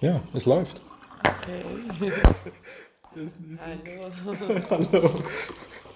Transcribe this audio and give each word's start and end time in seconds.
Ja, 0.00 0.22
es 0.32 0.46
läuft. 0.46 0.80
Okay. 1.18 1.64
Hallo. 3.16 4.60
Hallo. 4.70 5.10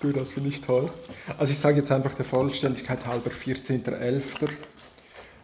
Du, 0.00 0.10
das 0.10 0.32
finde 0.32 0.48
ich 0.48 0.60
toll. 0.60 0.90
Also 1.38 1.52
ich 1.52 1.58
sage 1.58 1.76
jetzt 1.76 1.92
einfach 1.92 2.12
der 2.14 2.24
Vollständigkeit 2.24 3.06
halber 3.06 3.30
14.11. 3.30 4.48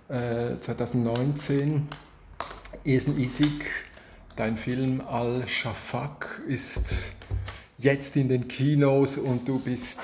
Äh, 0.09 0.59
2019. 0.59 1.87
Esen 2.85 3.19
Isik, 3.19 3.67
dein 4.35 4.57
Film 4.57 5.03
Al-Shafak 5.03 6.43
ist 6.49 7.13
jetzt 7.77 8.17
in 8.17 8.29
den 8.29 8.49
Kinos 8.49 9.19
und 9.19 9.47
du 9.47 9.61
bist 9.61 10.01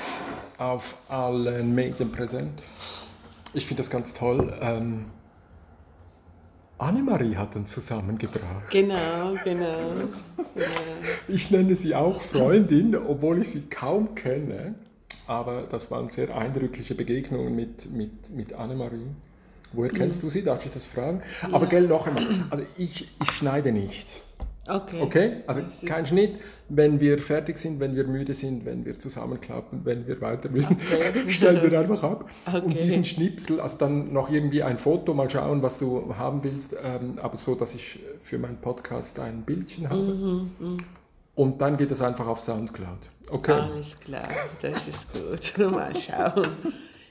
auf 0.59 0.95
allen 1.09 1.75
Medien 1.75 2.12
präsent. 2.12 2.62
Ich 3.52 3.66
finde 3.66 3.82
das 3.82 3.91
ganz 3.91 4.12
toll. 4.12 4.57
Ähm, 4.61 5.07
Annemarie 6.79 7.37
hat 7.37 7.55
uns 7.57 7.71
zusammengebracht. 7.71 8.71
Genau, 8.71 9.32
genau, 9.45 9.73
genau. 10.55 10.73
Ich 11.29 11.51
nenne 11.51 11.75
sie 11.77 11.95
auch 11.95 12.21
Freundin, 12.21 12.96
obwohl 12.96 13.43
ich 13.43 13.51
sie 13.51 13.63
kaum 13.63 14.15
kenne. 14.15 14.75
Aber 15.27 15.63
das 15.63 15.91
waren 15.91 16.09
sehr 16.09 16.37
eindrückliche 16.37 16.95
Begegnungen 16.95 17.55
mit, 17.55 17.91
mit, 17.93 18.31
mit 18.31 18.53
Annemarie. 18.53 19.07
Woher 19.73 19.91
kennst 19.91 20.23
du 20.23 20.31
sie? 20.31 20.43
Darf 20.43 20.65
ich 20.65 20.73
das 20.73 20.87
fragen? 20.87 21.23
Ja. 21.43 21.55
Aber 21.55 21.67
gell, 21.67 21.87
noch 21.89 22.07
einmal. 22.07 22.27
Also 22.51 22.65
ich, 22.77 23.09
ich 23.21 23.31
schneide 23.31 23.73
nicht. 23.73 24.23
Okay. 24.67 25.00
Okay? 25.03 25.32
Also 25.46 25.63
kein 25.86 26.07
Schnitt. 26.07 26.41
Wenn 26.68 26.99
wir 26.99 27.18
fertig 27.18 27.59
sind, 27.59 27.81
wenn 27.81 27.95
wir 27.95 28.04
müde 28.04 28.32
sind, 28.32 28.64
wenn 28.64 28.85
wir 28.85 28.99
zusammenklappen, 28.99 29.85
wenn 29.85 30.07
wir 30.07 30.21
weiter 30.21 30.49
müssen, 30.49 30.73
okay. 30.73 31.29
stellen 31.31 31.71
wir 31.71 31.79
einfach 31.79 32.03
ab. 32.03 32.31
Okay. 32.47 32.61
Und 32.61 32.81
diesen 32.81 33.05
Schnipsel, 33.05 33.61
also 33.61 33.77
dann 33.77 34.12
noch 34.12 34.31
irgendwie 34.31 34.62
ein 34.62 34.78
Foto, 34.78 35.12
mal 35.12 35.28
schauen, 35.28 35.62
was 35.62 35.78
du 35.78 36.14
haben 36.17 36.42
willst, 36.42 36.75
ähm, 36.83 37.19
aber 37.23 37.37
so, 37.37 37.55
dass 37.55 37.75
ich 37.75 38.00
für 38.19 38.39
meinen 38.39 38.56
Podcast 38.56 39.19
ein 39.19 39.42
Bildchen 39.42 39.91
habe. 39.91 40.00
Mhm, 40.00 40.51
mh. 40.59 40.77
Und 41.35 41.61
dann 41.61 41.77
geht 41.77 41.91
es 41.91 42.01
einfach 42.01 42.27
auf 42.27 42.41
Soundcloud. 42.41 43.11
Okay? 43.31 43.53
Alles 43.53 43.98
klar, 43.98 44.29
das 44.62 44.89
ist 44.89 45.07
gut. 45.12 45.59
mal 45.70 45.95
schauen. 45.95 46.48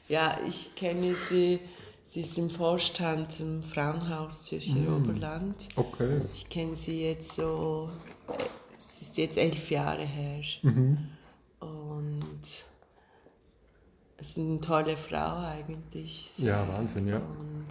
Ja, 0.08 0.38
ich 0.48 0.74
kenne 0.76 1.14
sie 1.14 1.60
Sie 2.04 2.22
ist 2.22 2.38
im 2.38 2.50
Vorstand 2.50 3.40
im 3.40 3.64
Frauenhaus 3.64 4.44
Zürcher 4.44 4.76
mm. 4.76 4.96
Oberland. 4.96 5.70
Okay. 5.76 6.22
Ich 6.34 6.50
kenne 6.50 6.76
sie 6.76 7.06
jetzt 7.06 7.34
so, 7.34 7.90
es 8.76 9.02
ist 9.02 9.18
jetzt 9.18 9.38
elf 9.38 9.72
Jahre 9.72 10.04
her. 10.04 10.44
Mhm. 10.64 10.98
Und 11.60 12.42
es 14.18 14.30
ist 14.30 14.38
eine 14.38 14.60
tolle 14.60 14.98
Frau 14.98 15.38
eigentlich. 15.38 16.38
Ja, 16.38 16.68
Wahnsinn, 16.68 17.08
ja. 17.08 17.18
Und 17.20 17.68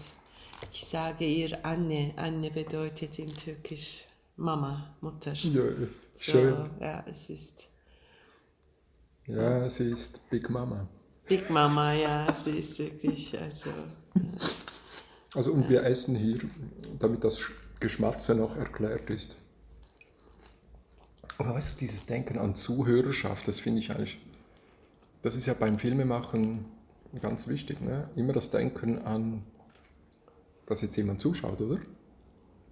ich 0.73 0.85
sage 0.85 1.27
ihr 1.27 1.65
Anne. 1.65 2.15
Anne 2.17 2.51
bedeutet 2.51 3.19
in 3.19 3.35
Türkisch 3.35 4.07
Mama, 4.37 4.97
Mutter. 5.03 5.35
Ja, 5.35 5.63
schön. 6.17 6.57
So, 6.57 6.85
ja, 6.85 7.05
es 7.07 7.29
ist. 7.29 7.69
Ja, 9.27 9.69
sie 9.69 9.91
ist 9.91 10.29
Big 10.31 10.49
Mama. 10.49 10.89
Big 11.27 11.49
Mama, 11.51 11.93
ja, 11.93 12.33
sie 12.33 12.59
ist 12.59 12.79
wirklich, 12.79 13.39
also. 13.39 13.71
Also 15.35 15.53
und 15.53 15.69
wir 15.69 15.85
essen 15.85 16.15
hier, 16.15 16.39
damit 16.99 17.25
das 17.25 17.51
Geschmatze 17.81 18.35
noch 18.35 18.57
erklärt 18.57 19.09
ist. 19.11 19.39
Aber 21.39 21.55
weißt 21.55 21.75
du, 21.75 21.79
dieses 21.81 22.05
Denken 22.07 22.39
an 22.39 22.55
Zuhörerschaft, 22.55 23.49
das 23.49 23.59
finde 23.59 23.81
ich 23.81 23.91
eigentlich, 23.91 24.19
das 25.23 25.37
ist 25.37 25.47
ja 25.47 25.55
beim 25.55 25.79
Filmemachen 25.79 26.67
ganz 27.21 27.49
wichtig. 27.49 27.81
Ne? 27.81 28.09
Immer 28.17 28.33
das 28.33 28.51
Denken 28.51 28.99
an, 28.99 29.43
dass 30.67 30.83
jetzt 30.83 30.97
jemand 30.97 31.21
zuschaut, 31.21 31.61
oder? 31.61 31.79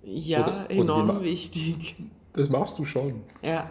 Ja, 0.02 0.47
oder, 0.47 0.70
enorm 0.70 1.10
oder 1.10 1.22
wichtig. 1.22 1.97
Das 2.32 2.48
machst 2.48 2.78
du 2.78 2.84
schon. 2.84 3.22
Ja. 3.42 3.70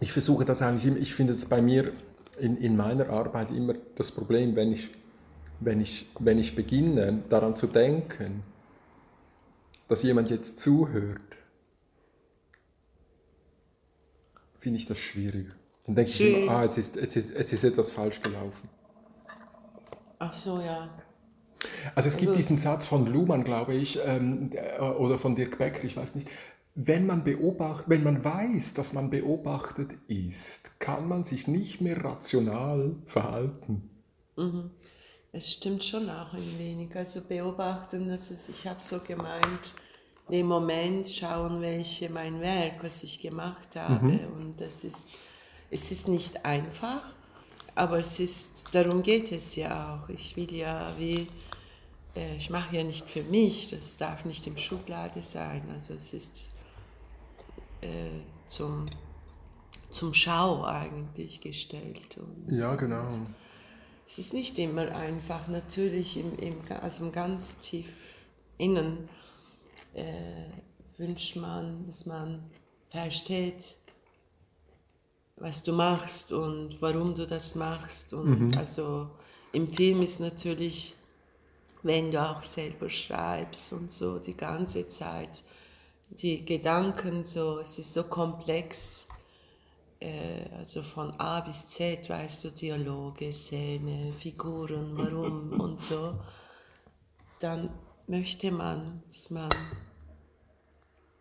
Ich 0.00 0.12
versuche 0.12 0.44
das 0.44 0.62
eigentlich 0.62 0.86
immer, 0.86 0.98
ich 0.98 1.14
finde 1.14 1.32
es 1.32 1.46
bei 1.46 1.60
mir 1.60 1.92
in, 2.38 2.56
in 2.56 2.76
meiner 2.76 3.10
Arbeit 3.10 3.50
immer 3.50 3.74
das 3.96 4.10
Problem, 4.10 4.56
wenn 4.56 4.72
ich, 4.72 4.90
wenn, 5.60 5.80
ich, 5.80 6.06
wenn 6.18 6.38
ich 6.38 6.54
beginne 6.54 7.22
daran 7.28 7.56
zu 7.56 7.66
denken, 7.66 8.42
dass 9.88 10.02
jemand 10.02 10.30
jetzt 10.30 10.58
zuhört, 10.58 11.20
finde 14.58 14.78
ich 14.78 14.86
das 14.86 14.98
schwierig. 14.98 15.48
Dann 15.86 15.94
denke 15.94 16.10
ich 16.10 16.20
immer, 16.20 16.52
ah, 16.52 16.64
jetzt 16.64 16.78
ist, 16.78 16.96
jetzt, 16.96 17.16
ist, 17.16 17.30
jetzt 17.30 17.52
ist 17.52 17.64
etwas 17.64 17.90
falsch 17.90 18.22
gelaufen. 18.22 18.68
Ach 20.18 20.32
so, 20.32 20.60
ja. 20.60 20.88
Also 21.94 22.08
es 22.08 22.16
gibt 22.16 22.30
also, 22.30 22.40
diesen 22.40 22.56
Satz 22.56 22.86
von 22.86 23.06
Luhmann, 23.06 23.44
glaube 23.44 23.74
ich, 23.74 23.98
ähm, 24.04 24.50
oder 24.98 25.18
von 25.18 25.36
Dirk 25.36 25.58
Becker, 25.58 25.84
ich 25.84 25.96
weiß 25.96 26.14
nicht, 26.14 26.30
wenn 26.74 27.06
man, 27.06 27.22
beobacht, 27.22 27.84
wenn 27.88 28.02
man 28.02 28.24
weiß, 28.24 28.74
dass 28.74 28.92
man 28.92 29.10
beobachtet 29.10 29.92
ist, 30.08 30.80
kann 30.80 31.08
man 31.08 31.24
sich 31.24 31.46
nicht 31.46 31.80
mehr 31.80 32.02
rational 32.02 32.96
verhalten. 33.06 33.90
Mhm. 34.36 34.70
Es 35.36 35.52
stimmt 35.52 35.84
schon 35.84 36.08
auch 36.08 36.32
ein 36.32 36.58
wenig. 36.58 36.94
Also 36.94 37.20
beobachten, 37.20 38.08
das 38.08 38.30
ist, 38.30 38.48
ich 38.48 38.66
habe 38.68 38.80
so 38.80 39.00
gemeint, 39.00 39.74
im 40.28 40.46
Moment 40.46 41.08
schauen, 41.08 41.60
welche 41.60 42.08
mein 42.08 42.40
Werk, 42.40 42.82
was 42.82 43.02
ich 43.02 43.20
gemacht 43.20 43.74
habe. 43.74 44.06
Mhm. 44.06 44.20
Und 44.36 44.60
das 44.60 44.84
ist, 44.84 45.10
es 45.70 45.90
ist 45.90 46.06
nicht 46.06 46.44
einfach, 46.44 47.02
aber 47.74 47.98
es 47.98 48.20
ist, 48.20 48.72
darum 48.72 49.02
geht 49.02 49.32
es 49.32 49.56
ja 49.56 49.96
auch. 50.04 50.08
Ich 50.08 50.36
will 50.36 50.54
ja 50.54 50.92
wie, 50.98 51.26
äh, 52.14 52.36
ich 52.36 52.48
mache 52.48 52.76
ja 52.76 52.84
nicht 52.84 53.10
für 53.10 53.24
mich, 53.24 53.70
das 53.70 53.96
darf 53.96 54.24
nicht 54.24 54.46
im 54.46 54.56
Schublade 54.56 55.22
sein. 55.24 55.62
Also 55.74 55.94
es 55.94 56.14
ist 56.14 56.50
äh, 57.80 57.88
zum, 58.46 58.86
zum 59.90 60.14
Schau 60.14 60.62
eigentlich 60.64 61.40
gestellt. 61.40 62.18
Und, 62.18 62.56
ja, 62.56 62.76
genau. 62.76 63.08
Es 64.06 64.18
ist 64.18 64.34
nicht 64.34 64.58
immer 64.58 64.94
einfach, 64.94 65.48
natürlich 65.48 66.16
im, 66.16 66.36
im, 66.38 66.56
also 66.80 67.10
ganz 67.10 67.58
tief 67.58 68.20
innen 68.58 69.08
äh, 69.94 70.50
wünscht 70.98 71.36
man, 71.36 71.86
dass 71.86 72.06
man 72.06 72.50
versteht, 72.90 73.76
was 75.36 75.62
du 75.62 75.72
machst 75.72 76.32
und 76.32 76.80
warum 76.80 77.14
du 77.14 77.26
das 77.26 77.54
machst. 77.54 78.12
Und 78.12 78.40
mhm. 78.40 78.52
also 78.56 79.10
im 79.52 79.72
Film 79.72 80.02
ist 80.02 80.20
natürlich, 80.20 80.94
wenn 81.82 82.10
du 82.10 82.22
auch 82.22 82.42
selber 82.42 82.88
schreibst 82.88 83.72
und 83.72 83.90
so 83.90 84.18
die 84.18 84.36
ganze 84.36 84.86
Zeit, 84.86 85.42
die 86.10 86.44
Gedanken 86.44 87.24
so, 87.24 87.58
es 87.58 87.78
ist 87.78 87.92
so 87.92 88.04
komplex, 88.04 89.08
also 90.56 90.82
von 90.82 91.12
A 91.20 91.40
bis 91.40 91.68
Z, 91.68 92.08
weißt 92.08 92.44
du, 92.44 92.50
Dialoge, 92.50 93.32
Szene, 93.32 94.12
Figuren, 94.12 94.96
warum 94.96 95.52
und 95.60 95.80
so, 95.80 96.18
dann 97.40 97.70
möchte 98.06 98.50
man, 98.52 99.02
dass 99.06 99.30
man 99.30 99.50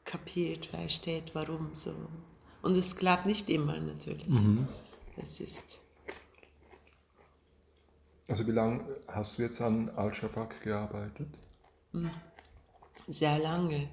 kapiert, 0.03 0.65
versteht, 0.65 1.33
warum 1.33 1.75
so. 1.75 1.93
Und 2.61 2.77
es 2.77 2.95
klappt 2.95 3.25
nicht 3.25 3.49
immer 3.49 3.79
natürlich. 3.79 4.27
Mhm. 4.27 4.67
Es 5.17 5.39
ist. 5.39 5.79
Also 8.27 8.47
wie 8.47 8.51
lange 8.51 8.83
hast 9.07 9.37
du 9.37 9.43
jetzt 9.43 9.61
an 9.61 9.89
Al-Shafak 9.89 10.61
gearbeitet? 10.61 11.27
Hm. 11.91 12.09
Sehr 13.07 13.37
lange 13.37 13.89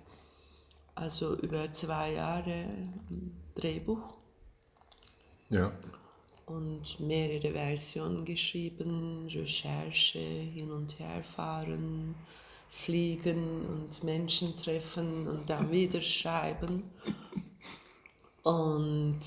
also 1.00 1.36
über 1.38 1.72
zwei 1.72 2.12
Jahre 2.12 2.66
Drehbuch. 3.54 4.18
Ja. 5.50 5.72
Und 6.46 6.98
mehrere 6.98 7.52
Versionen 7.52 8.24
geschrieben, 8.24 9.28
Recherche, 9.28 10.18
hin 10.18 10.70
und 10.70 10.98
her 10.98 11.22
fahren, 11.22 12.14
fliegen 12.70 13.66
und 13.66 14.02
Menschen 14.04 14.56
treffen 14.56 15.28
und 15.28 15.50
dann 15.50 15.70
wieder 15.70 16.00
schreiben. 16.00 16.84
Und 18.42 19.20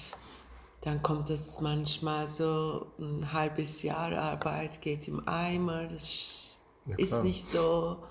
dann 0.81 1.02
kommt 1.02 1.30
es 1.30 1.62
manchmal 1.62 2.28
so, 2.28 2.88
ein 3.00 3.31
halbes 3.31 3.84
Jahr 3.84 4.12
Arbeit 4.12 4.81
geht 4.81 5.08
im 5.08 5.25
Eimer, 5.28 5.88
das 5.88 6.60
ja, 6.86 6.96
ist 6.98 7.24
nicht 7.24 7.46
so. 7.46 8.04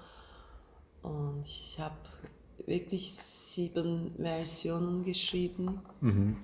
Und 1.03 1.43
ich 1.47 1.79
habe 1.79 1.97
wirklich 2.67 3.13
sieben 3.13 4.15
Versionen 4.17 5.03
geschrieben. 5.03 5.83
Mhm. 6.01 6.37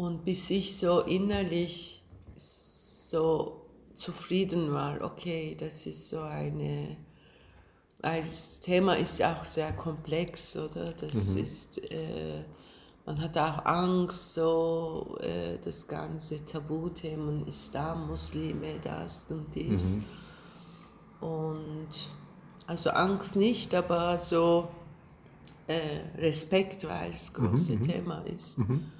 Und 0.00 0.24
bis 0.24 0.48
ich 0.48 0.78
so 0.78 1.00
innerlich 1.00 2.02
so 2.34 3.66
zufrieden 3.92 4.72
war, 4.72 5.02
okay, 5.02 5.54
das 5.54 5.84
ist 5.84 6.08
so 6.08 6.20
eine, 6.20 6.96
das 8.00 8.60
Thema 8.60 8.94
ist 8.94 9.18
ja 9.18 9.36
auch 9.36 9.44
sehr 9.44 9.74
komplex, 9.74 10.56
oder? 10.56 10.94
Das 10.94 11.34
mhm. 11.34 11.42
ist, 11.42 11.92
äh, 11.92 12.42
man 13.04 13.20
hat 13.20 13.36
auch 13.36 13.66
Angst, 13.66 14.32
so 14.32 15.18
äh, 15.20 15.58
das 15.58 15.86
ganze 15.86 16.46
Tabuthemen, 16.46 17.46
Islam, 17.46 18.06
Muslime, 18.06 18.80
das 18.82 19.26
und 19.28 19.54
dies. 19.54 19.98
Mhm. 21.20 21.28
Und 21.28 21.90
also 22.66 22.88
Angst 22.88 23.36
nicht, 23.36 23.74
aber 23.74 24.18
so 24.18 24.66
äh, 25.66 25.98
Respekt, 26.16 26.88
weil 26.88 27.10
es 27.10 27.28
ein 27.28 27.34
großes 27.34 27.80
mhm, 27.80 27.82
Thema 27.82 28.20
ist. 28.20 28.60
Mhm. 28.60 28.92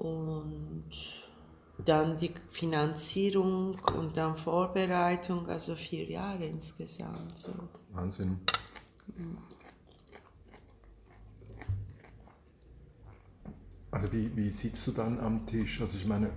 Und 0.00 0.90
dann 1.84 2.16
die 2.16 2.32
Finanzierung 2.48 3.78
und 3.98 4.16
dann 4.16 4.34
Vorbereitung, 4.34 5.46
also 5.46 5.74
vier 5.74 6.08
Jahre 6.08 6.46
insgesamt. 6.46 7.36
So. 7.36 7.52
Wahnsinn. 7.92 8.38
Also 13.90 14.10
wie, 14.10 14.34
wie 14.34 14.48
sitzt 14.48 14.86
du 14.86 14.92
dann 14.92 15.18
am 15.20 15.44
Tisch? 15.44 15.82
Also 15.82 15.98
ich 15.98 16.06
meine, 16.06 16.30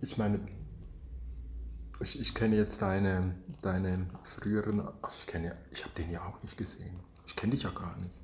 ich 0.00 0.16
meine, 0.16 0.40
ich, 2.00 2.18
ich 2.18 2.34
kenne 2.34 2.56
jetzt 2.56 2.80
deine, 2.80 3.34
deine 3.60 4.08
früheren, 4.22 4.80
also 5.02 5.18
ich 5.18 5.26
kenne, 5.26 5.54
ich 5.70 5.84
habe 5.84 5.94
den 5.94 6.10
ja 6.10 6.24
auch 6.24 6.42
nicht 6.42 6.56
gesehen. 6.56 6.98
Ich 7.26 7.36
kenne 7.36 7.52
dich 7.52 7.64
ja 7.64 7.70
gar 7.70 7.94
nicht. 8.00 8.18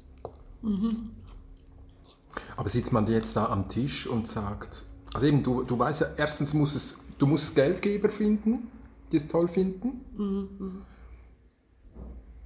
Mhm. 0.62 1.10
Aber 2.56 2.68
sitzt 2.68 2.92
man 2.92 3.06
jetzt 3.06 3.36
da 3.36 3.46
am 3.46 3.68
Tisch 3.68 4.06
und 4.06 4.26
sagt, 4.26 4.84
also 5.12 5.26
eben, 5.26 5.42
du, 5.42 5.62
du 5.62 5.78
weißt 5.78 6.00
ja, 6.02 6.06
erstens 6.16 6.54
muss 6.54 6.74
es, 6.74 6.96
du 7.18 7.26
musst 7.26 7.54
Geldgeber 7.54 8.08
finden, 8.08 8.68
die 9.12 9.16
es 9.16 9.28
toll 9.28 9.48
finden. 9.48 10.00
Mhm. 10.16 10.82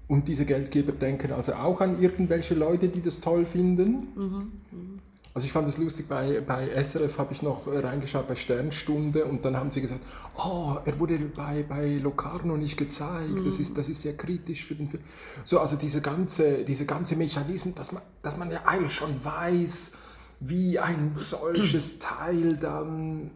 Und 0.07 0.27
diese 0.27 0.47
Geldgeber 0.47 0.93
denken 0.93 1.33
also 1.33 1.53
auch 1.55 1.81
an 1.81 2.01
irgendwelche 2.01 2.55
Leute, 2.55 2.89
die 2.89 3.03
das 3.03 3.21
toll 3.21 3.45
finden. 3.45 4.09
Mhm. 4.15 4.98
Mhm. 5.39 5.39
Also 5.39 5.47
ich 5.47 5.53
fand 5.53 5.69
es 5.69 5.79
lustig, 5.79 6.09
bei, 6.09 6.41
bei 6.41 6.69
SRF 6.83 7.17
habe 7.17 7.33
ich 7.33 7.43
noch 7.43 7.69
reingeschaut 7.69 8.27
bei 8.27 8.35
Sternstunde 8.35 9.25
und 9.25 9.45
dann 9.45 9.57
haben 9.57 9.71
sie 9.71 9.81
gesagt, 9.81 10.05
oh, 10.37 10.79
er 10.85 10.99
wurde 10.99 11.17
bei, 11.17 11.63
bei 11.63 11.95
Locarno 11.95 12.57
nicht 12.57 12.77
gezeigt, 12.77 13.39
mhm. 13.39 13.45
das, 13.45 13.61
ist, 13.61 13.79
das 13.79 13.89
ist 13.89 14.03
sehr 14.03 14.17
kritisch 14.17 14.65
für 14.65 14.75
den 14.75 14.89
Film. 14.89 15.05
So, 15.45 15.61
also 15.61 15.77
diese 15.77 16.01
ganze, 16.01 16.65
diese 16.65 16.87
ganze 16.87 17.15
Mechanismus, 17.15 17.73
dass 17.77 17.93
man, 17.93 18.03
dass 18.21 18.37
man 18.37 18.51
ja 18.51 18.63
eigentlich 18.65 18.95
schon 18.95 19.25
weiß, 19.25 19.93
wie 20.41 20.77
ein 20.81 21.13
solches 21.15 21.99
Teil 22.01 22.57
dann, 22.57 23.31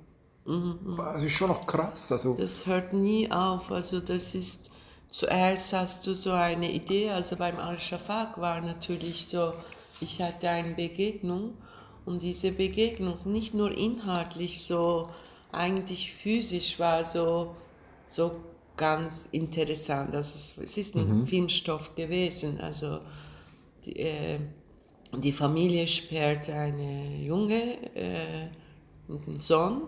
mhm. 0.44 0.98
also 0.98 1.26
ist 1.26 1.34
schon 1.34 1.50
noch 1.50 1.64
krass. 1.68 2.10
Also. 2.10 2.34
Das 2.34 2.66
hört 2.66 2.92
nie 2.92 3.30
auf, 3.30 3.70
also 3.70 4.00
das 4.00 4.34
ist, 4.34 4.70
zuerst 5.08 5.72
hast 5.72 6.04
du 6.04 6.14
so 6.14 6.32
eine 6.32 6.68
Idee, 6.68 7.10
also 7.10 7.36
beim 7.36 7.60
Al-Shafaq 7.60 8.40
war 8.40 8.60
natürlich 8.60 9.28
so, 9.28 9.52
ich 10.00 10.20
hatte 10.20 10.48
eine 10.48 10.74
Begegnung 10.74 11.52
und 12.04 12.22
diese 12.22 12.52
Begegnung 12.52 13.18
nicht 13.24 13.54
nur 13.54 13.70
inhaltlich, 13.70 14.64
so 14.64 15.08
eigentlich 15.52 16.12
physisch 16.12 16.78
war 16.78 17.04
so, 17.04 17.54
so 18.06 18.32
ganz 18.76 19.28
interessant. 19.32 20.14
Also 20.14 20.36
es, 20.36 20.58
es 20.58 20.78
ist 20.78 20.96
ein 20.96 21.20
mhm. 21.20 21.26
Filmstoff 21.26 21.94
gewesen. 21.94 22.60
Also 22.60 23.00
die, 23.84 23.96
äh, 23.98 24.38
die 25.16 25.32
Familie 25.32 25.86
sperrt 25.86 26.48
eine 26.48 27.18
Junge, 27.18 27.94
äh, 27.94 28.48
einen 29.08 29.40
Sohn 29.40 29.82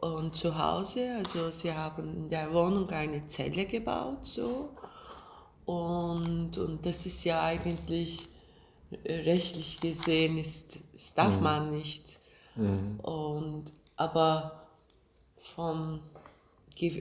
und 0.00 0.34
zu 0.34 0.56
Hause, 0.56 1.16
also 1.18 1.50
sie 1.50 1.72
haben 1.72 2.16
in 2.16 2.28
der 2.30 2.52
Wohnung 2.54 2.88
eine 2.90 3.26
Zelle 3.26 3.66
gebaut 3.66 4.24
so 4.24 4.70
und, 5.66 6.56
und 6.56 6.86
das 6.86 7.04
ist 7.06 7.24
ja 7.24 7.42
eigentlich 7.42 8.29
rechtlich 9.04 9.80
gesehen 9.80 10.38
ist, 10.38 10.80
das 10.92 11.14
darf 11.14 11.36
mhm. 11.36 11.42
man 11.42 11.70
nicht. 11.70 12.18
Mhm. 12.56 13.00
Und, 13.00 13.72
aber 13.96 14.66
vom, 15.38 16.00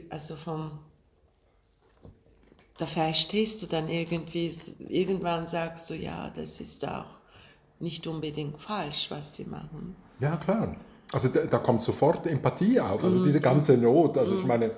also 0.09 0.35
vom, 0.35 0.79
da 2.77 2.85
verstehst 2.85 3.61
du 3.61 3.67
dann 3.67 3.89
irgendwie, 3.89 4.53
irgendwann 4.87 5.47
sagst 5.47 5.89
du, 5.89 5.95
ja, 5.95 6.29
das 6.29 6.61
ist 6.61 6.87
auch 6.87 7.05
nicht 7.79 8.05
unbedingt 8.07 8.59
falsch, 8.59 9.09
was 9.09 9.35
sie 9.35 9.45
machen. 9.45 9.95
Ja, 10.19 10.37
klar. 10.37 10.75
Also 11.11 11.29
da, 11.29 11.45
da 11.45 11.57
kommt 11.57 11.81
sofort 11.81 12.27
Empathie 12.27 12.79
auf, 12.79 13.03
also 13.03 13.19
mhm. 13.19 13.23
diese 13.23 13.41
ganze 13.41 13.77
Not. 13.77 14.17
Also 14.17 14.35
ich 14.35 14.41
mhm. 14.41 14.47
meine, 14.47 14.77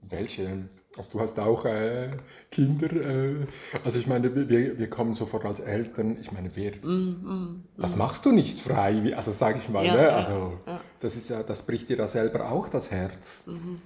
welche 0.00 0.68
also 0.96 1.12
du 1.12 1.20
hast 1.20 1.38
auch 1.38 1.64
äh, 1.64 2.10
Kinder. 2.50 2.92
Äh, 2.92 3.46
also 3.84 3.98
ich 3.98 4.06
meine, 4.06 4.48
wir, 4.48 4.78
wir 4.78 4.90
kommen 4.90 5.14
sofort 5.14 5.44
als 5.44 5.60
Eltern. 5.60 6.16
Ich 6.20 6.32
meine, 6.32 6.54
wir, 6.54 6.76
mm, 6.82 6.88
mm, 6.88 7.64
das 7.78 7.94
mm. 7.94 7.98
machst 7.98 8.26
du 8.26 8.32
nicht 8.32 8.60
frei. 8.60 9.14
Also 9.16 9.32
sage 9.32 9.58
ich 9.58 9.68
mal. 9.68 9.84
Ja, 9.84 9.94
ne? 9.94 10.12
Also 10.12 10.58
ja, 10.66 10.80
das 11.00 11.16
ist 11.16 11.30
ja, 11.30 11.42
das 11.42 11.62
bricht 11.62 11.88
dir 11.88 11.96
da 11.96 12.08
selber 12.08 12.50
auch 12.50 12.68
das 12.68 12.90
Herz. 12.90 13.44
Mhm. 13.46 13.80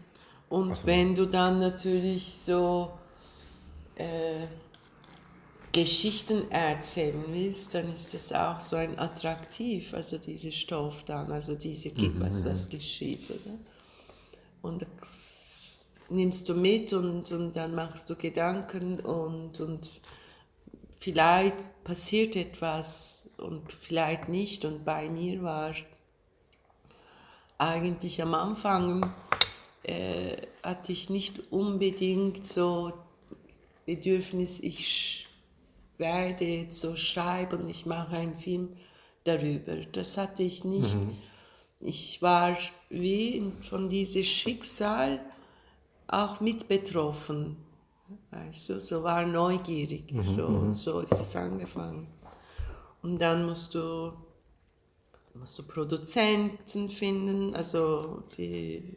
Und 0.48 0.70
also, 0.70 0.86
wenn 0.86 1.14
du 1.14 1.26
dann 1.26 1.58
natürlich 1.60 2.32
so 2.32 2.90
äh, 3.96 4.46
Geschichten 5.72 6.50
erzählen 6.50 7.24
willst, 7.28 7.74
dann 7.74 7.92
ist 7.92 8.14
das 8.14 8.32
auch 8.32 8.60
so 8.60 8.76
ein 8.76 8.98
attraktiv. 8.98 9.92
Also 9.94 10.18
diese 10.18 10.50
Stoff 10.50 11.04
dann, 11.04 11.30
also 11.30 11.54
diese, 11.54 11.90
mhm, 11.90 12.16
was 12.18 12.44
das 12.44 12.68
geschieht, 12.68 13.30
oder? 13.30 13.58
Und 14.62 14.86
das, 14.98 15.45
nimmst 16.08 16.48
du 16.48 16.54
mit 16.54 16.92
und, 16.92 17.30
und 17.32 17.54
dann 17.56 17.74
machst 17.74 18.08
du 18.10 18.16
Gedanken 18.16 19.00
und, 19.00 19.60
und 19.60 19.90
vielleicht 20.98 21.84
passiert 21.84 22.36
etwas 22.36 23.30
und 23.38 23.72
vielleicht 23.72 24.28
nicht. 24.28 24.64
Und 24.64 24.84
bei 24.84 25.08
mir 25.08 25.42
war 25.42 25.74
eigentlich 27.58 28.22
am 28.22 28.34
Anfang, 28.34 29.12
äh, 29.82 30.36
hatte 30.62 30.92
ich 30.92 31.10
nicht 31.10 31.52
unbedingt 31.52 32.46
so 32.46 32.92
Bedürfnis, 33.84 34.60
ich 34.60 35.26
werde 35.96 36.44
jetzt 36.44 36.80
so 36.80 36.96
schreiben, 36.96 37.68
ich 37.68 37.86
mache 37.86 38.16
einen 38.16 38.34
Film 38.34 38.70
darüber. 39.24 39.76
Das 39.92 40.16
hatte 40.18 40.42
ich 40.42 40.64
nicht. 40.64 40.96
Mhm. 40.96 41.16
Ich 41.80 42.20
war 42.22 42.56
wie 42.90 43.52
von 43.60 43.88
diesem 43.88 44.24
Schicksal, 44.24 45.20
auch 46.08 46.40
mit 46.40 46.68
betroffen. 46.68 47.56
Weißt 48.30 48.68
du, 48.68 48.80
so 48.80 49.02
war 49.02 49.26
neugierig. 49.26 50.12
Mhm, 50.12 50.22
so, 50.22 50.48
mhm. 50.48 50.74
so 50.74 51.00
ist 51.00 51.12
es 51.12 51.34
angefangen. 51.34 52.06
Und 53.02 53.18
dann 53.18 53.46
musst 53.46 53.74
du, 53.74 54.12
musst 55.34 55.58
du 55.58 55.62
Produzenten 55.64 56.88
finden, 56.90 57.54
also 57.54 58.22
die 58.36 58.96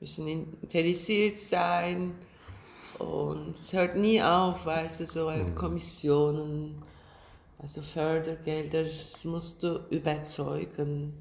müssen 0.00 0.28
interessiert 0.28 1.38
sein. 1.38 2.14
Und 2.98 3.54
es 3.54 3.72
hört 3.72 3.96
nie 3.96 4.22
auf, 4.22 4.66
weißt 4.66 5.00
du, 5.00 5.06
so 5.06 5.30
mhm. 5.30 5.54
Kommissionen, 5.54 6.82
also 7.58 7.80
Fördergelder, 7.80 8.84
das 8.84 9.24
musst 9.24 9.62
du 9.62 9.80
überzeugen. 9.90 11.14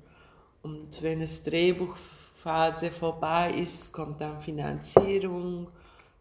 Und 0.61 1.01
wenn 1.01 1.21
das 1.21 1.43
Drehbuch 1.43 1.95
Phase 2.43 2.91
vorbei 2.91 3.53
ist, 3.53 3.93
kommt 3.93 4.19
dann 4.19 4.41
Finanzierung, 4.41 5.69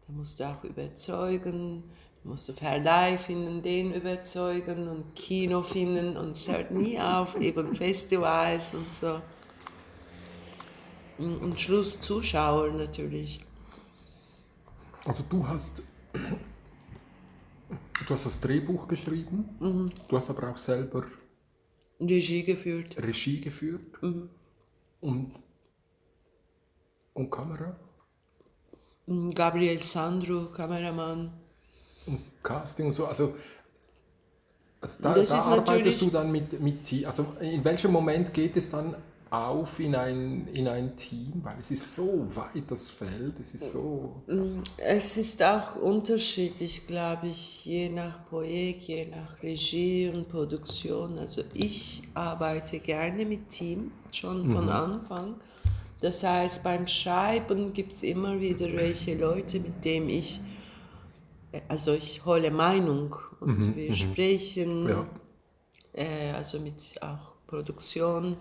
da 0.07 0.12
musst 0.12 0.38
du 0.38 0.45
auch 0.45 0.62
überzeugen, 0.62 1.83
musst 2.23 2.49
du 2.49 2.52
Verleih 2.52 3.19
finden, 3.19 3.61
den 3.61 3.93
überzeugen 3.93 4.87
und 4.87 5.17
Kino 5.17 5.62
finden 5.62 6.17
und 6.17 6.37
es 6.37 6.47
hört 6.47 6.71
nie 6.71 6.97
auf, 7.00 7.35
eben 7.41 7.75
Festivals 7.75 8.73
und 8.73 8.95
so. 8.95 9.21
Und 11.19 11.59
Schluss 11.59 12.00
Zuschauer 12.00 12.71
natürlich. 12.71 13.41
Also 15.05 15.25
du 15.29 15.49
hast, 15.49 15.83
du 18.07 18.11
hast 18.14 18.26
das 18.26 18.38
Drehbuch 18.38 18.87
geschrieben, 18.87 19.49
mhm. 19.59 19.91
du 20.07 20.17
hast 20.17 20.31
aber 20.31 20.50
auch 20.50 20.57
selber 20.57 21.05
Regie 22.00 22.45
geführt. 22.45 22.97
Regie 23.02 23.41
geführt. 23.41 24.00
Mhm. 24.00 24.29
Und 25.00 25.43
und 27.14 27.31
Kamera? 27.31 27.76
Gabriel 29.35 29.81
Sandro, 29.81 30.47
Kameramann. 30.47 31.33
Und 32.07 32.21
Casting 32.42 32.87
und 32.87 32.95
so. 32.95 33.07
Also, 33.07 33.35
also 34.81 35.02
da, 35.02 35.14
da 35.14 35.35
arbeitest 35.35 36.00
du 36.00 36.11
dann 36.11 36.31
mit, 36.31 36.61
mit 36.61 37.07
Also 37.07 37.26
in 37.40 37.64
welchem 37.64 37.92
Moment 37.92 38.33
geht 38.33 38.57
es 38.57 38.71
dann 38.71 38.95
auf 39.31 39.81
in 39.81 39.95
ein, 39.95 40.47
in 40.52 40.69
ein 40.69 40.97
Team? 40.97 41.40
Weil 41.42 41.57
es 41.59 41.71
ist 41.71 41.95
so 41.95 42.26
weit, 42.35 42.64
das 42.69 42.90
Feld. 42.90 43.40
Es 43.40 43.54
ist 43.54 43.71
so... 43.71 44.23
Mm, 44.26 44.62
es 44.76 45.16
ist 45.16 45.42
auch 45.42 45.76
unterschiedlich, 45.76 46.87
glaube 46.87 47.28
ich, 47.28 47.64
je 47.64 47.88
nach 47.88 48.26
Projekt, 48.28 48.83
je 48.83 49.07
nach 49.07 49.42
Regie 49.42 50.11
und 50.11 50.28
Produktion. 50.28 51.19
Also 51.19 51.42
ich 51.54 52.02
arbeite 52.14 52.78
gerne 52.81 53.25
mit 53.25 53.49
Team, 53.49 53.92
schon 54.11 54.50
von 54.50 54.64
mhm. 54.64 54.71
Anfang 54.71 55.35
das 56.03 56.25
heißt, 56.25 56.65
beim 56.65 56.87
Schreiben 56.89 57.73
gibt 57.73 57.93
es 57.93 58.03
immer 58.03 58.41
wieder 58.41 58.67
welche 58.73 59.15
Leute, 59.17 59.61
mit 59.61 59.85
denen 59.85 60.09
ich, 60.09 60.41
also 61.69 61.95
ich 61.95 62.25
hole 62.25 62.51
Meinung 62.51 63.17
und 63.39 63.59
mhm, 63.59 63.77
wir 63.77 63.91
mhm. 63.91 63.95
sprechen, 63.95 64.89
ja. 64.89 65.07
äh, 65.93 66.33
also 66.33 66.59
mit 66.59 67.01
auch 67.01 67.35
Produktion 67.47 68.37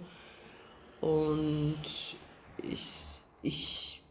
und 1.01 1.83
ich, 2.63 3.19
ich 3.43 4.01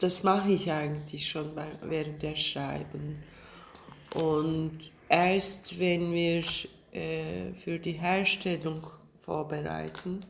das 0.00 0.22
mache 0.24 0.50
ich 0.50 0.70
eigentlich 0.70 1.28
schon 1.28 1.54
bei, 1.54 1.66
während 1.82 2.22
der 2.22 2.34
Schreiben. 2.34 3.22
Und 4.14 4.78
erst 5.08 5.78
wenn 5.78 6.12
wir 6.12 6.42
äh, 6.92 7.52
für 7.62 7.78
die 7.78 7.92
Herstellung 7.92 8.82
vorbereiten 9.16 10.20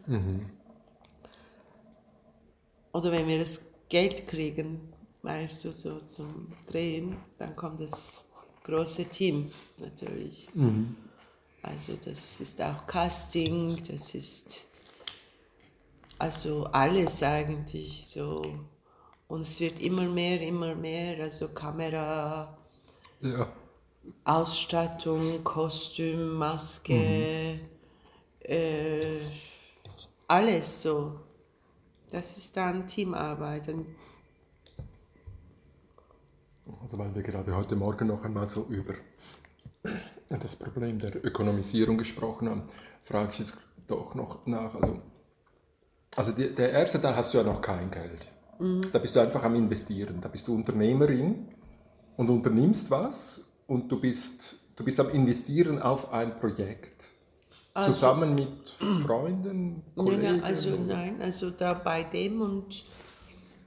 oder 2.92 3.12
wenn 3.12 3.26
wir 3.26 3.38
das 3.40 3.64
Geld 3.88 4.26
kriegen, 4.26 4.92
weißt 5.23 5.64
du, 5.64 5.73
so 5.73 6.00
zum 6.00 6.52
Drehen, 6.66 7.16
dann 7.38 7.54
kommt 7.57 7.80
das 7.80 8.26
große 8.64 9.07
Team 9.07 9.50
natürlich. 9.78 10.49
Also 11.62 11.95
das 12.04 12.40
ist 12.40 12.61
auch 12.62 12.87
Casting, 12.87 13.76
das 13.88 14.14
ist 14.14 14.66
also 16.18 16.64
alles 16.73 17.23
eigentlich 17.23 18.07
so. 18.07 18.45
Und 19.28 19.42
es 19.42 19.61
wird 19.61 19.80
immer 19.80 20.04
mehr, 20.07 20.40
immer 20.40 20.75
mehr, 20.75 21.23
also 21.23 21.49
Kamera, 21.49 22.57
Ja. 23.21 23.52
Ausstattung, 24.25 25.45
Kostüm, 25.45 26.35
Maske, 26.35 27.61
äh, 28.40 29.21
alles 30.26 30.83
so. 30.83 31.21
Das 32.11 32.37
ist 32.37 32.57
dann 32.57 32.87
Teamarbeit. 32.87 33.75
Also 36.83 36.99
weil 36.99 37.15
wir 37.15 37.23
gerade 37.23 37.55
heute 37.55 37.77
Morgen 37.77 38.07
noch 38.07 38.25
einmal 38.25 38.49
so 38.49 38.67
über 38.69 38.95
das 40.29 40.57
Problem 40.57 40.99
der 40.99 41.25
Ökonomisierung 41.25 41.99
gesprochen 41.99 42.49
haben, 42.49 42.62
frage 43.03 43.31
ich 43.33 43.38
jetzt 43.38 43.59
doch 43.87 44.15
noch 44.15 44.47
nach. 44.47 44.75
Also, 44.75 45.00
also 46.17 46.33
die, 46.33 46.55
der 46.55 46.73
erste 46.73 47.00
Teil 47.00 47.17
hast 47.17 47.33
du 47.33 47.38
ja 47.38 47.45
noch 47.45 47.61
kein 47.61 47.91
Geld. 47.91 48.27
Da 48.93 48.99
bist 48.99 49.15
du 49.15 49.21
einfach 49.21 49.45
am 49.45 49.55
Investieren. 49.55 50.21
Da 50.21 50.29
bist 50.29 50.49
du 50.49 50.55
Unternehmerin 50.55 51.49
und 52.17 52.29
unternimmst 52.29 52.91
was 52.91 53.45
und 53.67 53.91
du 53.91 54.00
bist, 54.00 54.57
du 54.77 54.85
bist 54.85 54.99
am 54.99 55.11
Investieren 55.11 55.81
auf 55.81 56.12
ein 56.12 56.38
Projekt. 56.38 57.12
Zusammen 57.85 58.35
mit 58.35 58.69
Freunden, 59.03 59.83
Nein, 59.95 60.07
Kollegen. 60.07 60.23
nein, 60.23 60.43
also 60.45 60.71
nein, 60.87 61.21
also 61.21 61.51
da 61.51 61.75
bei 61.75 62.03
dem 62.05 62.41
und 62.41 62.85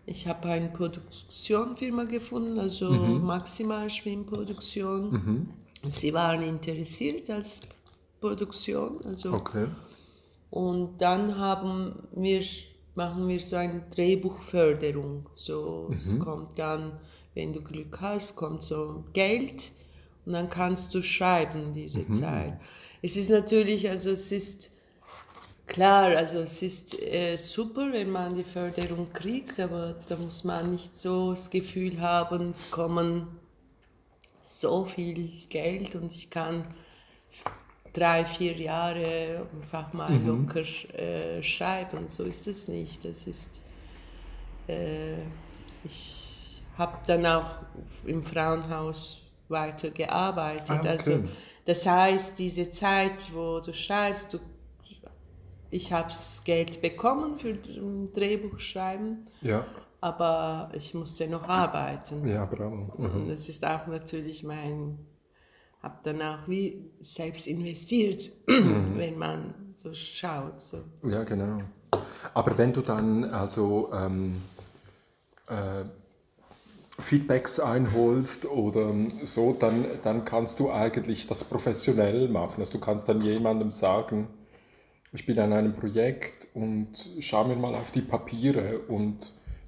ich 0.05 0.27
habe 0.27 0.49
eine 0.49 0.69
Produktionsfirma 0.69 2.03
gefunden, 2.05 2.59
also 2.59 2.89
Maximal 2.91 3.89
Schwimmproduktion. 3.89 5.47
Sie 5.87 6.13
waren 6.13 6.41
interessiert 6.43 7.29
als 7.29 7.61
Produktion, 8.19 8.99
also 9.05 9.33
Okay. 9.33 9.67
und 10.49 10.99
dann 11.01 11.37
haben 11.37 11.93
wir 12.15 12.41
machen 12.93 13.27
wir 13.29 13.39
so 13.39 13.55
eine 13.55 13.81
Drehbuchförderung. 13.95 15.25
So 15.35 15.89
es 15.93 16.19
kommt 16.19 16.59
dann, 16.59 16.99
wenn 17.33 17.53
du 17.53 17.61
Glück 17.61 17.99
hast, 18.01 18.35
kommt 18.35 18.61
so 18.63 19.05
Geld 19.13 19.71
und 20.25 20.33
dann 20.33 20.49
kannst 20.49 20.93
du 20.93 21.01
schreiben 21.01 21.73
diese 21.73 22.07
Zeit. 22.09 22.59
Es 23.01 23.15
ist 23.15 23.29
natürlich, 23.29 23.89
also 23.89 24.11
es 24.11 24.31
ist 24.31 24.71
Klar, 25.71 26.17
also 26.17 26.39
es 26.39 26.61
ist 26.61 27.01
äh, 27.01 27.37
super, 27.37 27.93
wenn 27.93 28.09
man 28.09 28.35
die 28.35 28.43
Förderung 28.43 29.13
kriegt, 29.13 29.57
aber 29.57 29.95
da 30.09 30.17
muss 30.17 30.43
man 30.43 30.69
nicht 30.69 30.97
so 30.97 31.31
das 31.31 31.49
Gefühl 31.49 32.01
haben, 32.01 32.49
es 32.49 32.69
kommen 32.69 33.39
so 34.41 34.83
viel 34.83 35.29
Geld 35.47 35.95
und 35.95 36.11
ich 36.11 36.29
kann 36.29 36.65
drei, 37.93 38.25
vier 38.25 38.57
Jahre 38.57 39.47
einfach 39.61 39.93
mal 39.93 40.11
locker 40.25 40.65
äh, 40.93 41.41
schreiben. 41.41 42.09
So 42.09 42.25
ist 42.25 42.49
es 42.49 42.67
nicht. 42.67 43.05
Das 43.05 43.25
ist, 43.25 43.61
äh, 44.67 45.21
ich 45.85 46.61
habe 46.77 46.97
dann 47.07 47.25
auch 47.25 47.59
im 48.05 48.23
Frauenhaus 48.23 49.21
weiter 49.47 49.91
gearbeitet. 49.91 50.69
Ah, 50.69 50.79
okay. 50.79 50.87
Also 50.89 51.23
das 51.71 51.85
heißt, 51.85 52.37
diese 52.37 52.69
Zeit, 52.69 53.33
wo 53.33 53.61
du 53.61 53.73
schreibst, 53.73 54.33
du 54.33 54.39
ich 55.73 55.93
habe 55.93 56.09
das 56.09 56.43
Geld 56.43 56.81
bekommen 56.81 57.39
für 57.39 57.51
ein 57.53 58.11
Drehbuch 58.13 58.59
schreiben, 58.59 59.25
Ja, 59.39 59.65
aber 60.01 60.69
ich 60.73 60.93
musste 60.93 61.29
noch 61.29 61.47
arbeiten. 61.47 62.27
ja, 62.27 62.43
bravo. 62.43 62.91
Mhm. 62.97 63.05
Und 63.05 63.29
das 63.29 63.47
ist 63.47 63.65
auch 63.65 63.87
natürlich 63.87 64.43
mein, 64.43 64.97
habe 65.81 65.95
dann 66.03 66.21
auch 66.21 66.45
wie 66.47 66.91
selbst 66.99 67.47
investiert, 67.47 68.29
wenn 68.47 69.17
man 69.17 69.53
so 69.73 69.93
schaut. 69.93 70.59
So. 70.59 70.83
Ja, 71.03 71.23
genau. 71.23 71.61
Aber 72.33 72.57
wenn 72.57 72.73
du 72.73 72.81
dann 72.81 73.23
also 73.23 73.91
ähm, 73.93 74.41
äh, 75.47 75.85
Feedbacks 77.01 77.59
einholst 77.59 78.45
oder 78.45 78.93
so, 79.23 79.53
dann, 79.57 79.85
dann 80.03 80.23
kannst 80.25 80.59
du 80.59 80.71
eigentlich 80.71 81.27
das 81.27 81.43
professionell 81.43 82.27
machen. 82.29 82.59
Also 82.61 82.73
du 82.73 82.79
kannst 82.79 83.07
dann 83.09 83.21
jemandem 83.21 83.71
sagen, 83.71 84.27
ich 85.13 85.25
bin 85.25 85.37
an 85.39 85.51
einem 85.53 85.75
Projekt 85.75 86.47
und 86.53 86.87
schau 87.19 87.43
mir 87.43 87.55
mal 87.55 87.75
auf 87.75 87.91
die 87.91 88.01
Papiere 88.01 88.79
und 88.87 89.17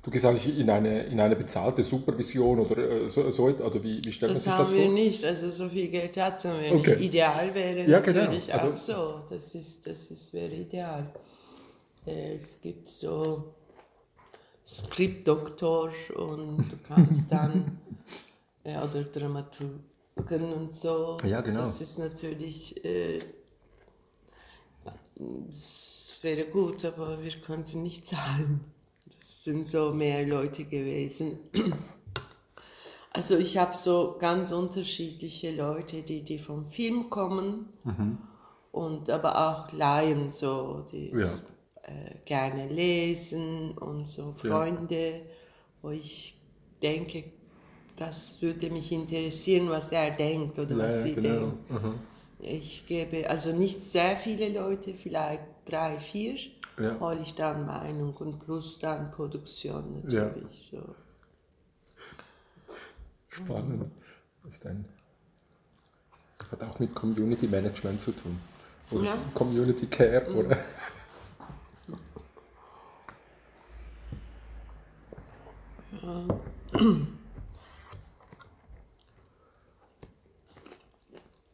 du 0.02 0.10
gehst 0.12 0.26
eigentlich 0.26 0.58
in 0.58 0.70
eine, 0.70 1.04
in 1.04 1.20
eine 1.20 1.36
bezahlte 1.36 1.84
Supervision 1.84 2.60
oder 2.60 2.78
äh, 2.78 3.10
so, 3.10 3.30
so 3.32 3.44
oder 3.48 3.84
wie, 3.84 4.02
wie 4.06 4.12
stellt 4.12 4.30
man 4.30 4.36
Das 4.36 4.44
sich 4.44 4.54
haben 4.54 4.64
das 4.66 4.74
wir 4.74 4.86
vor? 4.86 4.94
nicht, 4.94 5.24
also 5.26 5.50
so 5.50 5.68
viel 5.68 5.90
Geld 5.90 6.16
hatten 6.18 6.52
wir 6.62 6.72
Okay. 6.76 6.92
nicht. 6.92 7.02
Ideal 7.06 7.54
wäre 7.54 7.86
Ja, 7.90 8.00
genau. 8.00 8.22
natürlich 8.22 8.54
Also- 8.54 8.68
auch 8.72 8.78
so, 8.78 9.22
das, 9.30 9.54
ist, 9.56 9.86
das 9.86 10.12
ist, 10.12 10.34
wäre 10.34 10.54
ideal. 10.54 11.08
Äh, 12.06 12.36
Es 12.36 12.60
gibt 12.62 12.88
so 12.88 13.44
Skriptdoktor 14.66 15.92
und 16.16 16.72
du 16.72 16.78
kannst 16.88 17.32
dann, 17.32 17.80
ja, 18.64 18.84
oder 18.84 19.04
Dramaturgen 19.04 20.54
und 20.56 20.74
so. 20.74 21.18
Ja, 21.26 21.42
genau. 21.42 21.62
Das 21.62 21.82
ist 21.82 22.00
natürlich, 22.00 22.84
äh, 22.86 23.20
das 25.16 26.18
wäre 26.22 26.46
gut, 26.48 26.86
aber 26.86 27.22
wir 27.22 27.32
konnten 27.42 27.84
nicht 27.84 28.06
zahlen. 28.06 28.62
Das 29.20 29.44
sind 29.44 29.68
so 29.68 29.94
mehr 29.94 30.26
Leute 30.26 30.66
gewesen. 30.66 31.40
Also 33.16 33.38
ich 33.38 33.60
habe 33.60 33.78
so 33.78 34.16
ganz 34.18 34.52
unterschiedliche 34.52 35.56
Leute, 35.56 36.02
die, 36.02 36.24
die 36.24 36.40
vom 36.40 36.66
Film 36.66 37.12
kommen 37.12 37.68
und 38.72 39.08
aber 39.12 39.38
auch 39.38 39.72
Laien, 39.72 40.32
so, 40.32 40.84
die 40.92 41.12
Ja. 41.12 41.30
Äh, 41.84 42.16
gerne 42.26 42.68
lesen 42.68 43.78
und 43.78 44.08
so 44.08 44.32
Freunde, 44.34 45.22
wo 45.82 45.90
ich 45.92 46.36
denke, 46.82 47.26
das 47.96 48.42
würde 48.42 48.70
mich 48.70 48.92
interessieren, 48.92 49.70
was 49.70 49.92
er 49.92 50.12
denkt 50.12 50.58
oder 50.60 50.78
was 50.78 50.96
Ja, 50.96 51.02
sie 51.04 51.16
genau. 51.16 51.30
denkt. 51.30 52.00
Ich 52.40 52.86
gebe 52.86 53.30
also 53.30 53.52
nicht 53.54 53.80
sehr 53.80 54.18
viele 54.18 54.50
Leute, 54.50 54.96
vielleicht 54.96 55.44
drei, 55.66 56.00
vier, 56.00 56.36
Ja. 56.78 57.00
hole 57.00 57.20
ich 57.22 57.36
dann 57.36 57.66
Meinung 57.66 58.14
und 58.16 58.40
plus 58.40 58.80
dann 58.80 59.12
Produktion 59.12 60.04
Ja. 60.10 60.26
natürlich. 60.26 60.64
So. 60.64 60.82
Spannend. 63.30 63.92
Das 64.44 64.56
ist 64.56 64.66
ein, 64.66 64.86
hat 66.52 66.64
auch 66.64 66.80
mit 66.80 66.94
Community 66.94 67.48
Management 67.48 68.02
zu 68.02 68.12
tun. 68.12 68.40
Oder 68.92 69.04
Ja. 69.06 69.18
Community 69.34 69.86
Care. 69.88 70.34
Oder? 70.34 70.58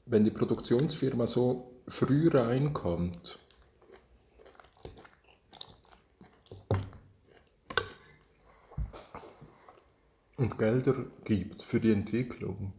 Wenn 0.06 0.24
die 0.24 0.32
Produktionsfirma 0.32 1.28
so 1.28 1.72
früh 1.88 2.30
reinkommt, 2.30 3.40
und 10.40 10.58
Gelder 10.58 11.06
gibt 11.26 11.62
für 11.62 11.82
die 11.82 11.92
Entwicklung. 11.92 12.74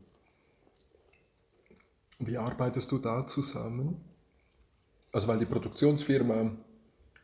Wie 2.19 2.39
arbeitest 2.39 2.91
du 2.91 2.99
da 2.99 3.27
zusammen? 3.27 4.03
Also 5.13 5.29
weil 5.29 5.39
die 5.39 5.47
Produktionsfirma, 5.47 6.57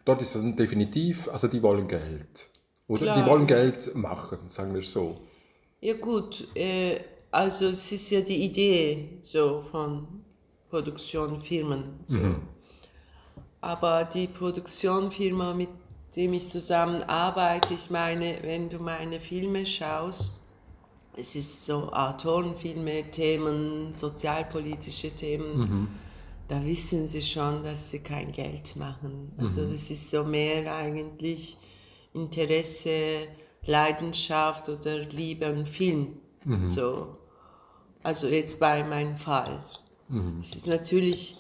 dort 0.05 0.23
ist 0.23 0.35
dann 0.35 0.55
definitiv, 0.55 1.29
also 1.29 1.49
die 1.49 1.63
wollen 1.63 1.89
Geld. 1.89 2.51
Oder 2.89 3.03
Klar. 3.03 3.17
die 3.17 3.31
wollen 3.31 3.47
Geld 3.47 3.95
machen, 3.95 4.39
sagen 4.47 4.75
wir 4.75 4.83
so. 4.83 5.17
Ja 5.81 5.95
gut, 5.95 6.47
äh, 6.55 7.01
also 7.31 7.67
es 7.67 7.91
ist 7.93 8.11
ja 8.11 8.21
die 8.21 8.45
Idee 8.45 9.19
so 9.21 9.61
von 9.61 10.07
Produktionsfirmen. 10.71 12.01
So. 12.05 12.19
Aber 13.61 14.05
die 14.05 14.29
Produktionsfirma, 14.29 15.53
mit 15.53 15.69
dem 16.15 16.33
ich 16.35 16.47
zusammenarbeite, 16.49 17.75
ich 17.75 17.91
meine, 17.91 18.39
wenn 18.43 18.69
du 18.69 18.79
meine 18.79 19.21
Filme 19.21 19.67
schaust, 19.67 20.35
es 21.17 21.35
ist 21.35 21.67
so 21.67 21.91
Autorenfilme, 21.93 23.11
Themen, 23.11 23.93
sozialpolitische 23.93 25.11
Themen, 25.11 25.89
da 26.49 26.65
wissen 26.65 27.07
sie 27.07 27.23
schon, 27.23 27.65
dass 27.65 27.91
sie 27.91 28.01
kein 28.01 28.31
Geld 28.33 28.77
machen. 28.77 29.33
Also 29.39 29.69
das 29.69 29.91
ist 29.91 30.11
so 30.11 30.25
mehr 30.25 30.73
eigentlich 30.75 31.57
Interesse, 32.17 33.29
Leidenschaft 33.65 34.69
oder 34.69 35.01
Liebe 35.01 35.47
an 35.47 35.67
Film. 35.67 36.19
So. 36.65 37.17
Also 38.03 38.29
jetzt 38.29 38.61
bei 38.61 38.85
meinem 38.85 39.17
Fall. 39.17 39.59
Mhm. 40.09 40.39
Es 40.41 40.55
ist 40.55 40.69
natürlich, 40.69 41.37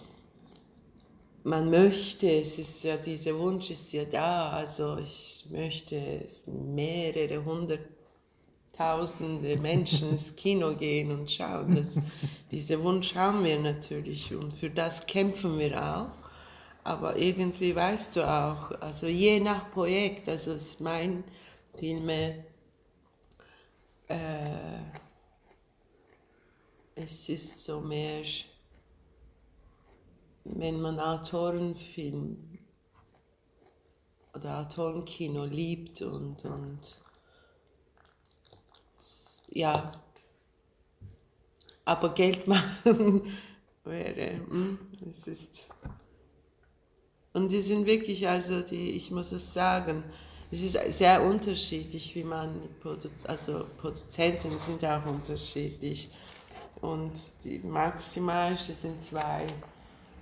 man 1.44 1.70
möchte, 1.70 2.28
es 2.28 2.58
ist 2.58 2.82
ja, 2.82 2.96
dieser 2.96 3.38
Wunsch 3.38 3.70
ist 3.70 3.92
ja 3.92 4.04
da, 4.04 4.50
also 4.50 4.98
ich 4.98 5.46
möchte 5.50 6.26
mehrere 6.46 7.44
hunderttausende 7.44 9.56
Menschen 9.58 10.10
ins 10.10 10.34
Kino 10.36 10.74
gehen 10.74 11.12
und 11.12 11.30
schauen. 11.30 11.76
Das, 11.76 12.00
diesen 12.50 12.82
Wunsch 12.82 13.14
haben 13.14 13.44
wir 13.44 13.60
natürlich 13.60 14.34
und 14.34 14.52
für 14.52 14.70
das 14.70 15.06
kämpfen 15.06 15.60
wir 15.60 15.80
auch. 15.80 16.25
Aber 16.86 17.16
irgendwie 17.16 17.74
weißt 17.74 18.14
du 18.14 18.22
auch, 18.22 18.70
also 18.80 19.08
je 19.08 19.40
nach 19.40 19.72
Projekt, 19.72 20.28
also 20.28 20.52
es 20.52 20.78
mein 20.78 21.24
Filme, 21.76 22.44
äh, 24.06 24.78
es 26.94 27.28
ist 27.28 27.64
so 27.64 27.80
mehr, 27.80 28.22
wenn 30.44 30.80
man 30.80 31.00
Autorenfilm 31.00 32.56
oder 34.32 34.60
Autorenkino 34.60 35.44
liebt 35.44 36.02
und, 36.02 36.44
und 36.44 37.00
ja, 39.48 39.90
aber 41.84 42.14
Geld 42.14 42.46
machen 42.46 43.36
wäre, 43.82 44.36
hm, 44.36 44.78
es 45.10 45.26
ist. 45.26 45.66
Und 47.36 47.52
die 47.52 47.60
sind 47.60 47.84
wirklich, 47.84 48.26
also 48.26 48.62
die, 48.62 48.92
ich 48.92 49.10
muss 49.10 49.30
es 49.30 49.52
sagen, 49.52 50.02
es 50.50 50.62
ist 50.62 50.96
sehr 50.96 51.22
unterschiedlich, 51.22 52.14
wie 52.14 52.24
man 52.24 52.62
mit 52.62 52.80
Produz 52.80 53.26
also 53.26 53.66
Produzenten 53.76 54.58
sind 54.58 54.82
auch 54.86 55.04
unterschiedlich. 55.04 56.08
Und 56.80 57.12
die 57.44 57.58
Maximalste 57.58 58.72
sind 58.72 59.02
zwei 59.02 59.46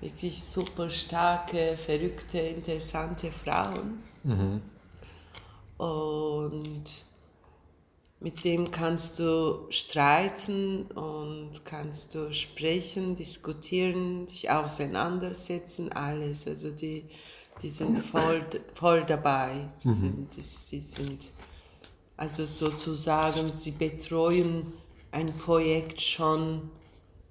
wirklich 0.01 0.43
super 0.43 0.91
starke, 0.91 1.77
verrückte, 1.77 2.39
interessante 2.39 3.31
Frauen. 3.31 4.03
Mhm. 4.25 4.61
Und 5.79 6.85
mit 8.25 8.43
dem 8.43 8.71
kannst 8.71 9.19
du 9.19 9.67
streiten 9.69 10.87
und 10.93 11.63
kannst 11.67 12.15
du 12.15 12.33
sprechen, 12.33 13.15
diskutieren, 13.15 14.27
dich 14.27 14.51
auseinandersetzen, 14.51 15.93
alles. 15.93 16.49
Also 16.49 16.71
die, 16.71 17.05
die 17.61 17.69
sind 17.69 18.03
voll, 18.03 18.43
voll 18.73 19.05
dabei. 19.05 19.69
Die, 19.85 19.89
mhm. 19.89 19.95
sind, 19.95 20.37
die, 20.37 20.71
die 20.71 20.81
sind 20.81 21.31
also 22.17 22.47
sozusagen, 22.47 23.53
sie 23.53 23.73
betreuen 23.73 24.73
ein 25.13 25.27
Projekt 25.37 26.01
schon, 26.01 26.71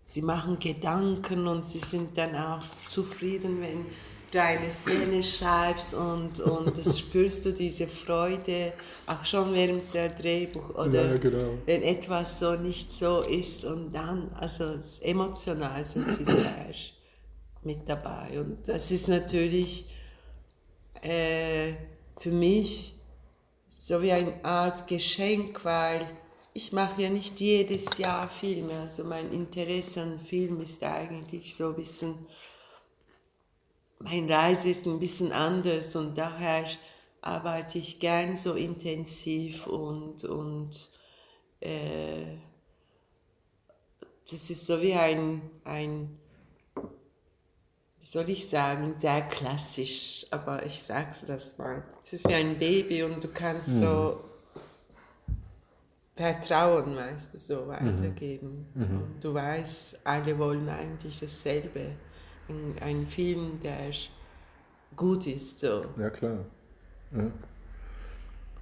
sie 0.05 0.21
machen 0.21 0.59
Gedanken 0.59 1.47
und 1.47 1.65
sie 1.65 1.79
sind 1.79 2.19
dann 2.19 2.35
auch 2.35 2.61
zufrieden, 2.87 3.61
wenn 3.61 3.85
du 4.33 4.41
eine 4.41 4.71
Szene 4.71 5.23
schreibst 5.23 5.93
und, 5.93 6.39
und 6.39 6.77
das 6.77 6.99
spürst 6.99 7.45
du 7.45 7.51
diese 7.51 7.87
Freude 7.87 8.73
auch 9.05 9.23
schon 9.23 9.53
während 9.53 9.93
der 9.93 10.09
Drehbuch 10.09 10.69
oder 10.75 11.11
ja, 11.11 11.17
genau. 11.17 11.57
wenn 11.65 11.83
etwas 11.83 12.39
so 12.39 12.55
nicht 12.55 12.93
so 12.93 13.21
ist 13.21 13.65
und 13.65 13.93
dann, 13.93 14.31
also 14.33 14.75
emotional 15.01 15.83
sind 15.85 16.11
sie 16.11 16.25
sehr 16.25 16.65
mit 17.63 17.87
dabei 17.87 18.39
und 18.39 18.67
das 18.67 18.91
ist 18.91 19.07
natürlich 19.07 19.85
äh, 21.01 21.73
für 22.17 22.31
mich 22.31 22.95
so 23.69 24.01
wie 24.01 24.11
eine 24.11 24.43
Art 24.45 24.87
Geschenk, 24.87 25.65
weil 25.65 26.07
ich 26.53 26.71
mache 26.71 27.01
ja 27.01 27.09
nicht 27.09 27.39
jedes 27.39 27.97
Jahr 27.97 28.29
Filme. 28.29 28.79
Also 28.79 29.03
mein 29.03 29.31
Interesse 29.31 30.01
an 30.03 30.19
Film 30.19 30.61
ist 30.61 30.83
eigentlich 30.83 31.55
so 31.55 31.69
ein 31.69 31.75
bisschen, 31.75 32.15
mein 34.03 34.29
Reise 34.29 34.69
ist 34.69 34.85
ein 34.85 34.99
bisschen 34.99 35.31
anders 35.31 35.95
und 35.95 36.17
daher 36.17 36.65
arbeite 37.21 37.77
ich 37.77 37.99
gern 37.99 38.35
so 38.35 38.53
intensiv 38.53 39.65
und, 39.67 40.25
und 40.25 40.89
äh, 41.61 42.37
das 44.29 44.49
ist 44.49 44.65
so 44.65 44.81
wie 44.81 44.93
ein, 44.93 45.41
ein, 45.63 46.17
wie 47.99 48.05
soll 48.05 48.29
ich 48.29 48.47
sagen, 48.49 48.93
sehr 48.93 49.21
klassisch, 49.21 50.25
aber 50.31 50.65
ich 50.65 50.81
sage 50.81 51.15
das 51.25 51.57
mal. 51.57 51.83
Es 52.03 52.13
ist 52.13 52.27
wie 52.27 52.33
ein 52.33 52.59
Baby 52.59 53.03
und 53.03 53.23
du 53.23 53.29
kannst 53.29 53.69
mhm. 53.69 53.79
so 53.79 54.23
Vertrauen, 56.15 56.95
weißt 56.95 57.33
du, 57.33 57.37
so 57.37 57.67
weitergeben. 57.67 58.67
Mhm. 58.73 58.81
mhm. 58.81 59.01
Und 59.01 59.23
du 59.23 59.33
weißt, 59.33 60.01
alle 60.03 60.37
wollen 60.37 60.67
eigentlich 60.67 61.19
dasselbe. 61.21 61.91
Ein, 62.81 63.07
Film, 63.07 63.59
der 63.61 63.91
gut 64.95 65.27
ist. 65.27 65.59
So. 65.59 65.81
Ja, 65.97 66.09
klar. 66.09 66.39
Ja. 67.11 67.31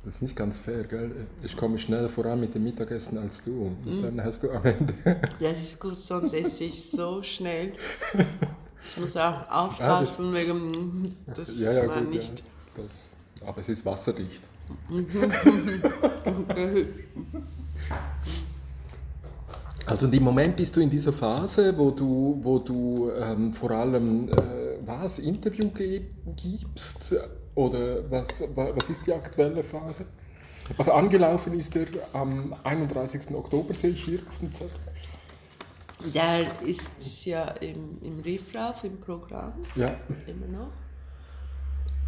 Das 0.03 0.15
ist 0.15 0.21
nicht 0.21 0.35
ganz 0.35 0.57
fair, 0.57 0.83
gell? 0.83 1.27
Ich 1.43 1.55
komme 1.55 1.77
schneller 1.77 2.09
voran 2.09 2.39
mit 2.39 2.55
dem 2.55 2.63
Mittagessen 2.63 3.19
als 3.19 3.41
du. 3.41 3.67
Und 3.67 3.85
mhm. 3.85 4.01
dann 4.01 4.23
hast 4.23 4.41
du 4.43 4.51
am 4.51 4.65
Ende. 4.65 4.93
Ja, 5.39 5.49
das 5.49 5.59
ist 5.59 5.79
gut, 5.79 5.97
sonst 5.97 6.33
esse 6.33 6.63
ich 6.63 6.89
so 6.89 7.21
schnell. 7.21 7.73
Ich 8.93 8.97
muss 8.97 9.15
auch 9.15 9.49
aufpassen, 9.49 10.25
ah, 10.25 10.31
das, 10.31 10.47
wegen 10.47 11.15
das 11.27 11.59
ja, 11.59 11.71
ja, 11.71 11.85
gut, 11.85 12.09
nicht. 12.09 12.39
Ja, 12.39 12.81
das, 12.81 13.11
aber 13.45 13.59
es 13.59 13.69
ist 13.69 13.85
wasserdicht. 13.85 14.49
Also 19.85 20.07
im 20.07 20.23
Moment 20.23 20.55
bist 20.55 20.75
du 20.75 20.81
in 20.81 20.89
dieser 20.89 21.13
Phase, 21.13 21.77
wo 21.77 21.91
du, 21.91 22.39
wo 22.41 22.59
du 22.59 23.11
ähm, 23.19 23.53
vor 23.53 23.71
allem 23.71 24.29
äh, 24.29 24.77
was 24.85 25.19
Interview 25.19 25.69
gibst 26.35 27.15
oder 27.55 28.09
was, 28.09 28.43
was 28.55 28.89
ist 28.89 29.07
die 29.07 29.13
aktuelle 29.13 29.63
Phase? 29.63 30.05
Also 30.77 30.91
angelaufen 30.93 31.53
ist 31.53 31.75
er 31.75 31.87
am 32.13 32.55
31. 32.63 33.33
Oktober, 33.33 33.73
sehe 33.73 33.91
ich 33.91 34.03
hier 34.03 34.19
auf 34.29 34.37
dem 34.37 34.53
Zettel. 34.53 34.77
Der 36.13 36.45
ist 36.61 37.25
ja 37.25 37.45
im, 37.59 38.01
im 38.01 38.19
Riffraff 38.21 38.83
im 38.83 38.99
Programm, 38.99 39.53
ja. 39.75 39.95
immer 40.27 40.47
noch 40.47 40.71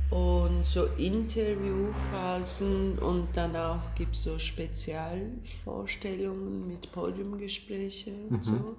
und 0.09 0.65
so 0.65 0.87
Interviewphasen 0.97 2.99
und 2.99 3.29
dann 3.33 3.55
auch 3.55 3.79
gibt 3.95 4.15
es 4.15 4.23
so 4.23 4.37
Spezialvorstellungen 4.37 6.67
mit 6.67 6.91
Podiumgespräche 6.91 8.11
und 8.29 8.37
mhm. 8.37 8.43
so. 8.43 8.75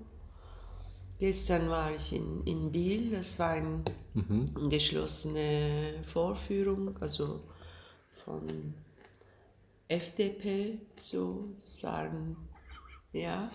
Gestern 1.18 1.70
war 1.70 1.94
ich 1.94 2.12
in, 2.12 2.42
in 2.44 2.70
Biel, 2.72 3.12
das 3.12 3.38
war 3.38 3.50
eine 3.50 3.84
mhm. 4.14 4.68
geschlossene 4.68 6.02
Vorführung, 6.06 6.96
also 7.00 7.40
von 8.24 8.74
FDP, 9.88 10.78
so, 10.96 11.48
das 11.62 11.82
waren, 11.82 12.36
ja. 13.12 13.48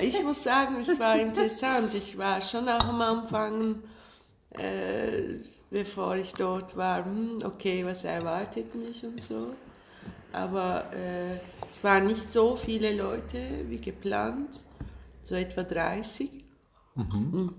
Ich 0.00 0.22
muss 0.22 0.42
sagen, 0.42 0.76
es 0.80 0.98
war 0.98 1.18
interessant. 1.18 1.92
Ich 1.94 2.16
war 2.16 2.40
schon 2.40 2.68
auch 2.68 2.88
am 2.88 3.02
Anfang 3.02 3.82
äh, 4.50 5.36
bevor 5.70 6.16
ich 6.16 6.32
dort 6.32 6.76
war, 6.76 7.04
hm, 7.04 7.38
okay, 7.44 7.84
was 7.84 8.04
erwartet 8.04 8.74
mich 8.74 9.04
und 9.04 9.20
so. 9.20 9.54
Aber 10.32 10.92
äh, 10.92 11.38
es 11.66 11.82
waren 11.84 12.06
nicht 12.06 12.30
so 12.30 12.56
viele 12.56 12.94
Leute 12.94 13.64
wie 13.68 13.80
geplant, 13.80 14.64
so 15.22 15.34
etwa 15.34 15.62
30. 15.62 16.30
Mhm. 16.94 17.32
Hm. 17.32 17.54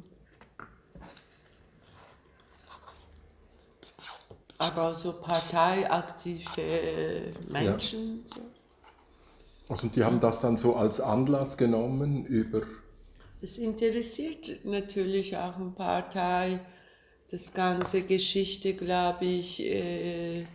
Aber 4.57 4.93
so 4.93 5.13
parteiaktive 5.13 7.31
Menschen. 7.47 8.25
Ja. 8.27 8.35
So. 8.35 8.41
Also 9.69 9.87
die 9.87 10.03
haben 10.03 10.19
das 10.19 10.41
dann 10.41 10.57
so 10.57 10.75
als 10.75 10.99
Anlass 10.99 11.57
genommen 11.57 12.25
über... 12.25 12.63
Es 13.41 13.57
interessiert 13.57 14.65
natürlich 14.65 15.37
auch 15.37 15.55
eine 15.55 15.69
Partei 15.69 16.59
das 17.31 17.53
ganze 17.53 18.01
Geschichte, 18.01 18.73
glaube 18.73 19.25
ich, 19.25 19.63
äh, 19.63 20.45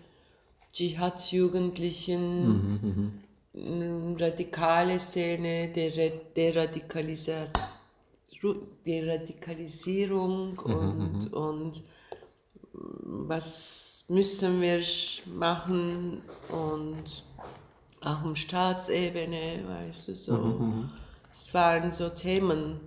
Dschihad-Jugendlichen, 0.73 2.49
mhm, 2.49 3.13
mhm, 3.53 4.17
radikale 4.17 4.99
Szene, 4.99 5.69
der, 5.69 6.11
Deradikalis 6.37 7.31
Deradikalisierung 8.87 10.61
mhm, 10.67 10.75
und, 10.75 11.33
mhm. 11.33 11.33
und 11.33 11.83
was 12.73 14.05
müssen 14.09 14.61
wir 14.61 14.83
machen 15.27 16.21
und 16.51 17.25
auch 18.03 18.23
um 18.25 18.37
Staatsebene, 18.37 19.65
weißt 19.67 20.09
du, 20.09 20.17
so. 20.17 20.37
Mhm, 20.37 20.67
mhm. 20.67 20.91
Es 21.33 21.55
waren 21.55 21.91
so 21.91 22.11
Themen 22.11 22.81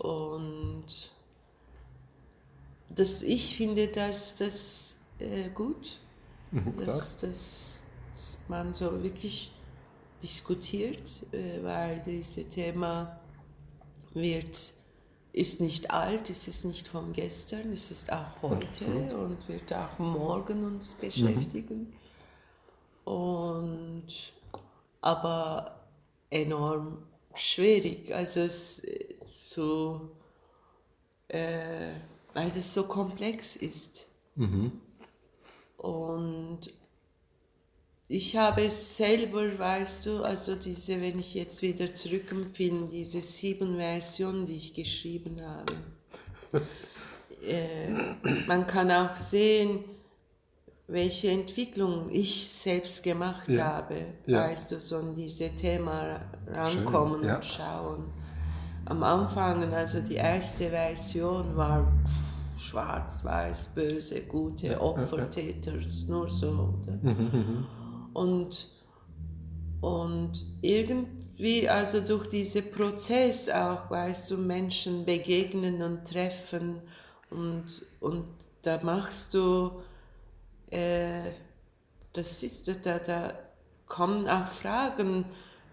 und 0.00 1.12
das, 3.00 3.22
ich 3.22 3.56
finde 3.56 3.88
das, 3.88 4.36
das 4.36 4.98
äh, 5.18 5.48
gut, 5.48 5.98
mhm, 6.50 6.76
dass, 6.76 7.16
dass, 7.16 7.84
dass 8.14 8.38
man 8.48 8.74
so 8.74 9.02
wirklich 9.02 9.52
diskutiert, 10.22 11.22
äh, 11.32 11.62
weil 11.62 12.02
dieses 12.04 12.46
Thema 12.48 13.18
wird, 14.12 14.74
ist 15.32 15.60
nicht 15.60 15.90
alt, 15.90 16.28
es 16.28 16.46
ist 16.46 16.64
nicht 16.64 16.88
von 16.88 17.12
gestern, 17.14 17.72
es 17.72 17.90
ist 17.90 18.12
auch 18.12 18.42
heute 18.42 18.66
Absolut. 18.66 19.12
und 19.14 19.48
wird 19.48 19.72
auch 19.72 19.98
morgen 19.98 20.64
uns 20.64 20.94
beschäftigen. 20.94 21.78
Mhm. 23.06 23.12
Und, 23.12 24.32
aber 25.00 25.80
enorm 26.28 26.98
schwierig, 27.32 28.12
also 28.12 28.40
es 28.40 28.82
zu, 29.24 30.10
äh, 31.28 31.92
weil 32.34 32.50
das 32.50 32.74
so 32.74 32.84
komplex 32.84 33.56
ist. 33.56 34.06
Mhm. 34.36 34.72
Und 35.76 36.60
ich 38.08 38.36
habe 38.36 38.64
es 38.64 38.96
selber, 38.96 39.58
weißt 39.58 40.06
du, 40.06 40.24
also 40.24 40.56
diese, 40.56 41.00
wenn 41.00 41.18
ich 41.18 41.34
jetzt 41.34 41.62
wieder 41.62 41.94
zurückempfinde, 41.94 42.90
diese 42.90 43.22
sieben 43.22 43.76
Versionen, 43.76 44.46
die 44.46 44.56
ich 44.56 44.74
geschrieben 44.74 45.40
habe. 45.40 45.74
äh, 47.46 47.90
man 48.46 48.66
kann 48.66 48.90
auch 48.90 49.14
sehen, 49.14 49.84
welche 50.88 51.30
Entwicklung 51.30 52.10
ich 52.10 52.50
selbst 52.50 53.04
gemacht 53.04 53.48
ja. 53.48 53.64
habe, 53.64 54.06
ja. 54.26 54.40
weißt 54.40 54.72
du, 54.72 54.80
so 54.80 54.96
an 54.96 55.14
diese 55.14 55.54
Thema 55.54 56.20
rankommen 56.48 57.22
ja. 57.22 57.36
und 57.36 57.44
schauen. 57.44 58.12
Am 58.86 59.02
Anfang, 59.02 59.72
also 59.72 60.00
die 60.00 60.14
erste 60.16 60.70
Version 60.70 61.56
war 61.56 61.92
schwarz, 62.56 63.24
weiß, 63.24 63.68
böse, 63.74 64.22
gute 64.22 64.80
Opfer, 64.80 65.28
Täter, 65.30 65.72
nur 66.08 66.28
so. 66.28 66.74
Mhm, 67.02 67.10
mhm. 67.10 67.66
Und, 68.12 68.68
und 69.80 70.44
irgendwie, 70.60 71.68
also 71.68 72.00
durch 72.00 72.28
diesen 72.28 72.70
Prozess 72.70 73.48
auch, 73.48 73.90
weißt 73.90 74.30
du, 74.30 74.36
Menschen 74.36 75.04
begegnen 75.04 75.82
und 75.82 76.04
treffen 76.04 76.82
und, 77.30 77.82
und 78.00 78.24
da 78.62 78.78
machst 78.82 79.34
du, 79.34 79.82
äh, 80.70 81.30
das 82.12 82.42
ist, 82.42 82.68
da, 82.84 82.98
da 82.98 83.32
kommen 83.86 84.28
auch 84.28 84.46
Fragen 84.46 85.24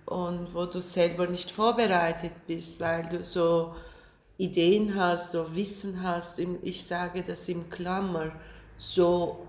und 0.07 0.53
wo 0.53 0.65
du 0.65 0.81
selber 0.81 1.27
nicht 1.27 1.51
vorbereitet 1.51 2.31
bist, 2.47 2.79
weil 2.79 3.07
du 3.09 3.23
so 3.23 3.75
Ideen 4.37 4.95
hast, 4.95 5.33
so 5.33 5.53
Wissen 5.53 6.01
hast, 6.01 6.39
ich 6.39 6.83
sage 6.83 7.23
das 7.23 7.49
im 7.49 7.69
Klammer, 7.69 8.31
so 8.77 9.47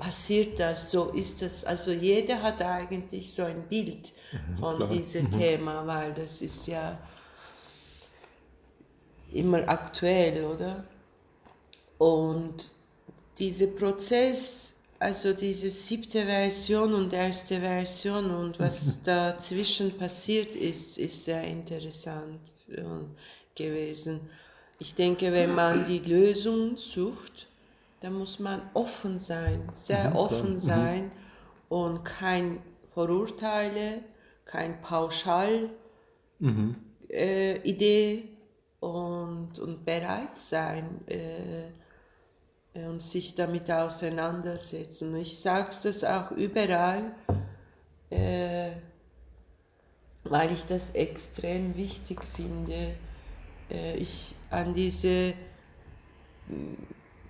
passiert 0.00 0.58
das, 0.58 0.90
so 0.90 1.10
ist 1.10 1.42
das. 1.42 1.64
Also 1.64 1.92
jeder 1.92 2.42
hat 2.42 2.60
eigentlich 2.60 3.32
so 3.32 3.44
ein 3.44 3.62
Bild 3.68 4.12
mhm, 4.32 4.58
von 4.58 4.76
klar. 4.76 4.88
diesem 4.88 5.26
mhm. 5.26 5.38
Thema, 5.38 5.86
weil 5.86 6.12
das 6.14 6.42
ist 6.42 6.66
ja 6.66 6.98
immer 9.32 9.68
aktuell, 9.68 10.44
oder? 10.44 10.84
Und 11.98 12.68
dieser 13.38 13.68
Prozess, 13.68 14.78
also 15.02 15.32
diese 15.32 15.68
siebte 15.68 16.24
Version 16.24 16.94
und 16.94 17.12
erste 17.12 17.58
Version 17.58 18.30
und 18.30 18.60
was 18.60 19.02
dazwischen 19.02 19.98
passiert 19.98 20.54
ist, 20.54 20.96
ist 20.96 21.24
sehr 21.24 21.42
interessant 21.42 22.40
gewesen. 23.56 24.20
Ich 24.78 24.94
denke, 24.94 25.32
wenn 25.32 25.56
man 25.56 25.86
die 25.86 25.98
Lösung 25.98 26.76
sucht, 26.76 27.48
da 28.00 28.10
muss 28.10 28.38
man 28.38 28.62
offen 28.74 29.18
sein, 29.18 29.68
sehr 29.72 30.10
mhm, 30.10 30.16
offen 30.16 30.52
mhm. 30.52 30.58
sein 30.58 31.04
mhm. 31.04 31.10
und 31.68 32.04
kein 32.04 32.58
Verurteile, 32.94 34.04
kein 34.44 34.80
Pauschal 34.82 35.68
mhm. 36.38 36.76
äh, 37.08 37.56
Idee 37.68 38.28
und, 38.78 39.58
und 39.58 39.84
bereit 39.84 40.38
sein 40.38 41.06
äh, 41.08 41.70
und 42.74 43.02
sich 43.02 43.34
damit 43.34 43.70
auseinandersetzen. 43.70 45.14
Ich 45.16 45.38
sage 45.38 45.74
das 45.82 46.04
auch 46.04 46.30
überall, 46.32 47.14
äh, 48.10 48.70
weil 50.24 50.52
ich 50.52 50.66
das 50.66 50.90
extrem 50.90 51.76
wichtig 51.76 52.24
finde. 52.24 52.94
Äh, 53.70 53.96
ich 53.96 54.34
an 54.50 54.72
diese 54.72 55.34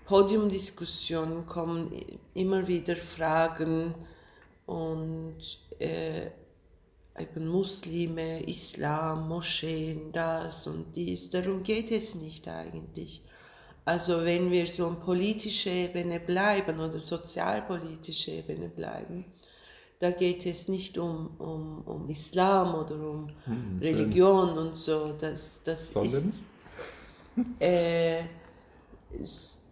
Podiumdiskussionen 0.07 1.47
kommen 1.47 1.91
immer 2.35 2.67
wieder 2.67 2.97
Fragen 2.97 3.95
und 4.67 5.37
äh, 5.79 6.27
eben 7.19 7.49
Muslime, 7.49 8.43
Islam, 8.45 9.29
Moscheen, 9.29 10.13
das 10.13 10.67
und 10.67 10.95
dies. 10.97 11.31
Darum 11.31 11.63
geht 11.63 11.91
es 11.91 12.15
nicht 12.15 12.49
eigentlich. 12.49 13.23
Also 13.85 14.25
wenn 14.25 14.51
wir 14.51 14.66
so 14.66 14.87
auf 14.87 15.01
politischer 15.01 15.71
Ebene 15.71 16.21
bleiben 16.21 16.79
oder 16.79 17.01
sozialpolitischer 17.01 18.33
Ebene 18.33 18.68
bleiben, 18.68 19.25
da 19.99 20.11
geht 20.11 20.47
es 20.47 20.68
nicht 20.68 20.99
um, 20.99 21.31
um, 21.38 21.83
um 21.83 22.09
Islam 22.09 22.75
oder 22.75 22.95
um 22.95 23.27
hm, 23.45 23.79
Religion 23.81 24.59
und 24.59 24.77
so. 24.77 25.14
Das, 25.18 25.62
das 25.62 25.95
ist, 25.95 26.45
äh, 27.61 28.23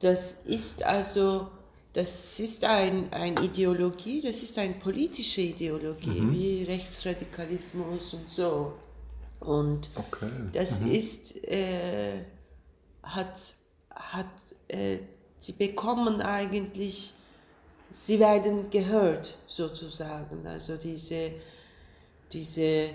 das 0.01 0.33
ist 0.45 0.83
also, 0.85 1.49
das 1.93 2.39
ist 2.39 2.65
ein, 2.65 3.13
eine 3.13 3.41
Ideologie, 3.43 4.21
das 4.21 4.43
ist 4.43 4.57
eine 4.59 4.75
politische 4.75 5.41
Ideologie, 5.41 6.21
mhm. 6.21 6.33
wie 6.33 6.63
Rechtsradikalismus 6.63 8.15
und 8.15 8.31
so. 8.31 8.75
Und 9.41 9.91
okay. 9.97 10.31
das 10.53 10.81
mhm. 10.81 10.93
ist, 10.93 11.45
äh, 11.49 12.25
hat, 13.03 13.57
hat, 14.13 14.27
äh, 14.69 14.99
sie 15.39 15.53
bekommen 15.53 16.21
eigentlich, 16.21 17.15
sie 17.91 18.19
werden 18.19 18.71
gehört 18.71 19.37
sozusagen. 19.47 20.47
Also 20.47 20.77
diese, 20.77 21.33
diese, 22.33 22.91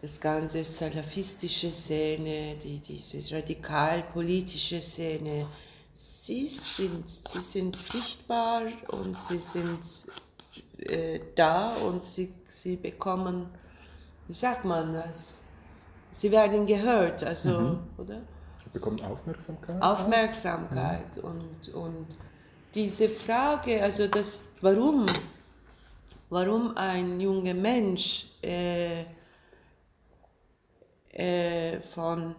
das 0.00 0.20
ganze 0.20 0.64
salafistische 0.64 1.70
Szene, 1.70 2.56
die, 2.56 2.80
diese 2.80 3.34
radikal-politische 3.34 4.80
Szene, 4.80 5.46
sie 5.94 6.46
sind, 6.46 7.08
sie 7.08 7.40
sind 7.40 7.76
sichtbar 7.76 8.62
und 8.88 9.16
sie 9.18 9.38
sind 9.38 9.80
äh, 10.78 11.20
da 11.34 11.74
und 11.76 12.04
sie, 12.04 12.32
sie 12.46 12.76
bekommen, 12.76 13.48
wie 14.28 14.34
sagt 14.34 14.64
man 14.64 14.94
das? 14.94 15.44
Sie 16.10 16.30
werden 16.30 16.66
gehört, 16.66 17.22
also, 17.22 17.58
mhm. 17.58 17.78
oder? 17.96 18.22
Sie 18.72 18.78
bekommen 18.78 19.00
Aufmerksamkeit. 19.02 19.82
Aufmerksamkeit 19.82 21.16
mhm. 21.16 21.24
und, 21.24 21.74
und 21.74 22.06
diese 22.74 23.08
Frage, 23.08 23.82
also 23.82 24.06
das, 24.06 24.44
warum, 24.62 25.04
warum 26.30 26.74
ein 26.76 27.20
junger 27.20 27.52
Mensch 27.52 28.26
äh, 28.42 29.04
äh, 31.10 31.80
von 31.80 32.34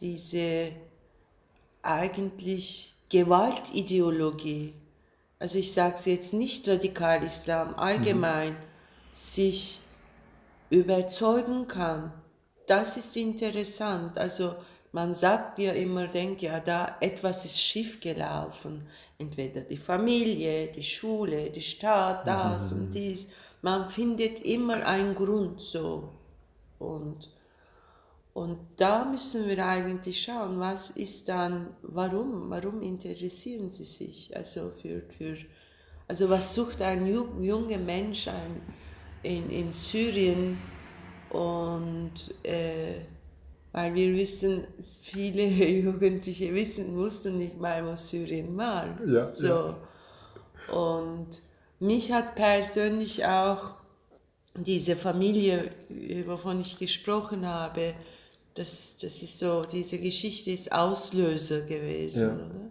diese 0.00 0.72
eigentlich 1.82 2.94
Gewaltideologie, 3.08 4.74
also 5.38 5.58
ich 5.58 5.72
sage 5.72 5.94
es 5.94 6.04
jetzt 6.04 6.32
nicht 6.32 6.68
Radikal-Islam, 6.68 7.74
allgemein, 7.74 8.52
mhm. 8.52 8.58
sich 9.10 9.80
überzeugen 10.70 11.66
kann. 11.66 12.12
Das 12.66 12.96
ist 12.96 13.16
interessant. 13.16 14.16
Also 14.16 14.54
man 14.94 15.12
sagt 15.12 15.58
ja 15.58 15.72
immer, 15.72 16.06
denkt 16.06 16.42
ja, 16.42 16.60
da 16.60 16.98
etwas 17.00 17.44
ist 17.44 17.60
schief 17.60 17.98
gelaufen. 17.98 18.86
Entweder 19.18 19.62
die 19.62 19.76
Familie, 19.76 20.68
die 20.70 20.84
Schule, 20.84 21.50
die 21.50 21.62
Stadt, 21.62 22.24
das 22.24 22.70
mhm. 22.70 22.78
und 22.78 22.94
dies. 22.94 23.26
Man 23.60 23.90
findet 23.90 24.46
immer 24.46 24.86
einen 24.86 25.16
Grund 25.16 25.60
so. 25.60 26.10
Und 26.78 27.28
und 28.34 28.58
da 28.76 29.04
müssen 29.04 29.48
wir 29.48 29.64
eigentlich 29.64 30.20
schauen, 30.22 30.58
was 30.58 30.90
ist 30.90 31.28
dann, 31.28 31.68
warum, 31.82 32.50
warum 32.50 32.82
interessieren 32.82 33.70
sie 33.70 33.84
sich? 33.84 34.36
Also, 34.36 34.70
für, 34.70 35.02
für, 35.08 35.36
also 36.08 36.28
was 36.28 36.52
sucht 36.52 36.82
ein 36.82 37.06
junger 37.06 37.78
Mensch 37.78 38.26
ein, 38.26 38.60
in, 39.22 39.50
in 39.50 39.70
Syrien? 39.70 40.58
Und 41.30 42.34
äh, 42.42 43.02
weil 43.74 43.92
wir 43.92 44.14
wissen, 44.14 44.68
viele 45.02 45.46
Jugendliche 45.82 46.54
wissen, 46.54 46.96
wussten 46.96 47.38
nicht 47.38 47.58
mal, 47.58 47.84
wo 47.84 47.96
Syrien 47.96 48.56
war. 48.56 48.96
Ja, 49.04 49.34
so. 49.34 49.74
Ja. 50.68 50.74
Und 50.74 51.42
mich 51.80 52.12
hat 52.12 52.36
persönlich 52.36 53.26
auch 53.26 53.72
diese 54.56 54.94
Familie, 54.94 55.70
wovon 56.24 56.60
ich 56.60 56.78
gesprochen 56.78 57.44
habe, 57.46 57.94
das, 58.54 58.96
das 58.98 59.20
ist 59.24 59.40
so, 59.40 59.64
diese 59.64 59.98
Geschichte 59.98 60.52
ist 60.52 60.70
Auslöser 60.70 61.62
gewesen. 61.62 62.28
Ja. 62.28 62.34
Oder? 62.34 62.70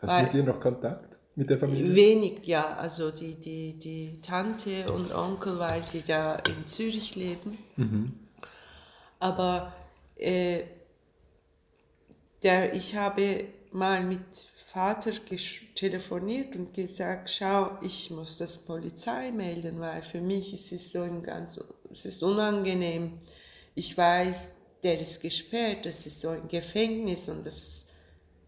Hast 0.00 0.10
Weil, 0.10 0.18
du 0.20 0.24
mit 0.24 0.34
ihr 0.34 0.42
noch 0.44 0.60
Kontakt? 0.60 1.18
Mit 1.36 1.50
der 1.50 1.58
Familie? 1.58 1.94
Wenig, 1.94 2.46
ja. 2.46 2.74
Also 2.78 3.10
die, 3.10 3.34
die, 3.34 3.78
die 3.78 4.18
Tante 4.22 4.90
und 4.94 5.14
Onkel, 5.14 5.58
weil 5.58 5.82
sie 5.82 6.00
da 6.00 6.36
in 6.36 6.66
Zürich 6.66 7.16
leben. 7.16 7.58
Mhm. 7.76 8.14
Aber 9.20 9.74
äh, 10.22 10.64
der, 12.42 12.74
ich 12.74 12.96
habe 12.96 13.44
mal 13.72 14.04
mit 14.04 14.20
Vater 14.66 15.12
telefoniert 15.74 16.54
und 16.56 16.74
gesagt, 16.74 17.30
schau, 17.30 17.78
ich 17.82 18.10
muss 18.10 18.38
das 18.38 18.58
Polizei 18.58 19.30
melden, 19.30 19.80
weil 19.80 20.02
für 20.02 20.20
mich 20.20 20.54
ist 20.54 20.72
es 20.72 20.92
so 20.92 21.02
ein 21.02 21.22
ganz, 21.22 21.60
es 21.90 22.04
ist 22.04 22.22
unangenehm. 22.22 23.20
Ich 23.74 23.96
weiß, 23.96 24.56
der 24.82 25.00
ist 25.00 25.20
gesperrt, 25.20 25.86
das 25.86 26.06
ist 26.06 26.20
so 26.20 26.30
ein 26.30 26.48
Gefängnis 26.48 27.28
und 27.28 27.46
das, 27.46 27.86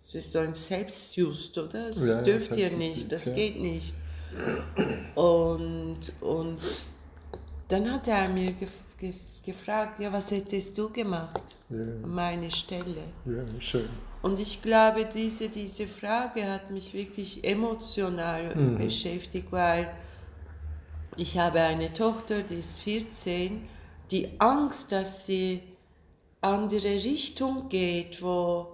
das 0.01 0.15
ist 0.15 0.33
so 0.33 0.41
ein 0.41 0.55
Selbstjust, 0.55 1.57
oder? 1.59 1.89
Das 1.89 2.07
ja, 2.07 2.23
dürft 2.23 2.57
ihr 2.57 2.71
nicht, 2.71 3.11
das 3.13 3.27
ja. 3.27 3.33
geht 3.35 3.61
nicht. 3.61 3.95
Und, 5.15 6.13
und 6.21 6.59
dann 7.69 7.91
hat 7.91 8.09
er 8.09 8.29
mir 8.29 8.53
gefragt, 8.53 8.84
gefragt, 9.45 10.01
ja, 10.01 10.13
was 10.13 10.31
hättest 10.31 10.77
du 10.79 10.91
gemacht 10.91 11.57
ja. 11.69 11.79
an 11.79 12.15
meiner 12.15 12.51
Stelle? 12.51 13.05
Ja, 13.25 13.45
schön. 13.61 13.89
Und 14.23 14.41
ich 14.41 14.63
glaube, 14.63 15.07
diese, 15.13 15.49
diese 15.49 15.87
Frage 15.87 16.51
hat 16.51 16.71
mich 16.71 16.95
wirklich 16.95 17.45
emotional 17.45 18.55
mhm. 18.55 18.79
beschäftigt, 18.79 19.51
weil 19.51 19.91
ich 21.17 21.39
habe 21.39 21.61
eine 21.61 21.93
Tochter, 21.93 22.43
die 22.43 22.57
ist 22.57 22.81
14, 22.81 23.69
die 24.11 24.29
Angst, 24.41 24.93
dass 24.93 25.27
sie 25.27 25.63
andere 26.41 26.95
Richtung 26.95 27.69
geht, 27.69 28.23
wo, 28.23 28.69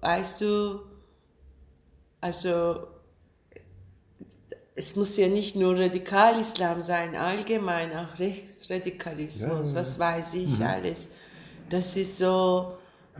weißt 0.00 0.40
du, 0.40 0.80
also 2.20 2.93
es 4.74 4.96
muss 4.96 5.16
ja 5.16 5.28
nicht 5.28 5.54
nur 5.56 5.78
Radikalislam 5.78 6.82
sein, 6.82 7.14
allgemein 7.16 7.96
auch 7.96 8.18
Rechtsradikalismus, 8.18 9.72
ja, 9.72 9.80
was 9.80 9.98
weiß 9.98 10.34
ich 10.34 10.58
mhm. 10.58 10.66
alles. 10.66 11.08
Das 11.68 11.96
ist 11.96 12.18
so, 12.18 12.76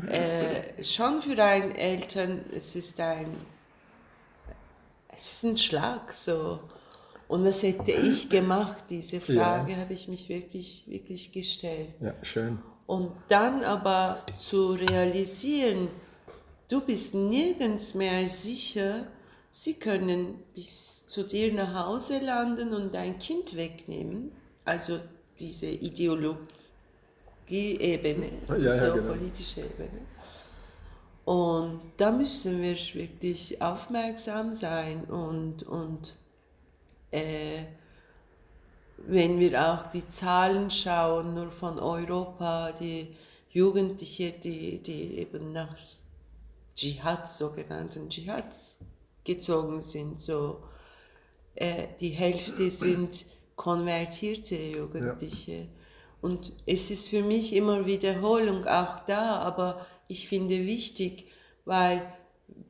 äh, 0.08 0.82
schon 0.82 1.20
für 1.20 1.42
einen 1.42 1.72
Eltern, 1.72 2.44
es 2.54 2.74
ist 2.74 2.98
ein, 3.00 3.28
es 5.14 5.32
ist 5.32 5.44
ein 5.44 5.56
Schlag 5.56 6.12
so. 6.12 6.58
Und 7.28 7.44
was 7.44 7.62
hätte 7.62 7.92
ich 7.92 8.28
gemacht? 8.28 8.84
Diese 8.90 9.20
Frage 9.20 9.72
ja. 9.72 9.78
habe 9.78 9.94
ich 9.94 10.08
mich 10.08 10.28
wirklich, 10.28 10.84
wirklich 10.86 11.32
gestellt. 11.32 11.90
Ja, 12.00 12.14
schön. 12.22 12.58
Und 12.86 13.12
dann 13.28 13.64
aber 13.64 14.24
zu 14.36 14.72
realisieren, 14.72 15.88
du 16.68 16.80
bist 16.80 17.14
nirgends 17.14 17.94
mehr 17.94 18.26
sicher, 18.26 19.06
sie 19.54 19.74
können 19.74 20.42
bis 20.52 21.06
zu 21.06 21.22
dir 21.22 21.52
nach 21.54 21.86
Hause 21.86 22.18
landen 22.18 22.74
und 22.74 22.92
dein 22.92 23.18
Kind 23.20 23.54
wegnehmen. 23.54 24.32
Also 24.64 24.98
diese 25.38 25.66
Ideologie 25.66 26.40
Ebene, 27.48 28.32
ja, 28.48 28.72
so 28.72 28.86
ja, 28.86 28.94
genau. 28.94 29.12
politische 29.12 29.60
Ebene. 29.60 30.00
Und 31.24 31.80
da 31.96 32.10
müssen 32.10 32.60
wir 32.62 32.76
wirklich 32.94 33.62
aufmerksam 33.62 34.54
sein 34.54 35.04
und, 35.04 35.62
und 35.62 36.14
äh, 37.12 37.62
wenn 39.06 39.38
wir 39.38 39.62
auch 39.64 39.86
die 39.86 40.06
Zahlen 40.06 40.70
schauen, 40.70 41.34
nur 41.34 41.50
von 41.50 41.78
Europa, 41.78 42.72
die 42.72 43.08
Jugendliche, 43.50 44.32
die, 44.32 44.82
die 44.82 45.18
eben 45.18 45.52
nach 45.52 45.76
Dschihads, 46.74 47.38
sogenannten 47.38 48.08
Dschihads 48.08 48.80
gezogen 49.24 49.80
sind, 49.80 50.20
so 50.20 50.62
äh, 51.54 51.88
die 52.00 52.10
Hälfte 52.10 52.70
sind 52.70 53.26
konvertierte 53.56 54.56
Jugendliche. 54.56 55.52
Ja. 55.52 55.66
Und 56.20 56.52
es 56.66 56.90
ist 56.90 57.08
für 57.08 57.22
mich 57.22 57.54
immer 57.54 57.86
Wiederholung 57.86 58.64
auch 58.64 59.00
da, 59.00 59.36
aber 59.40 59.86
ich 60.08 60.28
finde 60.28 60.66
wichtig, 60.66 61.26
weil, 61.64 62.02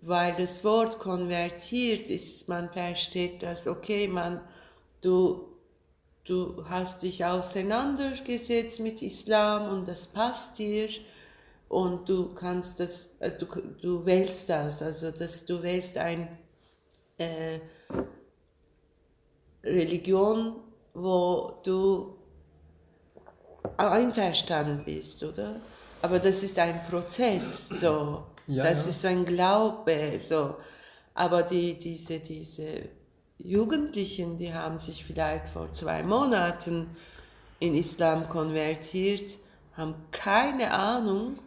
weil 0.02 0.34
das 0.36 0.64
Wort 0.64 0.98
konvertiert 0.98 2.10
ist, 2.10 2.48
man 2.48 2.70
versteht 2.70 3.42
das, 3.42 3.66
okay, 3.66 4.08
man, 4.08 4.40
du, 5.00 5.48
du 6.24 6.64
hast 6.68 7.04
dich 7.04 7.24
auseinandergesetzt 7.24 8.80
mit 8.80 9.02
Islam 9.02 9.68
und 9.72 9.86
das 9.86 10.08
passt 10.08 10.58
dir 10.58 10.88
und 11.68 12.08
du 12.08 12.34
kannst 12.34 12.80
das, 12.80 13.16
also 13.20 13.46
du, 13.46 13.46
du 13.80 14.04
wählst 14.04 14.48
das, 14.48 14.82
also 14.82 15.10
dass 15.10 15.44
du 15.44 15.62
wählst 15.62 15.96
ein 15.96 16.28
äh, 17.18 17.60
Religion, 19.62 20.56
wo 20.94 21.60
du 21.64 22.16
einverstanden 23.76 24.84
bist, 24.84 25.22
oder? 25.22 25.60
Aber 26.02 26.18
das 26.18 26.42
ist 26.42 26.58
ein 26.58 26.80
Prozess, 26.88 27.68
so. 27.68 28.24
Ja, 28.46 28.62
das 28.62 28.84
ja. 28.84 28.90
ist 28.90 29.02
so 29.02 29.08
ein 29.08 29.24
Glaube, 29.24 30.18
so. 30.18 30.56
Aber 31.14 31.42
die, 31.42 31.78
diese, 31.78 32.20
diese 32.20 32.88
Jugendlichen, 33.38 34.36
die 34.36 34.52
haben 34.52 34.78
sich 34.78 35.04
vielleicht 35.04 35.48
vor 35.48 35.72
zwei 35.72 36.02
Monaten 36.02 36.88
in 37.58 37.74
Islam 37.74 38.28
konvertiert, 38.28 39.38
haben 39.72 39.94
keine 40.10 40.72
Ahnung 40.72 41.38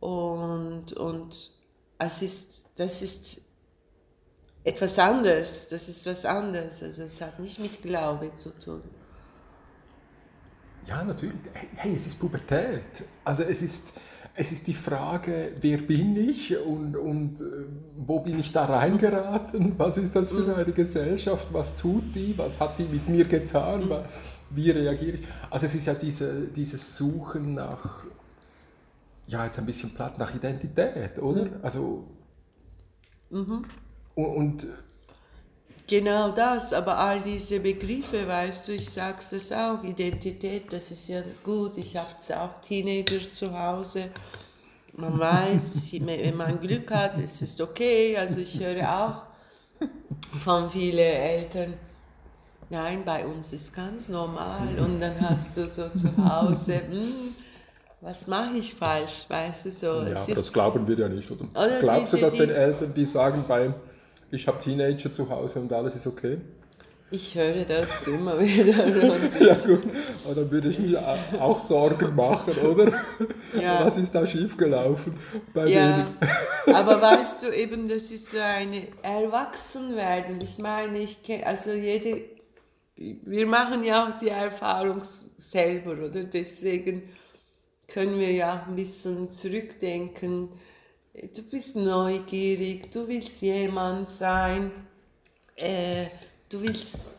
und, 0.00 0.92
und 0.94 1.50
es 1.98 2.22
ist, 2.22 2.64
das 2.76 3.02
ist 3.02 3.42
etwas 4.64 4.98
anderes, 4.98 5.68
das 5.68 5.88
ist 5.88 6.06
was 6.06 6.24
anderes, 6.24 6.82
also 6.82 7.02
es 7.02 7.20
hat 7.20 7.38
nicht 7.40 7.58
mit 7.58 7.82
Glaube 7.82 8.34
zu 8.34 8.50
tun. 8.58 8.82
Ja, 10.86 11.02
natürlich. 11.04 11.36
Hey, 11.76 11.94
es 11.94 12.06
ist 12.06 12.18
Pubertät. 12.18 13.04
Also 13.24 13.44
es 13.44 13.62
ist, 13.62 14.00
es 14.34 14.50
ist 14.50 14.66
die 14.66 14.74
Frage, 14.74 15.52
wer 15.60 15.78
bin 15.78 16.16
ich 16.16 16.56
und, 16.58 16.96
und 16.96 17.40
äh, 17.40 17.44
wo 17.96 18.20
bin 18.20 18.38
ich 18.38 18.50
da 18.50 18.64
reingeraten? 18.64 19.74
Was 19.78 19.98
ist 19.98 20.16
das 20.16 20.30
für 20.30 20.42
mhm. 20.42 20.54
eine 20.54 20.72
Gesellschaft? 20.72 21.48
Was 21.52 21.76
tut 21.76 22.14
die? 22.14 22.36
Was 22.36 22.58
hat 22.58 22.78
die 22.78 22.84
mit 22.84 23.08
mir 23.08 23.24
getan? 23.24 23.88
Mhm. 23.88 23.98
Wie 24.50 24.70
reagiere 24.70 25.16
ich? 25.18 25.22
Also 25.50 25.66
es 25.66 25.74
ist 25.74 25.86
ja 25.86 25.94
diese, 25.94 26.48
dieses 26.48 26.96
Suchen 26.96 27.54
nach, 27.54 28.04
ja 29.28 29.44
jetzt 29.44 29.58
ein 29.58 29.66
bisschen 29.66 29.90
platt, 29.94 30.18
nach 30.18 30.34
Identität, 30.34 31.18
oder? 31.18 31.44
Mhm. 31.44 31.56
Also 31.62 32.08
und, 33.30 33.64
und 34.14 34.66
Genau 35.92 36.30
das, 36.30 36.72
aber 36.72 36.96
all 36.96 37.20
diese 37.20 37.60
Begriffe, 37.60 38.26
weißt 38.26 38.68
du, 38.68 38.72
ich 38.72 38.88
sag's 38.88 39.30
das 39.30 39.52
auch, 39.52 39.82
Identität, 39.82 40.72
das 40.72 40.90
ist 40.90 41.08
ja 41.08 41.22
gut, 41.44 41.76
ich 41.76 41.96
habe 41.96 42.08
auch 42.40 42.62
Teenager 42.62 43.20
zu 43.30 43.52
Hause, 43.58 44.08
man 44.94 45.18
weiß, 45.18 45.92
wenn 46.00 46.36
man 46.36 46.58
Glück 46.60 46.90
hat, 46.90 47.18
es 47.18 47.42
ist 47.42 47.60
okay, 47.60 48.16
also 48.16 48.40
ich 48.40 48.58
höre 48.58 48.88
auch 48.88 49.22
von 50.42 50.70
vielen 50.70 50.98
Eltern, 50.98 51.74
nein, 52.70 53.02
bei 53.04 53.26
uns 53.26 53.52
ist 53.52 53.74
ganz 53.74 54.08
normal 54.08 54.78
und 54.78 54.98
dann 54.98 55.20
hast 55.20 55.56
du 55.58 55.68
so 55.68 55.90
zu 55.90 56.08
Hause, 56.16 56.80
hm, 56.88 57.34
was 58.00 58.26
mache 58.28 58.56
ich 58.56 58.72
falsch, 58.72 59.26
weißt 59.28 59.66
du 59.66 59.70
so. 59.70 59.86
Ja, 59.86 60.16
aber 60.16 60.34
das 60.34 60.52
glauben 60.52 60.86
wir 60.88 60.96
ja 60.96 61.08
nicht, 61.08 61.30
oder? 61.30 61.44
oder 61.54 61.80
Glaubst 61.80 62.14
diese, 62.14 62.16
du, 62.16 62.22
dass 62.22 62.34
den 62.34 62.50
Eltern, 62.50 62.94
die 62.94 63.04
sagen 63.04 63.44
beim 63.46 63.74
ich 64.32 64.48
habe 64.48 64.58
Teenager 64.58 65.12
zu 65.12 65.28
Hause 65.28 65.60
und 65.60 65.72
alles 65.72 65.94
ist 65.94 66.06
okay? 66.06 66.38
Ich 67.10 67.34
höre 67.34 67.66
das 67.66 68.06
immer 68.06 68.40
wieder. 68.40 68.88
ja 69.46 69.54
gut, 69.54 69.82
aber 70.24 70.34
dann 70.34 70.50
würde 70.50 70.68
ich 70.68 70.78
mir 70.78 70.98
auch 71.38 71.60
Sorgen 71.60 72.16
machen, 72.16 72.56
oder? 72.56 72.90
Ja. 73.60 73.80
Was 73.84 73.98
ist 73.98 74.14
da 74.14 74.26
schiefgelaufen 74.26 75.12
bei 75.52 75.66
ja. 75.66 75.96
denen? 75.98 76.16
aber 76.74 77.02
weißt 77.02 77.42
du 77.42 77.54
eben, 77.54 77.86
das 77.86 78.10
ist 78.10 78.30
so 78.30 78.38
eine 78.38 78.88
Erwachsenwerden. 79.02 80.38
Ich 80.42 80.58
meine, 80.58 81.00
ich 81.00 81.22
kenne, 81.22 81.46
also 81.46 81.72
jede, 81.72 82.22
wir 82.96 83.46
machen 83.46 83.84
ja 83.84 84.06
auch 84.06 84.18
die 84.18 84.30
Erfahrung 84.30 85.00
selber, 85.02 86.06
oder? 86.06 86.24
Deswegen 86.24 87.02
können 87.88 88.18
wir 88.18 88.32
ja 88.32 88.64
ein 88.66 88.74
bisschen 88.74 89.30
zurückdenken 89.30 90.48
du 91.14 91.42
bist 91.42 91.76
neugierig, 91.76 92.90
du 92.90 93.06
willst 93.06 93.42
jemand 93.42 94.08
sein, 94.08 94.70
äh, 95.56 96.06
du 96.48 96.60
willst 96.62 97.10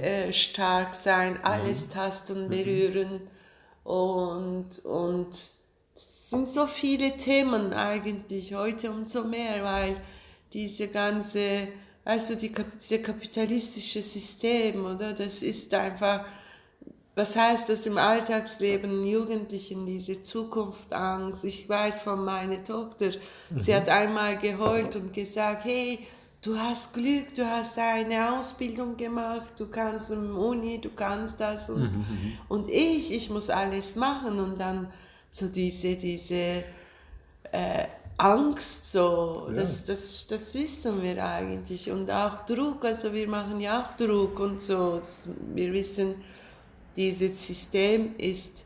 äh, 0.00 0.32
stark 0.32 0.94
sein, 0.94 1.38
alles 1.42 1.86
mhm. 1.86 1.90
tasten, 1.90 2.48
berühren. 2.48 3.20
Und, 3.84 4.84
und 4.84 5.28
es 5.94 6.30
sind 6.30 6.48
so 6.48 6.66
viele 6.66 7.16
Themen 7.16 7.72
eigentlich 7.72 8.54
heute 8.54 8.90
umso 8.90 9.24
mehr, 9.24 9.62
weil 9.64 9.96
diese 10.52 10.88
ganze, 10.88 11.68
also 12.04 12.34
die, 12.34 12.52
diese 12.74 13.00
kapitalistische 13.00 14.02
System, 14.02 14.84
oder, 14.86 15.12
das 15.12 15.42
ist 15.42 15.72
einfach 15.74 16.24
was 17.14 17.36
heißt 17.36 17.68
das 17.68 17.86
im 17.86 17.98
Alltagsleben 17.98 19.04
Jugendlichen, 19.04 19.84
diese 19.84 20.20
Zukunftsangst? 20.20 21.44
Ich 21.44 21.68
weiß 21.68 22.02
von 22.02 22.24
meiner 22.24 22.62
Tochter, 22.62 23.10
mhm. 23.50 23.60
sie 23.60 23.74
hat 23.74 23.88
einmal 23.88 24.38
geheult 24.38 24.96
und 24.96 25.12
gesagt, 25.12 25.64
hey, 25.64 25.98
du 26.40 26.56
hast 26.56 26.94
Glück, 26.94 27.34
du 27.34 27.44
hast 27.44 27.78
eine 27.78 28.32
Ausbildung 28.32 28.96
gemacht, 28.96 29.58
du 29.58 29.68
kannst 29.68 30.12
im 30.12 30.36
Uni, 30.36 30.80
du 30.80 30.90
kannst 30.90 31.40
das 31.40 31.68
und, 31.68 31.82
mhm. 31.82 31.98
mhm. 31.98 32.38
und 32.48 32.70
ich, 32.70 33.12
ich 33.12 33.28
muss 33.28 33.50
alles 33.50 33.96
machen 33.96 34.38
und 34.38 34.58
dann 34.58 34.90
so 35.28 35.48
diese, 35.48 35.96
diese 35.96 36.64
äh, 37.52 37.86
Angst, 38.16 38.92
so, 38.92 39.46
ja. 39.48 39.54
das, 39.54 39.84
das, 39.84 40.26
das 40.26 40.54
wissen 40.54 41.02
wir 41.02 41.24
eigentlich. 41.24 41.90
Und 41.90 42.10
auch 42.10 42.40
Druck, 42.44 42.84
also 42.84 43.12
wir 43.12 43.26
machen 43.28 43.60
ja 43.60 43.82
auch 43.82 43.94
Druck 43.94 44.38
und 44.40 44.62
so. 44.62 45.00
Wir 45.54 45.72
wissen, 45.72 46.16
dieses 46.96 47.46
System 47.46 48.14
ist, 48.16 48.64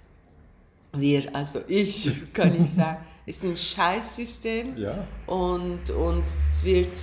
wir, 0.92 1.34
also 1.34 1.60
ich, 1.68 2.10
kann 2.32 2.54
ich 2.60 2.70
sagen, 2.70 3.04
ist 3.26 3.42
ein 3.42 3.56
Scheißsystem 3.56 4.76
ja. 4.76 5.06
und 5.26 5.90
uns 5.90 6.60
wird 6.62 6.96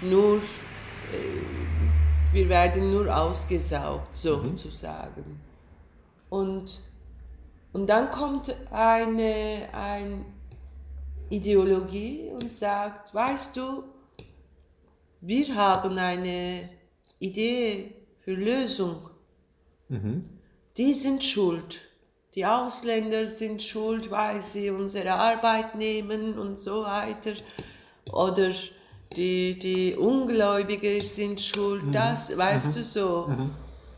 nur, 0.00 0.38
äh, 0.38 0.40
wir 2.32 2.48
werden 2.48 2.90
nur 2.90 3.14
ausgesaugt, 3.14 4.14
sozusagen. 4.16 5.22
Mhm. 5.22 5.40
Und, 6.30 6.80
und 7.72 7.86
dann 7.86 8.10
kommt 8.10 8.54
eine, 8.70 9.68
eine 9.72 10.24
Ideologie 11.28 12.30
und 12.32 12.50
sagt, 12.50 13.14
weißt 13.14 13.56
du, 13.56 13.84
wir 15.20 15.54
haben 15.54 15.96
eine 15.98 16.68
Idee 17.18 17.94
für 18.20 18.34
Lösung. 18.34 19.10
Mhm. 19.88 20.33
Die 20.76 20.92
sind 20.92 21.22
schuld. 21.22 21.80
Die 22.34 22.44
Ausländer 22.44 23.26
sind 23.26 23.62
schuld, 23.62 24.10
weil 24.10 24.40
sie 24.40 24.70
unsere 24.70 25.12
Arbeit 25.12 25.76
nehmen 25.76 26.36
und 26.36 26.58
so 26.58 26.82
weiter. 26.82 27.34
Oder 28.12 28.50
die, 29.16 29.56
die 29.56 29.94
Ungläubigen 29.94 31.00
sind 31.00 31.40
schuld, 31.40 31.84
mhm. 31.84 31.92
das, 31.92 32.36
weißt 32.36 32.68
mhm. 32.68 32.74
du 32.74 32.82
so. 32.82 33.26
Mhm. 33.28 33.50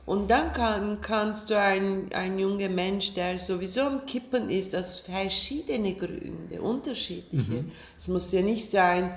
Und 0.04 0.30
dann 0.30 0.52
kann, 0.52 1.00
kannst 1.00 1.50
du 1.50 1.58
ein, 1.58 2.12
ein 2.12 2.38
junger 2.38 2.68
Mensch, 2.68 3.14
der 3.14 3.38
sowieso 3.38 3.80
am 3.80 4.06
Kippen 4.06 4.50
ist, 4.50 4.76
aus 4.76 5.00
verschiedenen 5.00 5.96
Gründen, 5.98 6.60
unterschiedliche. 6.60 7.62
Mhm. 7.62 7.72
Es 7.96 8.06
muss 8.06 8.30
ja 8.30 8.42
nicht 8.42 8.70
sein, 8.70 9.16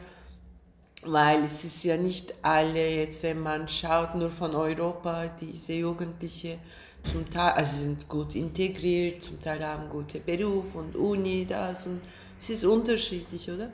weil 1.04 1.44
es 1.44 1.64
ist 1.64 1.84
ja 1.84 1.98
nicht 1.98 2.34
alle, 2.42 2.96
jetzt 2.96 3.22
wenn 3.24 3.42
man 3.42 3.68
schaut, 3.68 4.16
nur 4.16 4.30
von 4.30 4.56
Europa, 4.56 5.28
diese 5.28 5.74
Jugendliche 5.74 6.58
zum 7.04 7.30
Teil, 7.30 7.54
also 7.54 7.84
sind 7.84 8.08
gut 8.08 8.36
integriert, 8.36 9.24
zum 9.24 9.42
Teil 9.42 9.66
haben 9.66 9.90
gute 9.90 10.20
Beruf 10.20 10.76
und 10.76 10.96
Uni, 10.96 11.46
das 11.46 11.88
und 11.88 12.02
es 12.38 12.50
ist 12.50 12.66
unterschiedlich, 12.66 13.50
oder? 13.50 13.72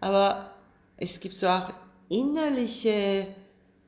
Aber 0.00 0.50
es 0.96 1.18
gibt 1.18 1.34
so 1.34 1.48
auch 1.48 1.72
innerliche 2.08 3.34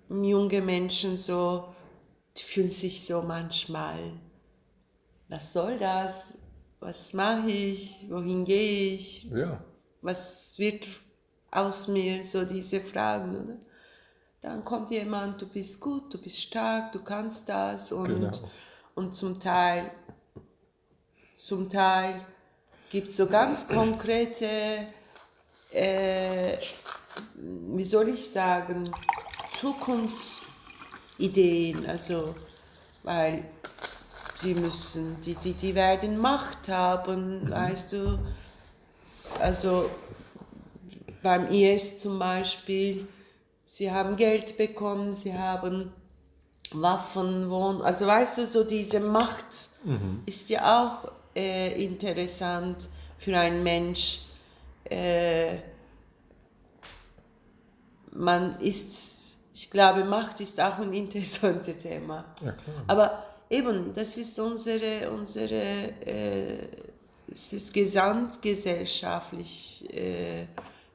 junge 0.09 0.61
Menschen 0.61 1.17
so, 1.17 1.69
die 2.37 2.43
fühlen 2.43 2.71
sich 2.71 3.05
so 3.07 3.23
manchmal, 3.23 4.13
was 5.29 5.53
soll 5.53 5.79
das? 5.79 6.39
Was 6.81 7.13
mache 7.13 7.51
ich? 7.51 8.07
Wohin 8.09 8.45
gehe 8.45 8.95
ich? 8.95 9.25
Ja. 9.25 9.63
Was 10.03 10.59
wird 10.59 10.87
aus 11.51 11.89
mir? 11.89 12.25
So 12.25 12.45
diese 12.45 12.81
Fragen, 12.81 13.37
oder? 13.37 13.57
Dann 14.43 14.65
kommt 14.65 14.91
jemand, 14.91 15.43
du 15.43 15.47
bist 15.47 15.81
gut, 15.81 16.15
du 16.15 16.19
bist 16.19 16.41
stark, 16.41 16.93
du 16.93 17.01
kannst 17.01 17.49
das 17.49 17.93
und, 17.93 18.23
genau. 18.23 18.33
und 18.95 19.15
zum 19.15 19.39
Teil, 19.39 19.91
zum 21.37 21.69
Teil 21.69 22.25
gibt 22.89 23.11
es 23.11 23.19
so 23.19 23.27
ganz 23.27 23.69
konkrete, 23.69 24.87
äh, 25.73 26.57
wie 27.35 27.85
soll 27.85 28.09
ich 28.09 28.31
sagen, 28.31 28.91
Zukunfts 29.61 30.41
Ideen, 31.19 31.87
also 31.87 32.35
weil 33.03 33.45
sie 34.37 34.55
müssen, 34.55 35.21
die, 35.21 35.35
die, 35.35 35.53
die 35.53 35.75
werden 35.75 36.19
Macht 36.19 36.69
haben, 36.69 37.45
mhm. 37.45 37.51
weißt 37.51 37.93
du, 37.93 38.19
also 39.41 39.91
beim 41.23 41.47
IS 41.49 41.99
zum 41.99 42.19
Beispiel, 42.19 43.07
sie 43.71 43.91
haben 43.93 44.17
Geld 44.17 44.57
bekommen, 44.57 45.15
sie 45.15 45.33
haben 45.33 45.93
Waffen, 46.73 47.49
Wohn 47.51 47.81
also 47.83 48.05
weißt 48.05 48.39
du, 48.39 48.47
so 48.47 48.65
diese 48.65 48.99
Macht 48.99 49.47
mhm. 49.85 50.25
ist 50.27 50.51
ja 50.51 50.83
auch 50.83 51.13
äh, 51.37 51.85
interessant 51.85 52.89
für 53.17 53.39
einen 53.39 53.63
Mensch. 53.63 54.23
Äh, 54.85 55.59
man 58.11 58.59
ist 58.59 59.21
ich 59.53 59.71
glaube, 59.71 60.05
Macht 60.05 60.41
ist 60.41 60.61
auch 60.61 60.79
ein 60.79 60.93
interessantes 60.93 61.77
Thema. 61.77 62.25
Ja. 62.45 62.57
Aber 62.89 63.25
eben, 63.51 63.95
das 63.95 64.17
ist 64.17 64.41
unsere, 64.41 65.09
unsere 65.11 65.93
äh, 66.07 66.67
es 67.31 67.53
ist 67.53 67.73
gesamtgesellschaftlich 67.73 69.89
äh, 69.95 70.47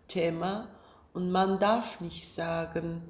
Thema 0.08 0.68
und 1.16 1.32
man 1.32 1.60
darf 1.60 2.02
nicht 2.02 2.28
sagen, 2.28 3.02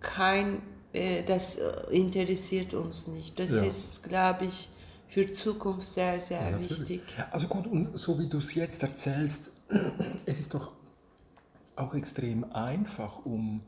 kein, 0.00 0.62
äh, 0.92 1.22
das 1.24 1.58
interessiert 1.90 2.74
uns 2.74 3.08
nicht. 3.08 3.38
Das 3.38 3.50
ja. 3.50 3.62
ist, 3.62 4.04
glaube 4.04 4.46
ich, 4.46 4.70
für 5.08 5.30
Zukunft 5.32 5.86
sehr, 5.86 6.18
sehr 6.20 6.50
ja, 6.50 6.58
wichtig. 6.58 7.02
Also 7.30 7.48
gut, 7.48 7.66
und 7.66 7.98
so 7.98 8.18
wie 8.18 8.28
du 8.28 8.38
es 8.38 8.54
jetzt 8.54 8.82
erzählst, 8.82 9.52
es 10.26 10.40
ist 10.40 10.54
doch 10.54 10.72
auch 11.76 11.94
extrem 11.94 12.44
einfach, 12.52 13.24
um 13.24 13.62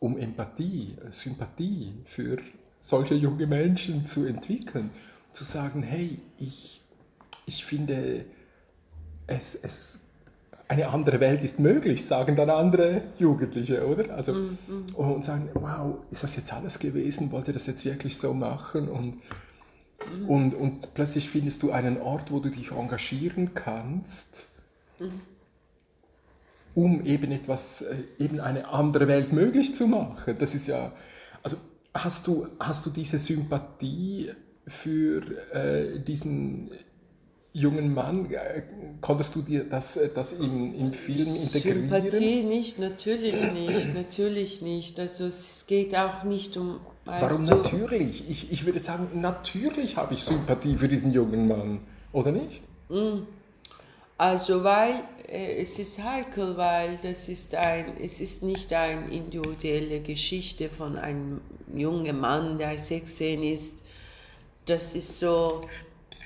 um 0.00 0.16
Empathie, 0.16 0.96
Sympathie 1.10 1.92
für 2.04 2.38
solche 2.80 3.14
junge 3.14 3.46
Menschen 3.46 4.04
zu 4.04 4.24
entwickeln, 4.24 4.90
zu 5.30 5.44
sagen, 5.44 5.82
hey, 5.82 6.20
ich, 6.38 6.82
ich 7.46 7.64
finde, 7.64 8.24
es, 9.26 9.54
es, 9.54 10.00
eine 10.70 10.88
andere 10.88 11.18
Welt 11.18 11.42
ist 11.42 11.58
möglich, 11.58 12.06
sagen 12.06 12.36
dann 12.36 12.48
andere 12.48 13.02
Jugendliche, 13.18 13.84
oder? 13.84 14.14
Also, 14.14 14.34
mm, 14.34 14.58
mm. 14.68 14.94
Und 14.94 15.24
sagen, 15.24 15.48
wow, 15.54 15.96
ist 16.12 16.22
das 16.22 16.36
jetzt 16.36 16.52
alles 16.52 16.78
gewesen? 16.78 17.32
Wollt 17.32 17.48
ihr 17.48 17.54
das 17.54 17.66
jetzt 17.66 17.84
wirklich 17.84 18.16
so 18.16 18.32
machen? 18.32 18.88
Und, 18.88 19.16
mm. 19.16 20.28
und, 20.28 20.54
und 20.54 20.94
plötzlich 20.94 21.28
findest 21.28 21.64
du 21.64 21.72
einen 21.72 22.00
Ort, 22.00 22.30
wo 22.30 22.38
du 22.38 22.50
dich 22.50 22.70
engagieren 22.70 23.52
kannst 23.52 24.48
mhm 24.98 25.22
um 26.72 27.04
eben 27.04 27.32
etwas, 27.32 27.82
äh, 27.82 27.96
eben 28.20 28.38
eine 28.38 28.68
andere 28.68 29.08
Welt 29.08 29.32
möglich 29.32 29.74
zu 29.74 29.88
machen. 29.88 30.36
Das 30.38 30.54
ist 30.54 30.68
ja, 30.68 30.92
also 31.42 31.56
hast 31.92 32.28
du, 32.28 32.46
hast 32.60 32.86
du 32.86 32.90
diese 32.90 33.18
Sympathie 33.18 34.30
für 34.68 35.22
äh, 35.52 35.98
diesen 35.98 36.70
jungen 37.52 37.92
Mann, 37.94 38.30
äh, 38.30 38.62
konntest 39.00 39.34
du 39.34 39.42
dir 39.42 39.64
das, 39.64 39.96
äh, 39.96 40.10
das 40.14 40.32
im, 40.32 40.74
im 40.74 40.92
Film 40.92 41.26
integrieren? 41.26 41.88
Sympathie 41.88 42.42
nicht, 42.44 42.78
natürlich 42.78 43.52
nicht, 43.52 43.94
natürlich 43.94 44.62
nicht. 44.62 45.00
Also 45.00 45.26
es 45.26 45.64
geht 45.66 45.94
auch 45.96 46.22
nicht 46.24 46.56
um... 46.56 46.80
Warum 47.04 47.46
du, 47.46 47.56
natürlich? 47.56 48.28
Ich, 48.28 48.52
ich 48.52 48.64
würde 48.66 48.78
sagen, 48.78 49.20
natürlich 49.20 49.96
habe 49.96 50.14
ich 50.14 50.22
Sympathie 50.22 50.76
für 50.76 50.88
diesen 50.88 51.12
jungen 51.12 51.48
Mann, 51.48 51.80
oder 52.12 52.30
nicht? 52.30 52.62
Mm. 52.88 53.22
Also 54.16 54.62
weil 54.62 55.02
äh, 55.26 55.62
es 55.62 55.78
ist 55.78 56.02
heikel, 56.02 56.56
weil 56.56 56.98
das 57.02 57.28
ist 57.28 57.54
ein, 57.54 57.96
es 58.00 58.20
ist 58.20 58.42
nicht 58.42 58.72
eine 58.72 59.10
individuelle 59.10 60.00
Geschichte 60.00 60.68
von 60.68 60.96
einem 60.96 61.40
jungen 61.74 62.20
Mann, 62.20 62.58
der 62.58 62.76
16 62.76 63.42
ist. 63.42 63.82
Das 64.66 64.94
ist 64.94 65.18
so, 65.18 65.62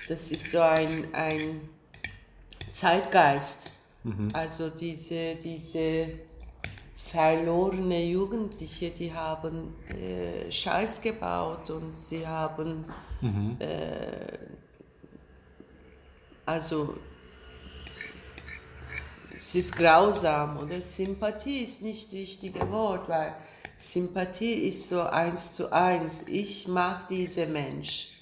das 0.08 0.30
ist 0.30 0.50
so 0.50 0.60
ein, 0.60 1.12
ein 1.12 1.68
Zeitgeist. 2.72 3.72
Mhm. 4.02 4.28
Also 4.32 4.70
diese, 4.70 5.36
diese 5.36 6.08
verlorene 6.94 8.04
Jugendliche, 8.04 8.90
die 8.90 9.12
haben 9.12 9.74
äh, 9.88 10.50
Scheiß 10.50 11.00
gebaut 11.00 11.70
und 11.70 11.96
sie 11.96 12.26
haben 12.26 12.84
mhm. 13.20 13.56
äh, 13.58 14.38
also 16.46 16.96
es 19.36 19.54
ist 19.54 19.76
grausam 19.76 20.58
oder 20.58 20.80
Sympathie 20.80 21.64
ist 21.64 21.82
nicht 21.82 22.06
das 22.06 22.14
richtige 22.14 22.70
Wort, 22.70 23.08
weil 23.08 23.34
Sympathie 23.78 24.68
ist 24.68 24.88
so 24.88 25.02
eins 25.02 25.52
zu 25.52 25.72
eins. 25.72 26.24
Ich 26.28 26.68
mag 26.68 27.08
diesen 27.08 27.52
Mensch. 27.52 28.13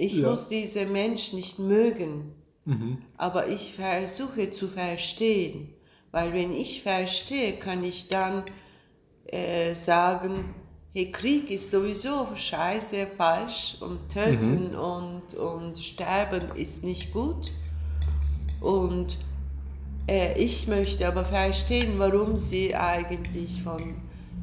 Ich 0.00 0.16
ja. 0.16 0.30
muss 0.30 0.48
diesen 0.48 0.92
Mensch 0.92 1.34
nicht 1.34 1.58
mögen, 1.58 2.32
mhm. 2.64 3.02
aber 3.18 3.48
ich 3.48 3.74
versuche 3.74 4.50
zu 4.50 4.66
verstehen, 4.66 5.74
weil 6.10 6.32
wenn 6.32 6.54
ich 6.54 6.82
verstehe, 6.82 7.52
kann 7.58 7.84
ich 7.84 8.08
dann 8.08 8.44
äh, 9.26 9.74
sagen, 9.74 10.54
hey, 10.94 11.12
Krieg 11.12 11.50
ist 11.50 11.70
sowieso 11.70 12.28
scheiße, 12.34 13.08
falsch 13.08 13.76
und 13.82 14.08
töten 14.08 14.70
mhm. 14.70 14.78
und, 14.78 15.34
und 15.34 15.78
sterben 15.78 16.44
ist 16.54 16.82
nicht 16.82 17.12
gut. 17.12 17.52
Und 18.62 19.18
äh, 20.08 20.32
ich 20.42 20.66
möchte 20.66 21.06
aber 21.06 21.26
verstehen, 21.26 21.98
warum 21.98 22.36
sie 22.36 22.74
eigentlich 22.74 23.62
von 23.62 23.96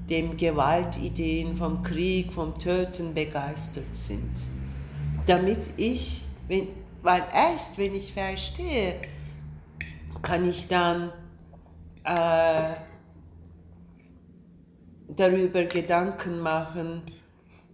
den 0.07 0.37
Gewaltideen, 0.37 1.55
vom 1.55 1.81
Krieg, 1.81 2.31
vom 2.31 2.59
Töten 2.59 3.15
begeistert 3.15 3.95
sind. 3.95 4.56
Damit 5.27 5.69
ich, 5.77 6.23
wenn 6.47 6.69
weil 7.07 7.23
erst 7.33 7.77
wenn 7.77 7.95
ich 7.95 8.11
verstehe, 8.11 8.99
kann 10.21 10.49
ich 10.49 10.67
dann 10.67 11.11
äh, 12.03 12.69
darüber 15.07 15.63
Gedanken 15.63 16.39
machen, 16.39 17.03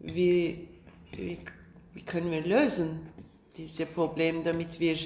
wie, 0.01 0.67
wie, 1.15 1.39
wie 1.93 2.01
können 2.03 2.29
wir 2.29 2.45
lösen 2.45 2.99
diese 3.57 3.85
Probleme, 3.85 4.43
damit 4.43 4.79
wir 4.79 4.97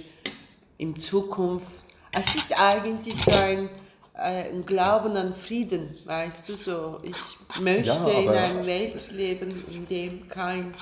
in 0.77 0.99
Zukunft, 0.99 1.85
es 2.11 2.35
ist 2.35 2.59
eigentlich 2.59 3.15
so 3.21 3.31
ein, 3.31 3.69
äh, 4.13 4.49
ein 4.49 4.65
Glauben 4.65 5.15
an 5.15 5.33
Frieden, 5.33 5.95
weißt 6.05 6.49
du, 6.49 6.53
so, 6.55 6.99
ich 7.03 7.15
möchte 7.61 7.87
ja, 7.89 8.19
in 8.19 8.29
einer 8.29 8.65
Welt 8.65 9.11
leben, 9.11 9.51
in 9.71 9.87
dem 9.87 10.27
kein 10.27 10.73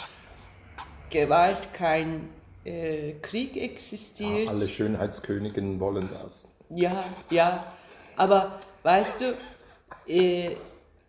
Gewalt, 1.09 1.73
kein 1.73 2.29
äh, 2.63 3.13
Krieg 3.21 3.57
existiert. 3.57 4.49
alle 4.49 4.67
Schönheitsköniginnen 4.67 5.79
wollen 5.79 6.07
das. 6.21 6.45
Ja, 6.69 7.03
ja, 7.29 7.73
aber 8.15 8.59
weißt 8.83 9.21
du, 9.21 10.11
äh, 10.11 10.55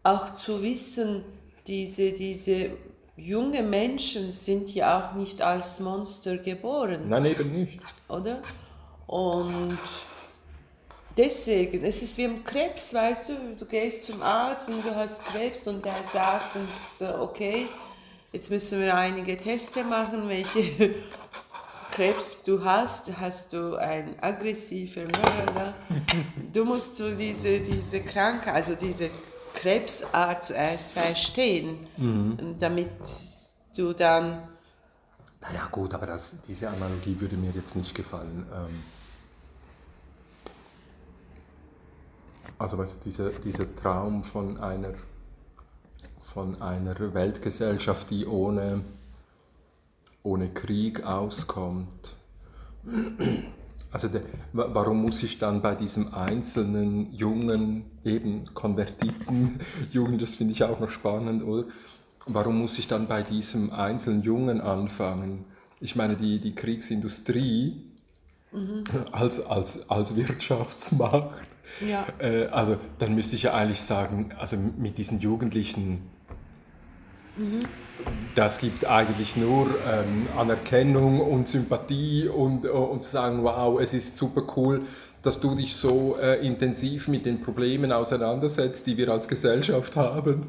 auch 0.02 0.34
zu 0.34 0.62
wissen, 0.62 1.22
diese, 1.66 2.12
diese 2.12 2.70
junge 3.16 3.62
Menschen 3.62 4.30
sind 4.32 4.74
ja 4.74 5.00
auch 5.00 5.14
nicht 5.14 5.40
als 5.42 5.80
Monster 5.80 6.36
geboren. 6.38 7.08
Nein, 7.08 7.24
eben 7.26 7.52
nicht. 7.52 7.80
Oder? 8.08 8.40
Und 9.06 9.78
deswegen, 11.16 11.84
es 11.84 12.02
ist 12.02 12.18
wie 12.18 12.24
im 12.24 12.44
Krebs, 12.44 12.92
weißt 12.92 13.30
du, 13.30 13.32
du 13.58 13.64
gehst 13.64 14.04
zum 14.04 14.22
Arzt 14.22 14.68
und 14.68 14.84
du 14.84 14.94
hast 14.94 15.24
Krebs 15.26 15.66
und 15.66 15.84
der 15.84 16.02
sagt 16.04 16.56
uns, 16.56 17.02
okay, 17.18 17.66
jetzt 18.36 18.50
müssen 18.50 18.80
wir 18.80 18.94
einige 18.94 19.34
Teste 19.38 19.82
machen, 19.82 20.28
welche 20.28 20.94
Krebs 21.92 22.42
du 22.42 22.62
hast, 22.62 23.16
hast 23.18 23.54
du 23.54 23.76
ein 23.76 24.14
aggressiver 24.20 25.00
Mörder. 25.00 25.74
Du 26.52 26.66
musst 26.66 26.96
so 26.96 27.14
diese, 27.14 27.60
diese 27.60 28.00
Krankheit, 28.00 28.54
also 28.54 28.74
diese 28.74 29.08
Krebsart 29.54 30.44
zuerst 30.44 30.92
verstehen, 30.92 31.78
mhm. 31.96 32.56
damit 32.60 32.90
du 33.74 33.94
dann... 33.94 34.46
Naja 35.40 35.68
gut, 35.72 35.94
aber 35.94 36.04
das, 36.04 36.34
diese 36.46 36.68
Analogie 36.68 37.18
würde 37.18 37.38
mir 37.38 37.52
jetzt 37.52 37.74
nicht 37.74 37.94
gefallen. 37.94 38.44
Ähm 38.54 38.82
also 42.58 42.76
weißt 42.76 42.96
du, 42.96 43.00
dieser, 43.04 43.30
dieser 43.30 43.74
Traum 43.74 44.22
von 44.22 44.58
einer, 44.60 44.92
von 46.36 46.60
einer 46.60 47.14
Weltgesellschaft, 47.14 48.10
die 48.10 48.26
ohne, 48.26 48.84
ohne 50.22 50.50
Krieg 50.50 51.02
auskommt. 51.02 52.14
Also 53.90 54.08
der, 54.08 54.20
warum 54.52 55.00
muss 55.00 55.22
ich 55.22 55.38
dann 55.38 55.62
bei 55.62 55.74
diesem 55.74 56.12
einzelnen 56.12 57.10
jungen, 57.14 57.86
eben 58.04 58.44
konvertierten 58.52 59.60
Jungen, 59.90 60.18
das 60.18 60.34
finde 60.34 60.52
ich 60.52 60.62
auch 60.62 60.78
noch 60.78 60.90
spannend, 60.90 61.42
oder? 61.42 61.64
Warum 62.26 62.58
muss 62.60 62.78
ich 62.78 62.86
dann 62.86 63.08
bei 63.08 63.22
diesem 63.22 63.72
einzelnen 63.72 64.20
Jungen 64.20 64.60
anfangen? 64.60 65.46
Ich 65.80 65.96
meine, 65.96 66.16
die, 66.16 66.38
die 66.38 66.54
Kriegsindustrie 66.54 67.82
mhm. 68.52 68.84
als, 69.10 69.40
als, 69.40 69.88
als 69.88 70.16
Wirtschaftsmacht, 70.16 71.48
ja. 71.80 72.04
äh, 72.18 72.48
also 72.48 72.76
dann 72.98 73.14
müsste 73.14 73.36
ich 73.36 73.44
ja 73.44 73.54
eigentlich 73.54 73.80
sagen, 73.80 74.34
also 74.38 74.58
mit 74.58 74.98
diesen 74.98 75.20
Jugendlichen 75.20 76.14
das 78.34 78.58
gibt 78.58 78.84
eigentlich 78.84 79.36
nur 79.36 79.66
ähm, 79.66 80.26
Anerkennung 80.36 81.20
und 81.20 81.48
Sympathie 81.48 82.28
und, 82.28 82.64
äh, 82.64 82.68
und 82.68 83.02
sagen, 83.02 83.42
wow, 83.42 83.80
es 83.80 83.94
ist 83.94 84.16
super 84.16 84.42
cool, 84.56 84.82
dass 85.22 85.40
du 85.40 85.54
dich 85.54 85.74
so 85.74 86.16
äh, 86.22 86.46
intensiv 86.46 87.08
mit 87.08 87.26
den 87.26 87.40
Problemen 87.40 87.92
auseinandersetzt, 87.92 88.86
die 88.86 88.96
wir 88.96 89.08
als 89.08 89.26
Gesellschaft 89.26 89.96
haben. 89.96 90.46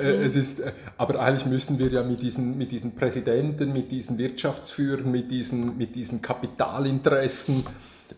Äh, 0.00 0.16
mhm. 0.16 0.22
es 0.24 0.36
ist, 0.36 0.60
äh, 0.60 0.72
aber 0.96 1.20
eigentlich 1.20 1.46
müssten 1.46 1.78
wir 1.78 1.88
ja 1.88 2.02
mit 2.02 2.22
diesen, 2.22 2.58
mit 2.58 2.72
diesen 2.72 2.94
Präsidenten, 2.94 3.72
mit 3.72 3.92
diesen 3.92 4.18
Wirtschaftsführern, 4.18 5.10
mit 5.10 5.30
diesen, 5.30 5.76
mit 5.76 5.94
diesen 5.94 6.22
Kapitalinteressen 6.22 7.64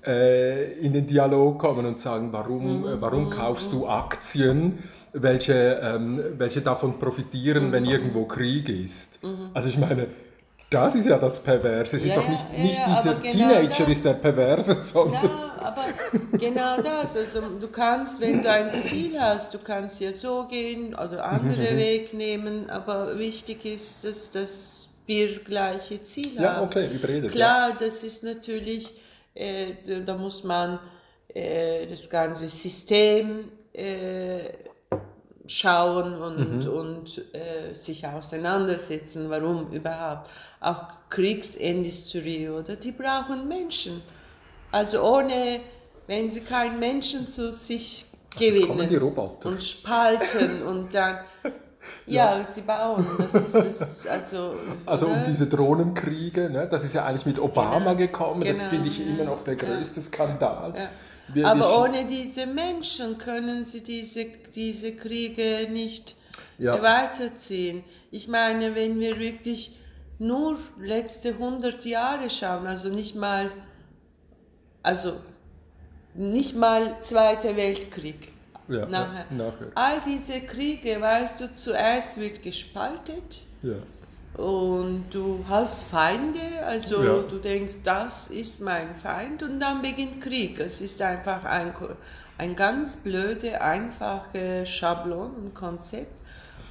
in 0.05 0.93
den 0.93 1.07
Dialog 1.07 1.59
kommen 1.59 1.87
und 1.87 1.99
sagen, 1.99 2.29
warum, 2.33 2.83
mhm. 2.83 3.01
warum 3.01 3.25
mhm. 3.27 3.31
kaufst 3.31 3.73
du 3.73 3.87
Aktien? 3.87 4.79
welche, 5.13 5.81
ähm, 5.83 6.23
welche 6.37 6.61
davon 6.61 6.99
profitieren, 6.99 7.69
mhm. 7.69 7.73
wenn 7.73 7.85
irgendwo 7.85 8.25
Krieg 8.25 8.69
ist. 8.69 9.23
Mhm. 9.23 9.51
Also 9.55 9.69
ich 9.69 9.79
meine, 9.79 10.09
das 10.71 10.95
ist 10.95 11.07
ja 11.07 11.17
das 11.17 11.43
Perverse. 11.43 11.97
Es 11.97 12.05
ja, 12.05 12.11
ist 12.11 12.17
doch 12.19 12.29
nicht, 12.29 12.47
ja, 12.53 12.63
nicht 12.63 12.79
ja, 12.79 12.89
dieser 12.89 13.15
genau 13.15 13.33
Teenager 13.33 13.85
das, 13.85 13.89
ist 13.89 14.05
der 14.05 14.15
Perverse, 14.15 14.75
sondern... 14.75 15.25
Ja, 15.25 15.53
aber 15.61 15.85
genau 16.33 16.81
das. 16.83 17.17
Also 17.17 17.41
du 17.59 17.69
kannst, 17.69 18.21
wenn 18.21 18.43
du 18.43 18.51
ein 18.51 18.75
Ziel 18.75 19.19
hast, 19.19 19.55
du 19.55 19.59
kannst 19.59 20.01
ja 20.01 20.13
so 20.13 20.47
gehen 20.47 20.95
oder 20.95 21.25
andere 21.25 21.73
mhm. 21.73 21.77
Weg 21.79 22.15
nehmen, 22.15 22.69
aber 22.69 23.19
wichtig 23.19 23.65
ist, 23.65 24.05
dass, 24.05 24.31
dass 24.31 24.91
wir 25.07 25.39
gleiche 25.39 26.03
Ziele 26.03 26.41
haben. 26.41 26.57
Ja, 26.57 26.63
okay, 26.63 26.89
überredet. 26.95 27.33
Klar, 27.33 27.73
das 27.79 28.05
ist 28.05 28.23
natürlich, 28.23 28.93
äh, 29.35 29.75
da 30.05 30.17
muss 30.17 30.45
man 30.45 30.79
äh, 31.29 31.87
das 31.87 32.09
ganze 32.09 32.49
System 32.49 33.51
äh, 33.73 34.53
schauen 35.47 36.15
und, 36.15 36.65
mhm. 36.65 36.71
und 36.71 37.35
äh, 37.35 37.75
sich 37.75 38.07
auseinandersetzen, 38.07 39.31
warum 39.31 39.71
überhaupt. 39.71 40.29
Auch 40.61 40.85
Kriegsindustrie, 41.09 42.49
oder? 42.49 42.77
Die 42.77 42.93
brauchen 42.93 43.49
Menschen. 43.49 44.03
Also 44.71 45.03
ohne, 45.03 45.61
wenn 46.07 46.29
sie 46.29 46.43
keinen 46.43 46.79
Menschen 46.79 47.29
zu 47.29 47.53
sich 47.53 48.07
gewinnen 48.39 49.01
und 49.45 49.63
spalten 49.63 50.63
und 50.63 50.95
dann 50.95 51.21
ja, 52.07 52.39
ja, 52.39 52.45
sie 52.45 52.63
bauen. 52.63 53.07
Das 53.19 53.35
ist 53.35 53.55
es, 53.55 54.07
also, 54.07 54.55
also 54.87 55.07
um 55.07 55.25
diese 55.27 55.47
Drohnenkriege, 55.47 56.51
ne, 56.51 56.67
das 56.69 56.85
ist 56.85 56.95
ja 56.95 57.05
eigentlich 57.05 57.27
mit 57.27 57.39
Obama 57.39 57.79
genau, 57.79 57.97
gekommen. 57.97 58.41
Genau, 58.41 58.53
das 58.53 58.67
finde 58.67 58.89
ich 58.89 58.99
ja, 58.99 59.07
immer 59.07 59.25
noch 59.25 59.43
der 59.45 59.57
größte 59.57 60.01
ja, 60.01 60.07
Skandal. 60.07 60.89
Aber 61.45 61.83
ohne 61.83 62.07
diese 62.07 62.47
Menschen 62.47 63.19
können 63.19 63.65
sie 63.65 63.83
diese, 63.83 64.27
diese 64.55 64.97
Kriege 64.97 65.69
nicht 65.71 66.17
weiterziehen. 66.59 67.85
Ich 68.11 68.29
meine, 68.29 68.75
wenn 68.75 68.99
wir 68.99 69.19
wirklich 69.19 69.79
nur 70.19 70.59
letzte 70.81 71.31
100 71.31 71.85
Jahre 71.85 72.31
schauen, 72.31 72.67
also 72.67 72.89
nicht 72.89 73.15
mal, 73.15 73.51
also 74.83 75.13
nicht 76.15 76.57
mal 76.57 77.01
Zweiter 77.01 77.57
Weltkrieg. 77.57 78.33
Ja, 78.69 78.87
nachher. 78.87 79.27
nachher. 79.31 79.69
All 79.75 80.01
diese 80.07 80.41
Kriege, 80.43 81.01
weißt 81.01 81.41
du, 81.41 81.53
zuerst 81.53 82.21
wird 82.21 82.43
gespaltet. 82.43 83.43
Ja 83.63 83.77
und 84.39 85.07
du 85.11 85.45
hast 85.49 85.83
Feinde, 85.83 86.39
also 86.65 87.03
ja. 87.03 87.23
du 87.23 87.39
denkst, 87.39 87.77
das 87.83 88.29
ist 88.29 88.61
mein 88.61 88.95
Feind 88.95 89.43
und 89.43 89.59
dann 89.59 89.83
beginnt 89.83 90.21
Krieg. 90.21 90.61
Es 90.61 90.81
ist 90.81 91.03
einfach 91.03 91.45
ein, 91.45 91.73
ein 92.39 92.55
ganz 92.55 92.99
blöde, 92.99 93.61
einfache 93.61 94.65
Schablon, 94.65 95.33
ein 95.47 95.55
Konzept, 95.55 96.21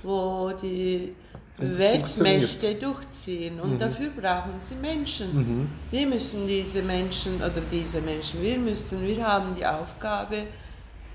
wo 0.01 0.51
die 0.51 1.13
Weltmächte 1.57 2.75
durchziehen 2.75 3.59
und 3.59 3.73
mhm. 3.73 3.79
dafür 3.79 4.11
brauchen 4.11 4.53
sie 4.59 4.75
Menschen. 4.75 5.35
Mhm. 5.35 5.69
Wir 5.91 6.07
müssen 6.07 6.47
diese 6.47 6.81
Menschen, 6.83 7.35
oder 7.37 7.61
diese 7.69 7.99
Menschen, 7.99 8.41
wir 8.41 8.57
müssen, 8.57 9.05
wir 9.05 9.27
haben 9.27 9.53
die 9.55 9.65
Aufgabe, 9.65 10.43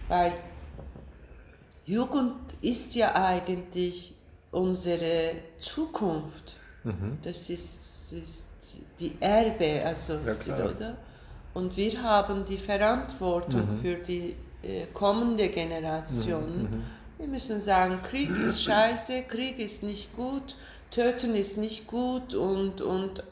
weil 0.08 0.34
Jugend 1.84 2.36
ist 2.60 2.94
ja 2.94 3.14
eigentlich 3.14 4.14
unsere 4.50 5.32
Zukunft. 5.58 6.56
Mhm. 6.84 7.18
Das 7.22 7.50
ist, 7.50 8.12
ist, 8.12 8.48
die 9.00 9.16
Erbe, 9.20 9.82
also, 9.84 10.14
ja, 10.46 10.64
oder? 10.64 10.96
Und 11.54 11.76
wir 11.76 12.02
haben 12.02 12.44
die 12.44 12.58
Verantwortung 12.58 13.76
mhm. 13.76 13.80
für 13.80 13.96
die 13.96 14.36
äh, 14.62 14.86
kommende 14.92 15.48
Generation. 15.48 16.56
Mhm, 16.56 16.62
mhm. 16.62 16.82
Wir 17.18 17.28
müssen 17.28 17.60
sagen, 17.60 18.00
Krieg 18.02 18.30
ist 18.30 18.62
scheiße, 18.64 19.22
Krieg 19.24 19.58
ist 19.58 19.82
nicht 19.82 20.14
gut, 20.16 20.56
Töten 20.90 21.34
ist 21.34 21.56
nicht 21.56 21.86
gut 21.86 22.34
und, 22.34 22.80
und 22.80 23.22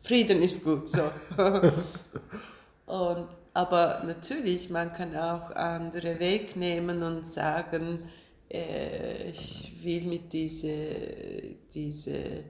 Frieden 0.00 0.42
ist 0.42 0.64
gut. 0.64 0.88
So. 0.88 1.02
und, 2.86 3.26
aber 3.56 4.02
natürlich, 4.04 4.68
man 4.68 4.92
kann 4.92 5.16
auch 5.16 5.50
andere 5.52 6.20
Weg 6.20 6.56
nehmen 6.56 7.02
und 7.02 7.24
sagen, 7.24 8.06
äh, 8.50 9.30
ich 9.30 9.72
will 9.82 10.04
mit 10.04 10.30
diesem 10.30 11.56
diese 11.72 12.44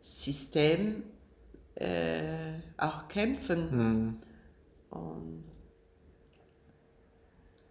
System 0.00 1.02
äh, 1.74 2.54
auch 2.78 3.06
kämpfen. 3.06 3.70
Mhm. 3.70 4.16
Und 4.88 5.44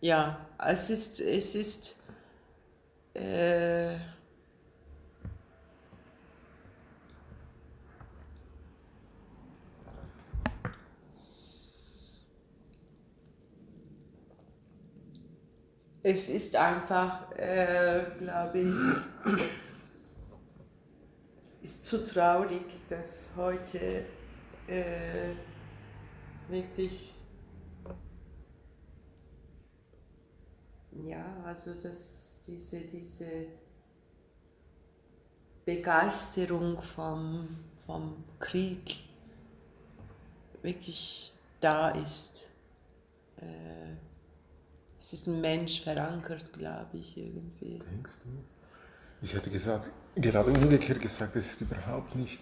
ja, 0.02 0.48
es 0.64 0.92
ist, 0.92 1.20
es 1.22 1.56
ist 1.56 1.96
äh, 3.16 3.96
es 16.06 16.30
ist 16.30 16.56
einfach, 16.56 17.32
äh, 17.32 18.06
glaube 18.20 18.60
ich, 18.60 18.76
ist 21.64 21.84
zu 21.84 22.06
traurig, 22.06 22.62
dass 22.88 23.32
heute 23.36 24.06
äh, 24.68 25.32
wirklich, 26.48 27.16
ja, 30.92 31.26
also 31.44 31.74
dass 31.74 32.44
diese, 32.46 32.82
diese 32.82 33.48
Begeisterung 35.66 36.80
vom, 36.84 37.48
vom 37.84 38.24
Krieg 38.40 38.96
wirklich 40.62 41.34
da 41.60 41.90
ist. 41.90 42.46
Äh, 43.38 44.05
es 45.06 45.14
ist 45.14 45.28
ein 45.28 45.40
Mensch 45.40 45.82
verankert, 45.82 46.52
glaube 46.52 46.98
ich, 46.98 47.16
irgendwie. 47.16 47.78
Denkst 47.78 48.14
du? 48.24 48.30
Ich 49.22 49.36
hätte 49.36 49.52
gesagt, 49.52 49.92
gerade 50.16 50.50
umgekehrt 50.50 51.00
gesagt, 51.00 51.36
das 51.36 51.46
ist 51.46 51.62
überhaupt 51.62 52.16
nicht, 52.16 52.42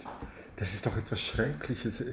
das 0.55 0.74
ist 0.74 0.86
doch 0.86 0.95
etwas 0.95 1.20
Schreckliches, 1.20 2.03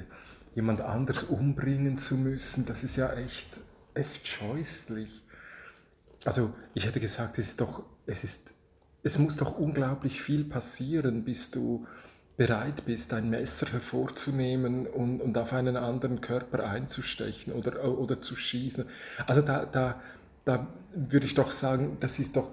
jemand 0.53 0.81
anders 0.81 1.23
umbringen 1.23 1.97
zu 1.97 2.15
müssen, 2.15 2.65
das 2.65 2.83
ist 2.83 2.97
ja 2.97 3.13
echt, 3.13 3.61
echt 3.93 4.27
scheußlich. 4.27 5.23
Also 6.25 6.53
ich 6.73 6.85
hätte 6.85 6.99
gesagt, 6.99 7.39
es 7.39 7.47
ist 7.47 7.61
doch, 7.61 7.83
es 8.05 8.25
ist, 8.25 8.53
es 9.03 9.17
muss 9.17 9.37
doch 9.37 9.57
unglaublich 9.57 10.21
viel 10.21 10.43
passieren, 10.43 11.23
bis 11.23 11.51
du 11.51 11.87
bereit 12.35 12.85
bist, 12.85 13.13
ein 13.13 13.29
Messer 13.29 13.67
hervorzunehmen 13.71 14.87
und, 14.87 15.21
und 15.21 15.37
auf 15.37 15.53
einen 15.53 15.77
anderen 15.77 16.21
Körper 16.21 16.67
einzustechen 16.67 17.53
oder, 17.53 17.85
oder 17.85 18.21
zu 18.21 18.35
schießen. 18.35 18.85
Also 19.27 19.41
da, 19.41 19.65
da, 19.65 19.99
da 20.45 20.67
würde 20.93 21.25
ich 21.25 21.35
doch 21.35 21.51
sagen, 21.51 21.97
das 21.99 22.19
ist 22.19 22.35
doch 22.35 22.49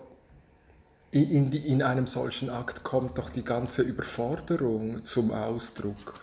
in, 1.11 1.51
die, 1.51 1.66
in 1.66 1.82
einem 1.82 2.07
solchen 2.07 2.51
Akt 2.51 2.82
kommt 2.82 3.16
doch 3.16 3.30
die 3.30 3.45
ganze 3.45 3.82
Überforderung 3.82 5.05
zum 5.05 5.32
Ausdruck, 5.32 6.20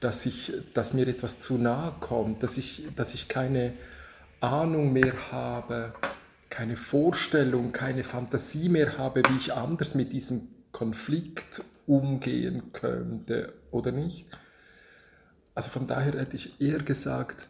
dass, 0.00 0.24
ich, 0.24 0.52
dass 0.72 0.94
mir 0.94 1.06
etwas 1.06 1.38
zu 1.38 1.58
nahe 1.58 1.94
kommt, 2.00 2.42
dass 2.42 2.56
ich, 2.56 2.88
dass 2.96 3.14
ich 3.14 3.28
keine 3.28 3.74
Ahnung 4.40 4.92
mehr 4.92 5.12
habe, 5.30 5.92
keine 6.48 6.76
Vorstellung, 6.76 7.72
keine 7.72 8.04
Fantasie 8.04 8.68
mehr 8.68 8.98
habe, 8.98 9.22
wie 9.28 9.36
ich 9.36 9.52
anders 9.52 9.94
mit 9.94 10.12
diesem 10.12 10.48
Konflikt 10.72 11.62
umgehen 11.86 12.72
könnte 12.72 13.52
oder 13.70 13.92
nicht. 13.92 14.26
Also 15.54 15.70
von 15.70 15.86
daher 15.86 16.18
hätte 16.18 16.36
ich 16.36 16.60
eher 16.60 16.78
gesagt, 16.78 17.48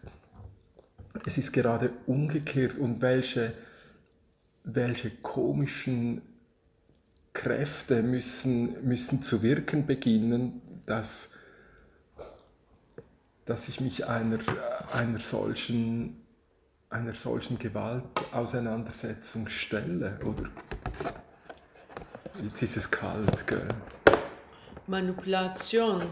es 1.25 1.39
ist 1.39 1.53
gerade 1.53 1.91
umgekehrt 2.07 2.79
und 2.79 3.01
welche, 3.03 3.53
welche 4.65 5.11
komischen 5.11 6.23
Kräfte 7.33 8.03
müssen, 8.03 8.87
müssen 8.87 9.23
zu 9.23 9.43
wirken 9.43 9.87
beginnen, 9.87 10.61
dass, 10.87 11.31
dass 13.45 13.69
ich 13.69 13.81
mich 13.81 14.07
einer, 14.07 14.39
einer, 14.93 15.19
solchen, 15.21 16.21
einer 16.91 17.15
solchen 17.15 17.59
Gewaltauseinandersetzung 17.59 19.49
stelle. 19.49 20.19
Oder 20.25 20.51
jetzt 22.43 22.63
ist 22.63 22.77
es 22.77 22.91
kalt, 22.91 23.47
gell? 23.47 23.69
Manipulation 24.89 26.03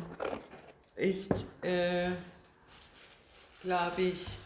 ist, 0.95 1.47
äh, 1.63 2.09
glaube 3.63 4.03
ich, 4.03 4.39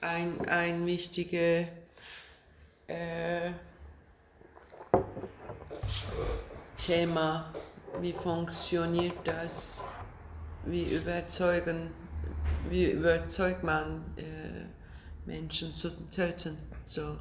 ein, 0.00 0.48
ein 0.48 0.86
wichtiges 0.86 1.68
äh, 2.86 3.50
Thema. 6.76 7.52
Wie 8.00 8.12
funktioniert 8.12 9.16
das? 9.24 9.84
Wie 10.66 10.82
überzeugen, 10.82 11.90
wie 12.68 12.90
überzeugt 12.90 13.62
man 13.62 14.02
äh, 14.16 14.66
Menschen 15.26 15.74
zu 15.74 15.90
töten? 16.10 16.56
So. 16.84 17.18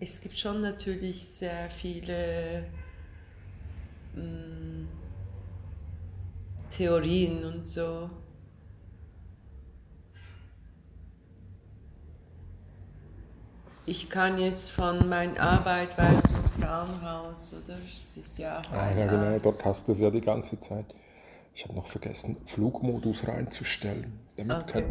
Es 0.00 0.20
gibt 0.20 0.38
schon 0.38 0.62
natürlich 0.62 1.26
sehr 1.26 1.70
viele 1.70 2.64
mh, 4.14 4.22
mm, 4.22 4.88
Theorien 6.70 7.44
und 7.44 7.66
so. 7.66 8.08
Ich 13.88 14.08
kann 14.10 14.38
jetzt 14.38 14.70
von 14.70 15.08
meiner 15.08 15.40
Arbeit, 15.40 15.96
weiß 15.96 16.22
im 16.22 16.62
Frauenhaus, 16.62 17.54
oder? 17.54 17.72
Das 17.72 18.16
ist 18.18 18.38
ja 18.38 18.60
auch 18.60 18.70
ah, 18.70 18.90
Ja, 18.90 19.06
genau, 19.06 19.38
dort 19.38 19.64
hast 19.64 19.88
du 19.88 19.92
es 19.92 20.00
ja 20.00 20.10
die 20.10 20.20
ganze 20.20 20.60
Zeit. 20.60 20.84
Ich 21.54 21.64
habe 21.64 21.74
noch 21.74 21.86
vergessen, 21.86 22.36
Flugmodus 22.44 23.26
reinzustellen, 23.26 24.20
damit 24.36 24.62
okay. 24.62 24.84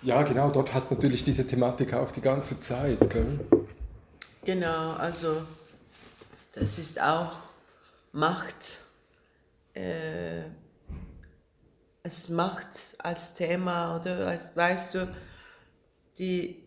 ja, 0.00 0.22
genau, 0.22 0.50
dort 0.50 0.72
hast 0.72 0.90
du 0.90 0.94
natürlich 0.94 1.22
diese 1.22 1.46
Thematik 1.46 1.92
auch 1.92 2.10
die 2.10 2.22
ganze 2.22 2.58
Zeit. 2.58 3.10
Gell? 3.10 3.40
Genau, 4.46 4.94
also 4.94 5.42
das 6.52 6.78
ist 6.78 6.98
auch 6.98 7.32
Macht. 8.12 8.86
Äh, 9.74 10.44
es 12.06 12.28
Macht 12.28 12.68
als 12.98 13.34
Thema 13.34 13.98
oder 13.98 14.28
als 14.28 14.56
weißt 14.56 14.94
du, 14.94 15.16
die 16.18 16.62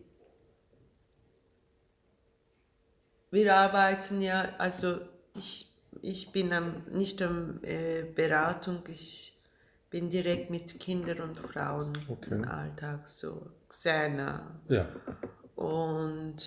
wir 3.30 3.54
arbeiten 3.54 4.20
ja, 4.22 4.48
also 4.58 4.98
ich, 5.34 5.72
ich 6.02 6.32
bin 6.32 6.52
am, 6.52 6.84
nicht 6.90 7.22
am 7.22 7.60
äh, 7.62 8.02
Beratung, 8.02 8.82
ich 8.88 9.38
bin 9.88 10.10
direkt 10.10 10.50
mit 10.50 10.78
Kindern 10.80 11.20
und 11.20 11.38
Frauen 11.38 11.92
okay. 12.08 12.34
im 12.34 12.44
Alltag 12.48 13.08
so 13.08 13.50
nah. 13.84 14.60
Ja. 14.68 14.88
Und 15.56 16.38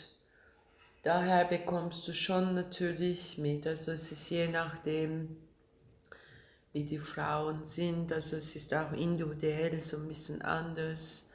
daher 1.04 1.46
bekommst 1.46 2.08
du 2.08 2.14
schon 2.14 2.56
natürlich 2.56 3.38
mit. 3.38 3.66
Also 3.68 3.91
es 3.91 4.12
ist 4.12 4.30
je 4.30 4.48
nachdem, 4.48 5.38
wie 6.74 6.84
die 6.84 6.99
Frauen 6.99 7.63
sind. 7.63 8.11
Also 8.11 8.38
es 8.38 8.55
ist 8.55 8.74
auch 8.74 8.91
individuell 8.93 9.82
so 9.82 9.97
ein 9.97 10.07
bisschen 10.07 10.41
anders. 10.41 11.30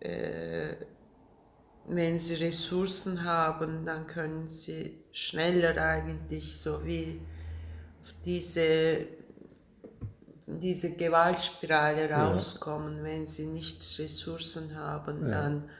Äh, 0.00 0.76
wenn 1.86 2.18
sie 2.18 2.34
Ressourcen 2.34 3.24
haben, 3.24 3.84
dann 3.84 4.06
können 4.06 4.48
sie 4.48 5.02
schneller 5.12 5.76
eigentlich 5.82 6.56
so 6.60 6.84
wie 6.84 7.20
diese, 8.24 9.06
diese 10.46 10.90
Gewaltspirale 10.90 12.10
rauskommen. 12.10 12.98
Ja. 12.98 13.04
Wenn 13.04 13.26
sie 13.26 13.46
nicht 13.46 13.98
Ressourcen 13.98 14.76
haben, 14.76 15.28
ja. 15.28 15.42
dann 15.42 15.70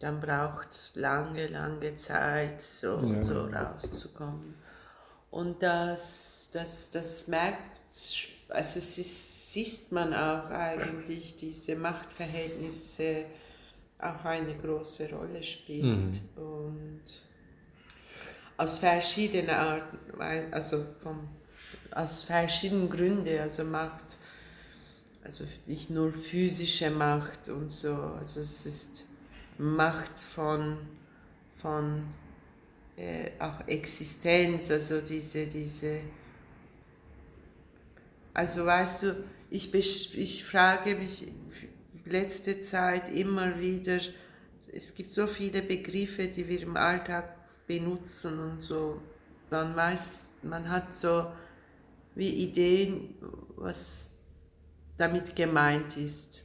dann 0.00 0.20
braucht 0.20 0.92
lange, 0.94 1.48
lange 1.48 1.96
Zeit, 1.96 2.60
so, 2.62 3.00
ja. 3.00 3.22
so 3.22 3.46
rauszukommen. 3.46 4.54
Und 5.30 5.62
das, 5.62 6.50
das, 6.52 6.90
das 6.90 7.28
merkt, 7.28 7.80
also 8.48 8.80
siehst 8.80 9.92
man 9.92 10.14
auch 10.14 10.50
eigentlich, 10.50 11.36
diese 11.36 11.76
Machtverhältnisse 11.76 13.24
auch 13.98 14.24
eine 14.24 14.56
große 14.56 15.10
Rolle 15.10 15.42
spielt. 15.42 16.20
Mhm. 16.36 16.42
Und 16.42 17.02
aus 18.56 18.78
verschiedenen 18.78 19.50
Arten, 19.50 19.98
also 20.50 20.84
vom, 20.98 21.28
aus 21.92 22.24
verschiedenen 22.24 22.88
Gründen, 22.88 23.38
also 23.38 23.64
Macht, 23.64 24.16
also 25.22 25.44
nicht 25.66 25.90
nur 25.90 26.10
physische 26.10 26.90
Macht 26.90 27.48
und 27.48 27.70
so, 27.70 27.94
also 27.94 28.40
es 28.40 28.66
ist 28.66 29.06
Macht 29.58 30.18
von, 30.18 30.78
von 31.60 32.04
äh, 32.98 33.30
auch 33.38 33.66
Existenz, 33.68 34.70
also 34.72 35.00
diese, 35.00 35.46
diese, 35.46 36.00
also 38.34 38.66
weißt 38.66 39.02
du, 39.04 39.24
ich, 39.50 40.18
ich 40.18 40.44
frage 40.44 40.96
mich 40.96 41.28
letzte 42.04 42.58
Zeit 42.58 43.14
immer 43.14 43.60
wieder, 43.60 44.00
es 44.72 44.94
gibt 44.94 45.10
so 45.10 45.26
viele 45.28 45.62
Begriffe, 45.62 46.26
die 46.26 46.46
wir 46.48 46.60
im 46.60 46.76
Alltag 46.76 47.46
benutzen 47.66 48.38
und 48.38 48.62
so, 48.62 49.00
man 49.50 49.76
weiß, 49.76 50.34
man 50.42 50.68
hat 50.68 50.92
so 50.92 51.26
wie 52.16 52.30
Ideen, 52.30 53.14
was 53.56 54.16
damit 54.96 55.36
gemeint 55.36 55.96
ist 55.96 56.40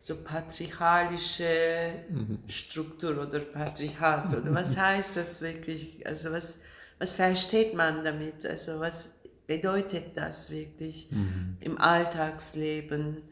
so 0.00 0.24
patriarchalische 0.24 1.92
mhm. 2.08 2.38
Struktur 2.48 3.20
oder 3.22 3.38
Patriarchat 3.38 4.34
oder 4.34 4.54
was 4.60 4.76
heißt 4.76 5.16
das 5.18 5.40
wirklich? 5.42 6.04
Also 6.06 6.32
was, 6.32 6.58
was 6.98 7.14
versteht 7.14 7.74
man 7.74 8.02
damit? 8.02 8.44
Also 8.44 8.80
was 8.80 9.20
bedeutet 9.46 10.16
das 10.16 10.50
wirklich 10.50 11.12
mhm. 11.12 11.58
im 11.60 11.78
Alltagsleben? 11.78 13.22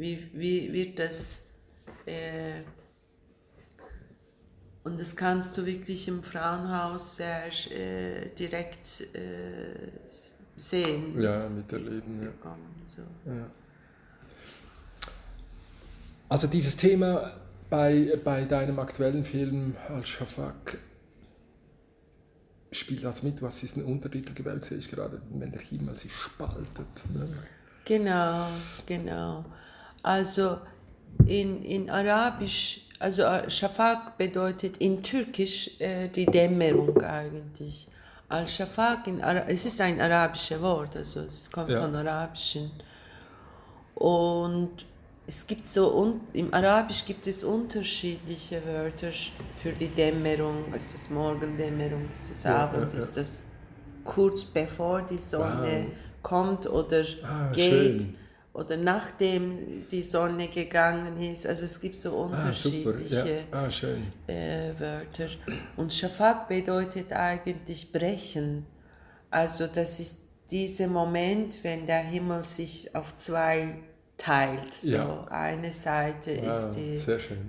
wie, 0.00 0.30
wie 0.32 0.72
wird 0.72 0.98
das 0.98 1.50
äh, 2.06 2.62
und 4.82 4.98
das 4.98 5.14
kannst 5.14 5.56
du 5.58 5.66
wirklich 5.66 6.08
im 6.08 6.22
Frauenhaus 6.22 7.16
sehr 7.16 7.48
äh, 7.70 8.30
direkt 8.34 9.14
äh, 9.14 9.92
sehen. 10.56 11.20
Ja, 11.20 11.48
miterleben. 11.50 12.22
Ja. 12.22 12.56
So. 12.86 13.02
Ja. 13.26 13.50
Also 16.30 16.46
dieses 16.46 16.76
Thema 16.76 17.32
bei, 17.68 18.16
bei 18.24 18.44
deinem 18.44 18.78
aktuellen 18.78 19.24
Film 19.24 19.74
Al-Shafak 19.88 20.78
spielt 22.70 23.02
das 23.02 23.24
mit. 23.24 23.42
Was 23.42 23.64
ist 23.64 23.76
ein 23.76 23.84
Untertitel 23.84 24.32
gewählt, 24.32 24.64
sehe 24.64 24.78
ich 24.78 24.88
gerade, 24.88 25.20
wenn 25.30 25.50
der 25.50 25.60
Himmel 25.60 25.96
sich 25.96 26.14
spaltet. 26.14 26.86
Ne? 27.12 27.28
Genau, 27.84 28.46
genau. 28.86 29.44
Also 30.04 30.58
in, 31.26 31.64
in 31.64 31.90
Arabisch, 31.90 32.82
also 33.00 33.24
Shafak 33.48 34.16
bedeutet 34.16 34.76
in 34.76 35.02
Türkisch 35.02 35.80
äh, 35.80 36.06
die 36.08 36.26
Dämmerung 36.26 37.02
eigentlich. 37.02 37.88
Al-Shafak, 38.28 39.08
es 39.48 39.66
ist 39.66 39.80
ein 39.80 40.00
arabisches 40.00 40.62
Wort, 40.62 40.94
also 40.94 41.22
es 41.22 41.50
kommt 41.50 41.70
ja. 41.70 41.80
von 41.80 41.92
Arabischen. 41.96 42.70
Und 43.96 44.86
es 45.30 45.46
gibt 45.46 45.64
so, 45.64 46.20
im 46.32 46.52
Arabisch 46.52 47.04
gibt 47.06 47.24
es 47.28 47.44
unterschiedliche 47.44 48.60
Wörter 48.66 49.12
für 49.54 49.70
die 49.70 49.86
Dämmerung. 49.86 50.74
Ist 50.74 50.92
das 50.92 51.08
Morgendämmerung, 51.08 52.08
ist 52.12 52.30
das 52.30 52.42
ja, 52.42 52.56
Abend, 52.56 52.92
ja, 52.92 52.98
ist 52.98 53.16
das 53.16 53.44
kurz 54.04 54.44
bevor 54.44 55.02
die 55.02 55.18
Sonne 55.18 55.86
wow. 55.86 56.22
kommt 56.22 56.68
oder 56.68 57.04
ah, 57.22 57.52
geht. 57.52 58.02
Schön 58.02 58.16
oder 58.52 58.76
nachdem 58.76 59.86
die 59.88 60.02
Sonne 60.02 60.48
gegangen 60.48 61.20
ist. 61.20 61.46
Also 61.46 61.64
es 61.64 61.80
gibt 61.80 61.96
so 61.96 62.10
unterschiedliche 62.10 63.44
ah, 63.52 63.68
ja. 63.68 63.88
ah, 63.88 64.32
äh, 64.32 64.80
Wörter. 64.80 65.28
Und 65.76 65.94
Shafak 65.94 66.48
bedeutet 66.48 67.12
eigentlich 67.12 67.92
brechen. 67.92 68.66
Also 69.30 69.68
das 69.68 70.00
ist 70.00 70.22
dieser 70.50 70.88
Moment, 70.88 71.62
wenn 71.62 71.86
der 71.86 72.02
Himmel 72.02 72.42
sich 72.42 72.92
auf 72.96 73.14
zwei 73.14 73.78
teilt. 74.20 74.74
So 74.74 74.94
ja. 74.94 75.24
eine 75.30 75.72
Seite 75.72 76.38
wow, 76.42 76.50
ist 76.50 76.70
die 76.72 77.00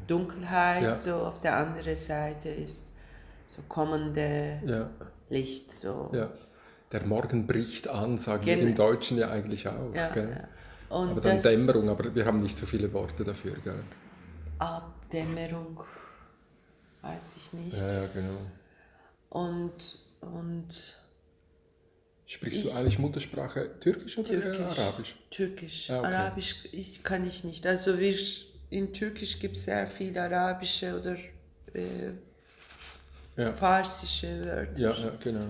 Dunkelheit, 0.07 0.83
ja. 0.83 0.95
so 0.95 1.15
auf 1.15 1.39
der 1.41 1.57
anderen 1.57 1.95
Seite 1.95 2.49
ist 2.49 2.93
so 3.47 3.61
kommende 3.67 4.89
Licht. 5.29 5.75
So. 5.75 6.09
Ja. 6.13 6.29
Der 6.91 7.05
Morgen 7.05 7.45
bricht 7.45 7.87
an, 7.87 8.17
sagen 8.17 8.43
Gen 8.43 8.59
wir 8.59 8.67
im 8.67 8.75
Deutschen 8.75 9.17
ja 9.17 9.29
eigentlich 9.29 9.67
auch. 9.67 9.93
Ja, 9.93 10.11
aber 10.89 11.21
dann 11.21 11.41
Dämmerung, 11.41 11.89
aber 11.89 12.13
wir 12.13 12.25
haben 12.25 12.41
nicht 12.41 12.57
so 12.57 12.65
viele 12.65 12.91
Worte 12.91 13.23
dafür, 13.23 13.55
gell? 13.63 13.83
Abdämmerung, 14.59 15.79
weiß 17.01 17.33
ich 17.37 17.53
nicht. 17.53 17.77
Ja, 17.77 17.87
ja 17.87 18.09
genau. 18.13 18.37
Und, 19.29 19.99
und 20.19 21.00
Sprichst 22.31 22.59
ich, 22.59 22.63
du 22.63 22.71
eigentlich 22.71 22.97
Muttersprache 22.97 23.77
Türkisch 23.81 24.17
oder 24.17 24.29
Türkisch, 24.29 24.79
Arabisch? 24.79 25.15
Türkisch. 25.29 25.91
Ah, 25.91 25.99
okay. 25.99 26.07
Arabisch 26.07 26.55
ich, 26.71 27.03
kann 27.03 27.27
ich 27.27 27.43
nicht. 27.43 27.67
Also 27.67 27.99
wir, 27.99 28.15
in 28.69 28.93
Türkisch 28.93 29.37
gibt 29.37 29.57
es 29.57 29.65
sehr 29.65 29.85
viele 29.85 30.21
arabische 30.21 30.97
oder 30.97 31.17
äh, 31.73 32.13
ja. 33.35 33.51
farsische 33.51 34.45
Wörter. 34.45 34.81
Ja, 34.81 34.91
ja, 34.91 35.11
genau. 35.21 35.45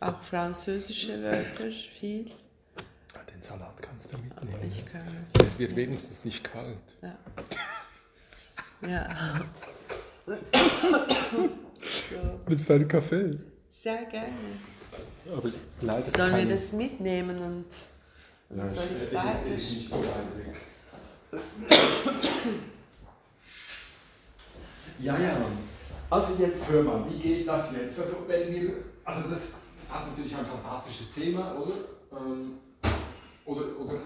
Auch 0.00 0.20
französische 0.24 1.22
Wörter, 1.22 1.70
viel. 1.70 2.24
Den 2.24 3.40
Salat 3.40 3.80
kannst 3.80 4.12
du 4.12 4.18
mitnehmen. 4.18 4.72
Ich 4.76 4.84
kann 4.84 5.02
es. 5.24 5.34
Der 5.34 5.56
wird 5.56 5.76
wenigstens 5.76 6.24
nicht 6.24 6.42
kalt. 6.42 6.78
Ja. 7.00 7.16
ja. 8.88 9.40
so. 10.26 10.34
Nimmst 12.48 12.68
du 12.68 12.72
einen 12.72 12.88
Kaffee? 12.88 13.38
Sehr 13.68 14.04
gerne. 14.06 14.34
Aber 15.30 15.50
leider 15.80 16.10
Sollen 16.10 16.36
wir 16.36 16.54
das 16.54 16.72
mitnehmen 16.72 17.38
und 17.38 17.66
ja, 18.56 18.66
soll 18.68 18.84
ich 18.84 19.02
es, 19.02 19.12
ist, 19.12 19.46
es 19.50 19.58
ist 19.58 19.70
nicht 19.72 19.90
so 19.90 19.96
weit 19.98 20.36
weg. 20.36 21.40
ja, 24.98 25.18
ja. 25.18 25.36
Also 26.10 26.42
jetzt 26.42 26.70
hör 26.70 26.82
mal, 26.82 27.10
wie 27.10 27.18
geht 27.18 27.48
das 27.48 27.72
jetzt? 27.74 27.98
Also 27.98 28.16
wenn 28.26 28.52
wir, 28.52 28.74
also 29.04 29.28
das, 29.30 29.54
das 29.88 30.02
ist 30.02 30.08
natürlich 30.10 30.36
ein 30.36 30.44
fantastisches 30.44 31.12
Thema, 31.14 31.56
oder? 31.58 31.72
Ähm, 32.12 32.58
oder, 33.46 33.78
oder, 33.78 34.00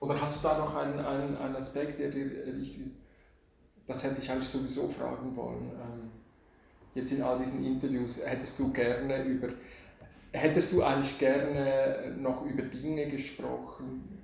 oder 0.00 0.20
hast 0.20 0.36
du 0.36 0.48
da 0.48 0.58
noch 0.58 0.74
einen, 0.74 0.98
einen, 0.98 1.36
einen 1.36 1.56
Aspekt, 1.56 2.00
der 2.00 2.10
dir 2.10 2.30
wichtig 2.58 2.86
ist? 2.86 2.94
Das 3.86 4.04
hätte 4.04 4.22
ich 4.22 4.30
eigentlich 4.30 4.48
sowieso 4.48 4.88
fragen 4.88 5.36
wollen. 5.36 5.70
Ähm, 5.72 6.10
jetzt 6.98 7.12
in 7.12 7.22
all 7.22 7.38
diesen 7.38 7.64
Interviews, 7.64 8.20
hättest 8.24 8.58
du 8.58 8.72
gerne 8.72 9.24
über, 9.24 9.48
hättest 10.32 10.72
du 10.72 10.82
eigentlich 10.82 11.18
gerne 11.18 12.14
noch 12.20 12.44
über 12.44 12.62
Dinge 12.62 13.08
gesprochen, 13.08 14.18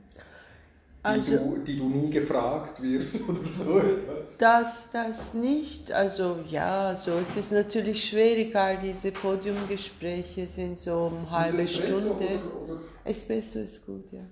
also, 1.05 1.37
die, 1.37 1.45
du, 1.45 1.57
die 1.59 1.79
du 1.79 1.89
nie 1.91 2.11
gefragt 2.11 2.81
wirst 2.83 3.21
oder 3.29 3.47
so 3.47 3.79
etwas? 3.79 4.39
Das, 4.39 4.91
das 4.91 5.35
nicht. 5.35 5.93
Also 5.93 6.39
ja, 6.49 6.89
also 6.89 7.13
es 7.21 7.37
ist 7.37 7.53
natürlich 7.53 8.03
schwierig, 8.03 8.57
all 8.57 8.79
diese 8.79 9.13
Podiumgespräche 9.13 10.47
sind 10.47 10.79
so 10.79 11.13
eine 11.15 11.31
halbe 11.31 11.69
Stunde. 11.69 12.41
Oder, 12.67 12.73
oder? 12.73 12.81
Espresso 13.05 13.59
ist 13.59 13.85
gut, 13.85 14.11
ja. 14.13 14.23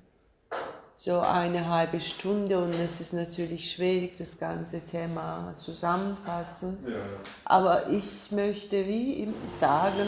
So 1.04 1.18
eine 1.18 1.68
halbe 1.68 1.98
Stunde 1.98 2.56
und 2.60 2.72
es 2.74 3.00
ist 3.00 3.12
natürlich 3.12 3.72
schwierig, 3.72 4.12
das 4.18 4.38
ganze 4.38 4.80
Thema 4.82 5.52
zusammenfassen. 5.52 6.78
Ja. 6.86 6.94
Aber 7.44 7.88
ich 7.90 8.30
möchte 8.30 8.86
wie 8.86 9.26
sagen, 9.48 10.06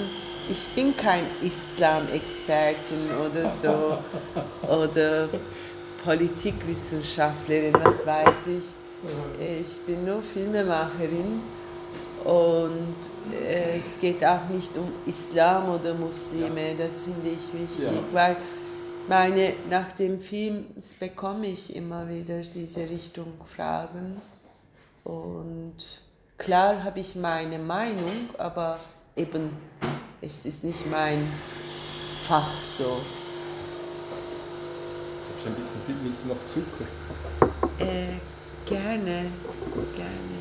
ich 0.49 0.69
bin 0.69 0.97
kein 0.97 1.25
Islam-Expertin 1.43 3.11
oder 3.29 3.49
so 3.49 3.99
oder 4.73 5.29
Politikwissenschaftlerin, 6.05 7.75
was 7.83 8.07
weiß 8.07 8.47
ich. 8.57 9.65
Ich 9.65 9.81
bin 9.87 10.05
nur 10.05 10.23
Filmemacherin 10.23 11.41
und 12.23 12.95
es 13.45 13.99
geht 14.01 14.25
auch 14.25 14.49
nicht 14.49 14.71
um 14.79 14.93
Islam 15.07 15.71
oder 15.71 15.93
Muslime, 15.95 16.77
das 16.79 17.03
finde 17.03 17.31
ich 17.31 17.53
wichtig, 17.53 17.97
ja. 17.97 18.03
weil 18.13 18.37
meine, 19.09 19.53
nach 19.71 19.93
dem 19.93 20.21
Film 20.21 20.67
bekomme 20.99 21.49
ich 21.49 21.75
immer 21.75 22.09
wieder 22.09 22.41
diese 22.41 22.89
Richtung 22.89 23.33
Fragen 23.45 24.21
und 25.05 25.77
klar 26.39 26.83
habe 26.83 27.01
ich 27.01 27.15
meine 27.17 27.59
Meinung, 27.59 28.31
aber 28.39 28.79
eben 29.17 29.51
es 30.21 30.47
ist 30.47 30.65
nicht 30.65 30.91
mein 30.91 31.27
Fach 32.23 32.51
so. 32.65 33.01
Jetzt 35.19 35.31
habe 35.31 35.39
ich 35.41 35.47
ein 35.47 35.55
bisschen 35.55 35.81
viel, 35.87 35.97
willst 36.03 36.27
noch 36.27 36.37
Zucker? 36.49 36.89
Äh, 37.79 38.19
gerne, 38.67 39.27
gerne. 39.95 40.35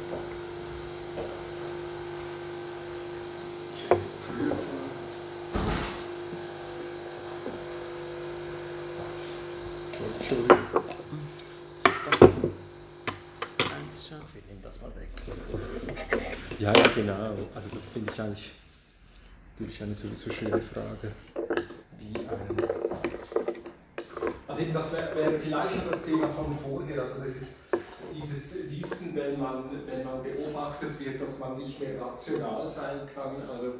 Ja, 16.59 16.71
ja, 16.73 16.87
genau. 16.95 17.35
Also 17.53 17.69
das 17.73 17.89
finde 17.89 18.11
ich 18.11 18.21
eigentlich 18.21 18.51
natürlich 19.59 19.83
eine 19.83 19.95
sowieso 19.95 20.29
schöne 20.29 20.61
Frage. 20.61 21.11
Wie 21.99 22.19
ein 22.19 22.83
also 24.53 24.61
eben 24.61 24.73
das 24.73 24.93
wäre 24.93 25.15
wär 25.15 25.39
vielleicht 25.39 25.75
noch 25.77 25.91
das 25.91 26.03
Thema 26.03 26.29
von 26.29 26.55
vorher. 26.55 27.01
Also 27.01 27.21
das 27.21 27.35
ist 27.35 27.53
dieses 28.15 28.69
Wissen, 28.69 29.15
wenn 29.15 29.39
man, 29.39 29.63
wenn 29.87 30.03
man 30.03 30.21
beobachtet 30.21 30.91
wird, 30.99 31.19
dass 31.19 31.39
man 31.39 31.57
nicht 31.57 31.79
mehr 31.79 31.99
rational 31.99 32.69
sein 32.69 32.99
kann. 33.13 33.35
Also, 33.51 33.73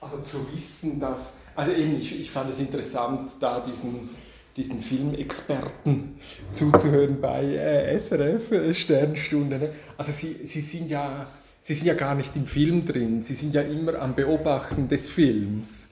also 0.00 0.20
zu 0.20 0.52
wissen, 0.52 1.00
dass. 1.00 1.34
Also 1.56 1.72
eben, 1.72 1.96
ich, 1.96 2.20
ich 2.20 2.30
fand 2.30 2.50
es 2.50 2.58
interessant, 2.58 3.30
da 3.40 3.60
diesen 3.60 4.10
diesen 4.56 4.80
Filmexperten 4.80 6.16
zuzuhören 6.52 7.20
bei 7.20 7.42
äh, 7.42 7.98
SRF 7.98 8.52
äh, 8.52 8.74
Sternstunde. 8.74 9.58
Ne? 9.58 9.68
Also 9.96 10.12
sie, 10.12 10.46
sie, 10.46 10.60
sind 10.60 10.90
ja, 10.90 11.26
sie 11.60 11.74
sind 11.74 11.86
ja 11.86 11.94
gar 11.94 12.14
nicht 12.14 12.36
im 12.36 12.46
Film 12.46 12.86
drin, 12.86 13.22
sie 13.22 13.34
sind 13.34 13.54
ja 13.54 13.62
immer 13.62 13.96
am 13.96 14.14
Beobachten 14.14 14.88
des 14.88 15.10
Films. 15.10 15.88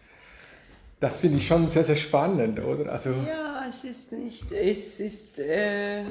Das 1.00 1.20
finde 1.20 1.38
ich 1.38 1.46
schon 1.48 1.68
sehr, 1.68 1.82
sehr 1.82 1.96
spannend, 1.96 2.60
oder? 2.60 2.92
Also, 2.92 3.10
ja, 3.10 3.64
es 3.68 3.82
ist 3.82 4.12
nicht, 4.12 4.52
es 4.52 5.00
ist, 5.00 5.40
äh, 5.40 6.02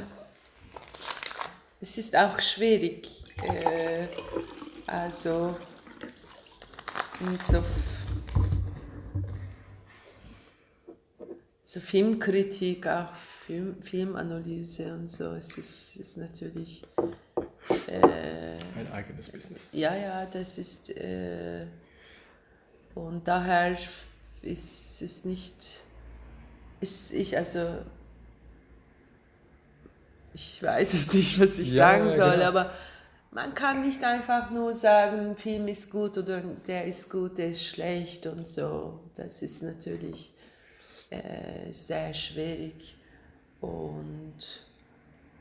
es 1.80 1.98
ist 1.98 2.14
auch 2.14 2.38
schwierig. 2.42 3.08
Äh, 3.42 4.08
also, 4.88 5.56
so 7.50 7.64
so 11.72 11.80
Filmkritik 11.80 12.86
auch 12.86 13.14
Film, 13.46 13.82
Filmanalyse 13.82 14.94
und 14.94 15.10
so. 15.10 15.32
Es 15.36 15.58
ist, 15.58 15.96
ist 15.96 16.18
natürlich. 16.18 16.84
Äh, 17.88 18.58
Ein 18.76 18.92
eigenes 18.92 19.30
Business. 19.30 19.70
Ja, 19.72 19.96
ja, 19.96 20.26
das 20.26 20.58
ist. 20.58 20.90
Äh, 20.98 21.68
und 22.94 23.26
daher 23.26 23.78
ist 24.42 25.02
es 25.02 25.24
nicht. 25.24 25.82
Ist 26.82 27.14
ich 27.14 27.38
also. 27.38 27.78
Ich 30.34 30.62
weiß 30.62 30.94
es 30.94 31.14
nicht, 31.14 31.40
was 31.40 31.58
ich 31.58 31.72
Ja, 31.72 31.92
sagen 31.94 32.10
soll, 32.10 32.34
genau. 32.34 32.48
aber 32.48 32.72
man 33.32 33.54
kann 33.54 33.80
nicht 33.80 34.04
einfach 34.04 34.50
nur 34.50 34.74
sagen, 34.74 35.30
ein 35.32 35.38
Film 35.38 35.70
ist 35.70 35.90
gut 35.90 36.18
oder 36.18 36.42
der 36.68 36.84
ist 36.84 37.10
gut, 37.10 37.38
der 37.38 37.50
ist 37.50 37.64
schlecht 37.66 38.28
und 38.28 38.46
so. 38.46 39.00
Das 39.16 39.42
ist 39.42 39.64
natürlich 39.64 40.34
äh, 41.12 41.72
sehr 41.72 42.14
schwierig 42.14 42.98
und 43.62 44.66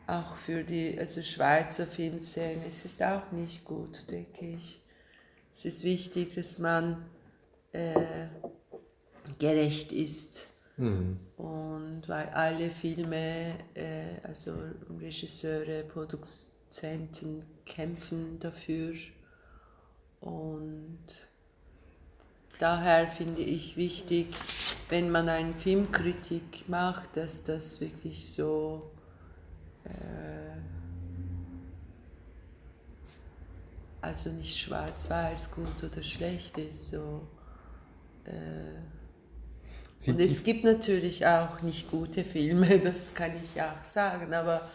auch 0.06 0.36
für 0.36 0.64
die 0.64 0.98
also 0.98 1.22
Schweizer 1.22 1.86
Filmszene 1.86 2.66
es 2.68 2.84
ist 2.84 3.02
auch 3.02 3.32
nicht 3.32 3.64
gut, 3.64 4.10
denke 4.10 4.46
ich. 4.46 4.80
Es 5.54 5.64
ist 5.64 5.84
wichtig, 5.84 6.34
dass 6.34 6.58
man 6.58 7.06
äh, 7.72 8.26
gerecht 9.38 9.92
ist 9.92 10.50
Mhm. 10.80 11.18
und 11.36 12.02
weil 12.06 12.30
alle 12.30 12.70
Filme, 12.70 13.58
äh, 13.74 14.18
also 14.22 14.54
Regisseure, 14.98 15.84
Produzenten 15.84 17.44
kämpfen 17.66 18.38
dafür 18.40 18.94
und 20.20 20.98
daher 22.58 23.06
finde 23.08 23.42
ich 23.42 23.76
wichtig, 23.76 24.28
wenn 24.90 25.10
man 25.10 25.28
eine 25.28 25.54
Filmkritik 25.54 26.68
macht, 26.68 27.16
dass 27.16 27.42
das 27.44 27.80
wirklich 27.80 28.30
so 28.30 28.90
äh, 29.84 29.90
also 34.00 34.30
nicht 34.30 34.56
schwarz-weiß, 34.56 35.52
gut 35.52 35.84
oder 35.84 36.02
schlecht 36.02 36.58
ist, 36.58 36.90
so 36.90 37.22
äh, 38.24 38.80
und 40.06 40.18
es 40.18 40.42
gibt 40.44 40.64
natürlich 40.64 41.26
auch 41.26 41.60
nicht 41.60 41.90
gute 41.90 42.24
Filme, 42.24 42.78
das 42.84 43.14
kann 43.14 43.32
ich 43.42 43.60
auch 43.60 43.84
sagen, 43.84 44.32
aber 44.32 44.68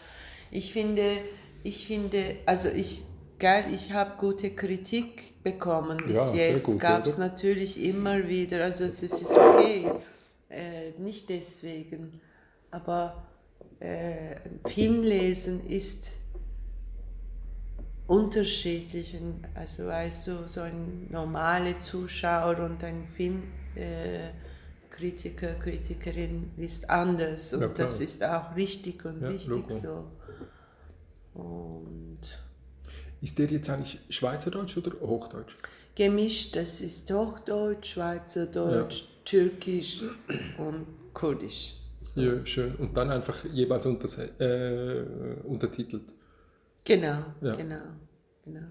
ich 0.50 0.72
finde, 0.72 1.18
ich 1.64 1.86
finde, 1.86 2.36
also 2.46 2.68
ich, 2.68 3.02
geil, 3.38 3.66
ich 3.72 3.92
habe 3.92 4.16
gute 4.18 4.50
Kritik 4.54 5.42
bekommen 5.42 5.98
bis 6.06 6.16
Ja, 6.16 6.34
jetzt. 6.34 6.78
Gab 6.80 7.06
es 7.06 7.18
natürlich 7.18 7.82
immer 7.82 8.26
wieder, 8.28 8.64
also 8.64 8.84
es 8.84 9.02
ist 9.02 9.30
okay, 9.32 9.90
äh, 10.48 10.90
nicht 10.98 11.28
deswegen, 11.28 12.20
aber 12.70 13.26
äh, 13.80 14.36
Film 14.66 15.02
lesen 15.02 15.64
ist 15.64 16.18
unterschiedlich. 18.06 19.18
Also 19.54 19.86
weißt 19.86 20.26
du, 20.28 20.48
so 20.48 20.60
ein 20.62 21.08
normaler 21.10 21.78
Zuschauer 21.80 22.58
und 22.60 22.82
ein 22.84 23.06
Filmkritiker, 23.06 23.50
äh, 23.76 24.32
Kritiker, 24.90 25.54
Kritikerin 25.56 26.52
ist 26.56 26.88
anders. 26.88 27.52
Und 27.52 27.60
Ja, 27.60 27.68
das 27.68 28.00
ist 28.00 28.24
auch 28.24 28.56
richtig 28.56 29.04
und 29.04 29.20
Ja, 29.20 29.28
wichtig 29.28 29.70
so. 29.70 30.04
Und 31.34 32.45
Ist 33.26 33.36
der 33.40 33.46
jetzt 33.46 33.68
eigentlich 33.68 33.98
Schweizerdeutsch 34.08 34.76
oder 34.76 34.92
Hochdeutsch? 35.00 35.52
gemischt, 35.96 36.54
das 36.54 36.80
ist 36.80 37.12
Hochdeutsch, 37.12 37.94
Schweizerdeutsch, 37.94 39.02
Türkisch 39.24 40.02
und 40.58 40.86
Kurdisch. 41.12 41.74
So. 42.00 42.20
Ja, 42.20 42.46
schön. 42.46 42.76
Und 42.76 42.96
dann 42.96 43.10
einfach 43.10 43.44
jeweils 43.46 43.84
unter, 43.84 44.08
äh, 44.40 45.04
untertitelt. 45.42 46.04
Genau, 46.84 47.18
Ja. 47.40 47.56
genau, 47.56 47.82
genau. 48.44 48.68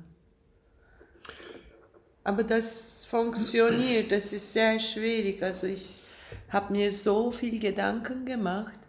Aber 2.23 2.43
das 2.43 3.05
funktioniert, 3.07 4.09
das 4.09 4.31
ist 4.31 4.53
sehr 4.53 4.79
schwierig. 4.79 5.43
Also 5.43 5.67
ich 5.67 5.99
habe 6.47 6.71
mir 6.71 6.93
so 6.93 7.29
viel 7.29 7.59
Gedanken 7.59 8.25
gemacht. 8.25 8.79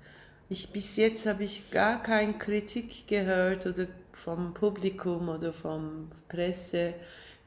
Ich, 0.48 0.70
bis 0.70 0.96
jetzt 0.96 1.26
habe 1.26 1.42
ich 1.42 1.72
gar 1.72 2.00
keine 2.04 2.34
Kritik 2.34 3.08
gehört 3.08 3.66
oder 3.66 3.88
vom 4.16 4.52
Publikum 4.54 5.28
oder 5.28 5.52
vom 5.52 6.08
Presse. 6.28 6.94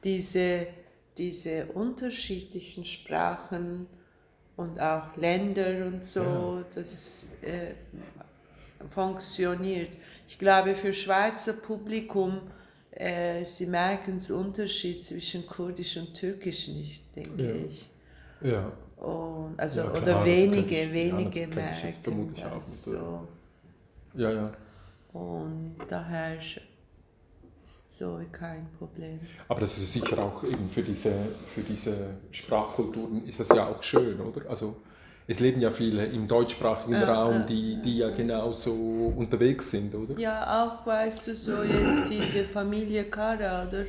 Diese, 0.04 0.68
diese 1.18 1.66
unterschiedlichen 1.74 2.86
Sprachen 2.86 3.88
und 4.56 4.80
auch 4.80 5.16
Länder 5.18 5.86
und 5.88 6.06
so, 6.06 6.64
das 6.74 7.32
äh, 7.42 7.74
funktioniert. 8.90 9.90
Ich 10.28 10.38
glaube, 10.38 10.76
für 10.76 10.94
Schweizer 10.94 11.54
Publikum, 11.54 12.40
äh, 12.92 13.44
sie 13.46 13.66
merken 13.66 14.20
den 14.20 14.36
Unterschied 14.36 15.04
zwischen 15.04 15.46
Kurdisch 15.48 15.98
und 15.98 16.14
Türkisch 16.14 16.68
nicht, 16.70 17.16
denke 17.16 17.44
Ja. 17.44 17.66
ich. 17.66 17.90
Ja. 18.42 18.72
Und, 19.06 19.56
also, 19.58 19.82
Ja, 19.82 19.90
klar, 19.90 20.02
oder 20.02 20.26
wenige, 20.26 20.76
ich- 20.82 20.88
ja, 20.88 20.94
wenige 20.94 21.48
merken 21.48 22.34
das 22.36 22.86
so. 22.86 23.28
Ja, 24.14 24.32
ja. 24.32 24.54
Und 25.14 25.76
daher 25.88 26.38
ist 26.38 27.98
so 27.98 28.20
kein 28.32 28.68
Problem. 28.78 29.20
Aber 29.48 29.62
das 29.62 29.78
ist 29.78 29.94
sicher 29.94 30.18
auch 30.24 30.44
eben 30.44 30.70
für 30.70 30.82
diese, 30.82 31.12
für 31.48 31.62
diese 31.62 32.18
Sprachkulturen 32.32 33.26
ist 33.28 33.40
das 33.40 33.50
ja 33.50 33.68
auch 33.68 33.82
schön, 33.84 34.20
oder? 34.20 34.50
Also 34.50 34.78
es 35.28 35.40
leben 35.40 35.62
ja 35.62 35.70
viele 35.70 36.06
im 36.06 36.28
deutschsprachigen 36.28 36.94
Ja, 36.94 37.14
Raum, 37.14 37.46
die, 37.46 37.80
die 37.84 38.00
ja 38.00 38.10
genauso 38.10 38.74
unterwegs 38.74 39.70
sind, 39.70 39.94
oder? 39.94 40.18
Ja, 40.20 40.66
auch 40.66 40.86
weißt 40.88 41.28
du, 41.28 41.36
so 41.36 41.62
jetzt 41.62 42.10
diese 42.10 42.44
Familie 42.44 43.06
Kara, 43.06 43.68
oder? 43.68 43.86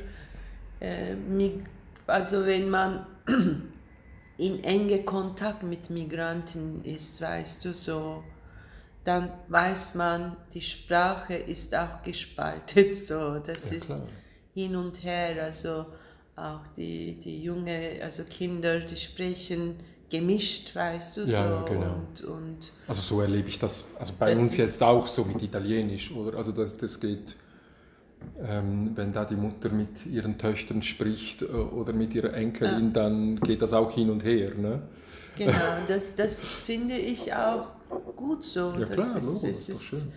Äh, 0.79 1.15
also 2.05 2.45
wenn 2.45 2.69
man 2.69 3.05
in 4.37 4.63
enge 4.63 5.03
Kontakt 5.03 5.63
mit 5.63 5.89
Migranten 5.89 6.83
ist, 6.83 7.21
weißt 7.21 7.65
du, 7.65 7.73
so, 7.73 8.23
dann 9.03 9.31
weiß 9.47 9.95
man, 9.95 10.37
die 10.53 10.61
Sprache 10.61 11.33
ist 11.35 11.75
auch 11.75 12.01
gespalten, 12.03 12.93
so, 12.93 13.39
das 13.39 13.71
Ja, 13.71 13.73
ist 13.73 13.85
klar. 13.85 14.07
hin 14.53 14.75
und 14.75 15.03
her, 15.03 15.43
also 15.43 15.85
auch 16.35 16.65
die, 16.77 17.19
die 17.19 17.43
junge, 17.43 17.99
also 18.01 18.23
Kinder, 18.25 18.79
die 18.79 18.95
sprechen 18.95 19.75
gemischt, 20.09 20.75
weißt 20.75 21.17
du, 21.17 21.27
Ja, 21.27 21.27
so, 21.27 21.43
ja, 21.45 21.61
genau. 21.63 22.01
und, 22.09 22.21
und 22.21 22.71
Also 22.87 23.01
so 23.01 23.21
erlebe 23.21 23.47
ich 23.49 23.59
das, 23.59 23.85
also 23.99 24.13
bei 24.19 24.31
Das 24.31 24.39
uns 24.39 24.57
jetzt 24.57 24.81
auch 24.83 25.07
so 25.07 25.23
mit 25.25 25.41
Italienisch, 25.41 26.11
oder? 26.11 26.37
Also 26.37 26.51
das, 26.51 26.75
das 26.77 26.99
geht, 26.99 27.35
ähm, 28.43 28.91
wenn 28.95 29.11
da 29.13 29.25
die 29.25 29.35
Mutter 29.35 29.69
mit 29.69 30.05
ihren 30.05 30.37
Töchtern 30.37 30.81
spricht 30.81 31.41
äh, 31.41 31.45
oder 31.45 31.93
mit 31.93 32.13
ihrer 32.15 32.33
Enkelin, 32.33 32.93
dann 32.93 33.41
geht 33.41 33.61
das 33.61 33.73
auch 33.73 33.91
hin 33.91 34.09
und 34.09 34.23
her, 34.23 34.55
ne? 34.55 34.81
Genau, 35.35 35.85
das, 35.87 36.15
das 36.15 36.61
finde 36.61 36.97
ich 36.97 37.33
auch 37.33 37.73
gut 38.15 38.43
so. 38.43 38.73
Ja, 38.73 38.85
das 38.85 38.95
klar, 38.95 39.17
ist, 39.17 39.43
es 39.43 39.69
ist 39.69 39.93
ist 39.93 40.13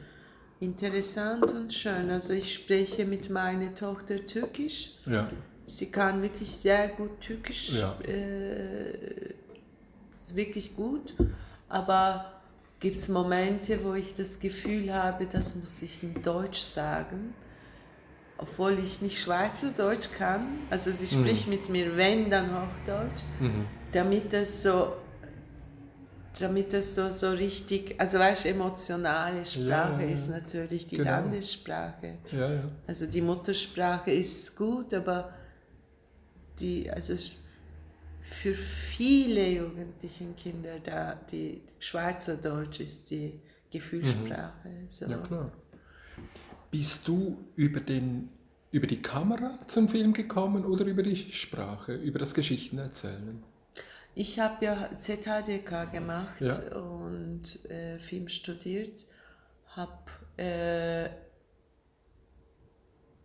interessant 0.61 1.53
und 1.53 1.73
schön. 1.73 2.11
Also 2.11 2.33
ich 2.33 2.55
spreche 2.55 3.05
mit 3.05 3.31
meiner 3.31 3.75
Tochter 3.75 4.25
Türkisch. 4.25 4.93
Ja, 5.07 5.29
Sie 5.67 5.91
kann 5.91 6.21
wirklich 6.21 6.51
sehr 6.51 6.89
gut 6.89 7.21
Türkisch, 7.21 7.73
Ja. 7.73 7.97
äh, 8.07 9.33
ist 10.13 10.35
wirklich 10.37 10.77
gut. 10.77 11.15
Aber 11.69 12.33
gibt 12.81 12.97
es 12.97 13.09
Momente, 13.09 13.83
wo 13.83 13.95
ich 13.95 14.15
das 14.15 14.39
Gefühl 14.39 14.93
habe, 14.93 15.27
das 15.27 15.57
muss 15.57 15.81
ich 15.83 16.03
in 16.03 16.23
Deutsch 16.23 16.61
sagen, 16.61 17.33
obwohl 18.37 18.79
ich 18.79 19.01
nicht 19.01 19.19
Schweizerdeutsch 19.19 20.09
kann. 20.19 20.59
Also 20.69 20.91
sie 20.91 21.07
spricht 21.07 21.49
mit 21.49 21.71
mir, 21.71 21.97
wenn, 21.97 22.31
dann 22.31 22.51
Hochdeutsch 22.51 23.23
mhm. 23.41 23.65
damit 23.93 24.33
das 24.33 24.63
so 24.63 24.93
damit 26.41 26.73
das 26.73 26.95
so, 26.95 27.11
so 27.11 27.31
richtig, 27.31 27.95
also 28.01 28.19
weißt 28.19 28.45
du, 28.45 28.49
emotionale 28.51 29.47
Sprache 29.47 30.03
Ja, 30.03 30.09
ja, 30.09 30.09
ist 30.09 30.29
natürlich 30.29 30.87
die 30.87 30.97
genau. 30.97 31.11
Landessprache. 31.11 32.19
ja, 32.33 32.55
ja. 32.55 32.71
Also 32.87 33.07
die 33.07 33.23
Muttersprache 33.23 34.11
ist 34.11 34.57
gut, 34.57 34.93
aber 34.95 35.33
die, 36.59 36.91
also 36.91 37.15
für 38.21 38.55
viele 38.55 39.49
jugendliche 39.51 40.25
Kinder 40.33 40.81
da, 40.81 41.15
die 41.31 41.63
Schweizerdeutsch 41.79 42.81
ist 42.81 43.11
die 43.11 43.41
Gefühlssprache. 43.71 44.71
So. 44.89 45.07
Ja, 45.07 45.19
klar. 45.19 45.53
Bist 46.71 47.07
du 47.09 47.39
über, 47.57 47.81
den, 47.81 48.31
über 48.71 48.87
die 48.87 49.01
Kamera 49.03 49.59
zum 49.69 49.89
Film 49.89 50.13
gekommen 50.13 50.65
oder 50.65 50.85
über 50.85 51.03
die 51.03 51.17
Sprache, 51.33 51.95
über 51.95 52.19
das 52.19 52.35
Geschichtenerzählen? 52.35 53.43
Ich 54.15 54.39
habe 54.39 54.65
ja 54.65 54.91
ZHDK 54.97 55.91
gemacht 55.91 56.41
Ja. 56.41 56.77
und 56.77 57.65
äh, 57.69 57.99
Film 57.99 58.29
studiert, 58.29 59.05
habe 59.69 59.99
äh, 60.37 61.11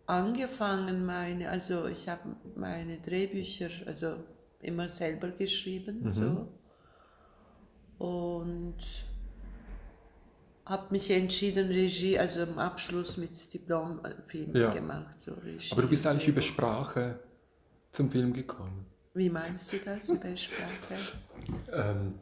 angefangen 0.06 1.06
meine, 1.06 1.48
also 1.48 1.86
ich 1.86 2.08
habe 2.08 2.34
meine 2.56 2.98
Drehbücher 2.98 3.70
also 3.86 4.16
immer 4.60 4.88
selber 4.88 5.28
geschrieben 5.28 6.00
Mhm. 6.02 6.10
so 6.12 6.48
und 8.04 8.76
habe 10.66 10.86
mich 10.90 11.10
entschieden, 11.10 11.68
Regie, 11.68 12.18
also 12.18 12.42
im 12.42 12.58
Abschluss 12.58 13.16
mit 13.16 13.52
Diplomfilm 13.52 14.54
Ja. 14.56 14.72
gemacht. 14.72 15.20
So 15.20 15.34
Regie, 15.34 15.72
Aber 15.72 15.82
du 15.82 15.88
bist 15.88 16.06
eigentlich 16.06 16.28
über. 16.28 16.42
Sprache 16.42 17.18
zum 17.92 18.10
Film 18.10 18.32
gekommen. 18.32 18.86
Wie 19.14 19.28
meinst 19.28 19.72
du 19.72 19.76
das 19.84 20.08
über 20.08 20.36
Sprache? 20.36 20.94
Ähm, 21.72 22.14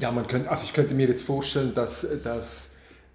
ja, 0.00 0.10
man 0.10 0.26
könnte, 0.26 0.50
also 0.50 0.64
ich 0.64 0.72
könnte 0.72 0.94
mir 0.94 1.06
jetzt 1.06 1.22
vorstellen, 1.22 1.74
dass, 1.74 2.06
dass, 2.24 2.70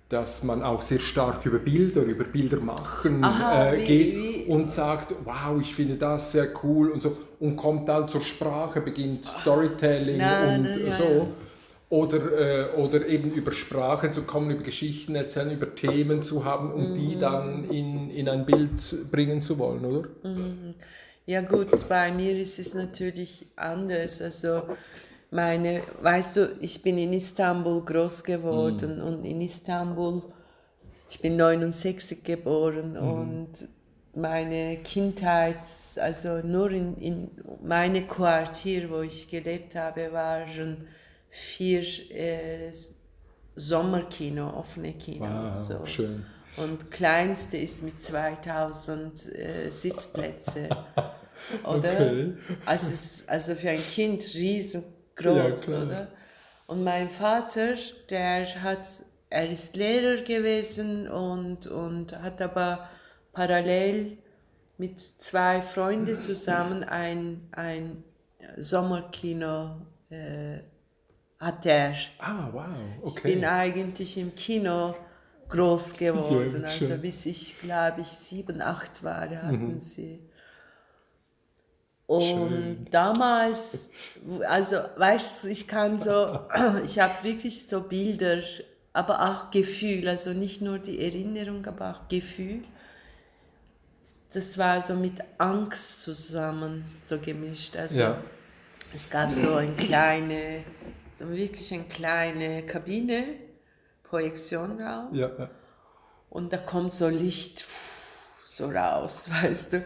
dass 0.09 0.43
man 0.43 0.63
auch 0.63 0.81
sehr 0.81 0.99
stark 0.99 1.45
über 1.45 1.59
Bilder, 1.59 2.01
über 2.03 2.23
Bilder 2.23 2.59
machen 2.61 3.23
Aha, 3.23 3.73
äh, 3.73 3.77
wie- 3.79 3.85
geht 3.85 4.15
wie- 4.15 4.43
und 4.51 4.71
sagt, 4.71 5.13
wow, 5.25 5.59
ich 5.61 5.75
finde 5.75 5.95
das 5.95 6.31
sehr 6.31 6.47
cool 6.63 6.89
und 6.91 7.01
so 7.01 7.17
und 7.39 7.55
kommt 7.57 7.89
dann 7.89 8.07
zur 8.07 8.21
Sprache, 8.21 8.79
beginnt 8.79 9.25
Storytelling 9.25 10.19
Nein, 10.19 10.59
und 10.59 10.63
nein, 10.63 10.88
ja, 10.88 10.97
so. 10.97 11.03
ja. 11.03 11.27
Oder, 11.89 12.73
äh, 12.73 12.75
oder 12.75 13.07
eben 13.07 13.31
über 13.31 13.53
Sprache 13.53 14.09
zu 14.09 14.23
kommen, 14.23 14.51
über 14.51 14.63
Geschichten 14.63 15.15
erzählen, 15.15 15.51
über 15.51 15.73
Themen 15.73 16.21
zu 16.21 16.43
haben 16.43 16.69
und 16.71 16.91
Mhm. 16.91 16.95
die 16.95 17.17
dann 17.19 17.69
in, 17.69 18.09
in 18.09 18.27
ein 18.27 18.45
Bild 18.45 19.09
bringen 19.09 19.39
zu 19.39 19.57
wollen, 19.57 19.85
oder? 19.85 20.09
Ja 21.28 21.41
gut, 21.41 21.89
bei 21.89 22.09
mir 22.09 22.38
ist 22.38 22.57
es 22.57 22.73
natürlich 22.73 23.47
anders. 23.57 24.21
Also 24.21 24.63
meine, 25.30 25.82
weißt 26.01 26.38
du, 26.38 26.57
ich 26.61 26.82
bin 26.82 26.97
in 26.97 27.11
Istanbul 27.11 27.84
groß 27.84 28.23
geworden 28.23 29.01
und 29.01 29.25
in 29.25 29.41
Istanbul, 29.41 30.21
ich 31.09 31.19
bin 31.19 31.36
69 31.36 32.23
geboren 32.23 32.95
und 32.95 33.67
meine 34.15 34.78
Kindheit, 34.78 35.59
also 35.97 36.38
nur 36.47 36.71
in, 36.71 36.95
in 36.95 37.32
meine 37.61 38.07
Quartier, 38.07 38.89
wo 38.89 39.01
ich 39.01 39.30
gelebt 39.30 39.75
habe, 39.75 40.13
waren 40.13 40.88
vier 41.30 41.82
äh, 42.09 42.71
Sommerkino, 43.53 44.57
offene 44.57 44.93
Kinos. 44.93 45.69
Wow, 45.69 45.80
so. 45.80 45.86
schön. 45.86 46.25
Und 46.58 46.91
kleinste 46.91 47.58
ist 47.58 47.84
mit 47.84 48.01
2000 48.01 49.34
äh, 49.36 49.70
Sitzplätze. 49.72 50.70
Oder? 51.64 51.91
Okay. 51.91 52.34
Also, 52.66 53.24
also 53.28 53.55
für 53.55 53.70
ein 53.72 53.88
Kind 53.88 54.34
Ja, 55.24 55.53
riesengroß, 55.53 55.62
klar. 55.62 55.84
oder? 55.84 56.12
Und 56.68 56.84
mein 56.84 57.10
Vater, 57.10 57.76
der 58.10 58.62
hat, 58.64 58.88
er 59.30 59.49
ist 59.49 59.76
Lehrer 59.76 60.24
gewesen 60.24 61.08
und, 61.10 61.68
und 61.68 62.14
hat 62.22 62.41
aber 62.41 62.89
parallel 63.34 64.18
mit 64.78 64.99
zwei 64.99 65.62
Freunden 65.62 66.16
zusammen 66.16 66.84
ein, 66.84 67.47
ein 67.51 68.03
Sommerkino 68.58 69.82
äh, 70.10 70.60
hat 71.39 71.66
er. 71.66 71.95
Ah, 72.20 72.49
wow, 72.51 72.66
Ich 73.03 73.03
okay. 73.03 73.34
bin 73.36 73.45
eigentlich 73.45 74.18
im 74.18 74.36
Kino 74.36 74.95
groß 75.49 75.97
geworden. 75.97 76.63
Ja, 76.63 76.69
also 76.69 76.97
bis 76.97 77.25
ich, 77.25 77.59
glaube 77.61 78.01
ich, 78.01 78.07
sieben, 78.07 78.61
acht 78.61 79.03
war, 79.03 79.29
hatten 79.29 79.75
Mhm. 79.75 79.79
sie. 79.79 80.19
Und 82.07 82.77
Schön. 82.77 82.87
damals, 82.89 83.91
also 84.47 84.77
weißt 84.95 85.43
du, 85.43 85.47
ich 85.49 85.67
kann 85.67 85.99
so, 85.99 86.39
ich 86.85 86.99
habe 86.99 87.21
wirklich 87.23 87.67
so 87.67 87.81
Bilder, 87.81 88.41
aber 88.93 89.21
auch 89.29 89.51
Gefühl, 89.51 90.07
also 90.07 90.31
nicht 90.31 90.61
nur 90.61 90.79
die 90.79 91.03
Erinnerung, 91.03 91.65
aber 91.65 91.91
auch 91.91 92.07
Gefühl. 92.07 92.63
Das 94.33 94.57
war 94.57 94.79
so 94.81 94.95
mit 94.95 95.15
Angst 95.37 95.99
zusammen 96.01 96.85
so 97.01 97.17
gemischt. 97.19 97.75
Also 97.75 98.01
Ja. 98.01 98.21
es 98.95 99.09
gab 99.09 99.33
so 99.33 99.55
eine 99.55 99.75
kleine, 99.75 100.63
so 101.13 101.29
wirklich 101.29 101.73
eine 101.73 101.83
kleine 101.83 102.65
Kabine, 102.65 103.25
Projektionraum. 104.10 105.14
Ja, 105.14 105.30
ja. 105.38 105.49
Und 106.30 106.51
da 106.53 106.58
kommt 106.58 106.93
so 106.93 107.08
Licht 107.08 107.66
so 108.45 108.68
raus, 108.68 109.30
weißt 109.43 109.74
du. 109.74 109.84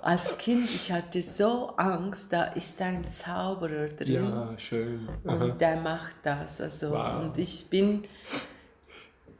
Als 0.00 0.36
Kind, 0.36 0.64
ich 0.64 0.90
hatte 0.90 1.22
so 1.22 1.68
Angst, 1.76 2.32
da 2.32 2.44
ist 2.46 2.82
ein 2.82 3.06
Zauberer 3.08 3.86
drin 3.88 4.14
ja 4.24 4.58
schön. 4.58 5.08
Aha. 5.24 5.44
und 5.44 5.60
der 5.60 5.76
macht 5.76 6.16
das. 6.24 6.60
Also, 6.60 6.90
Wow. 6.90 7.22
Und 7.22 7.38
ich 7.38 7.70
bin, 7.70 8.02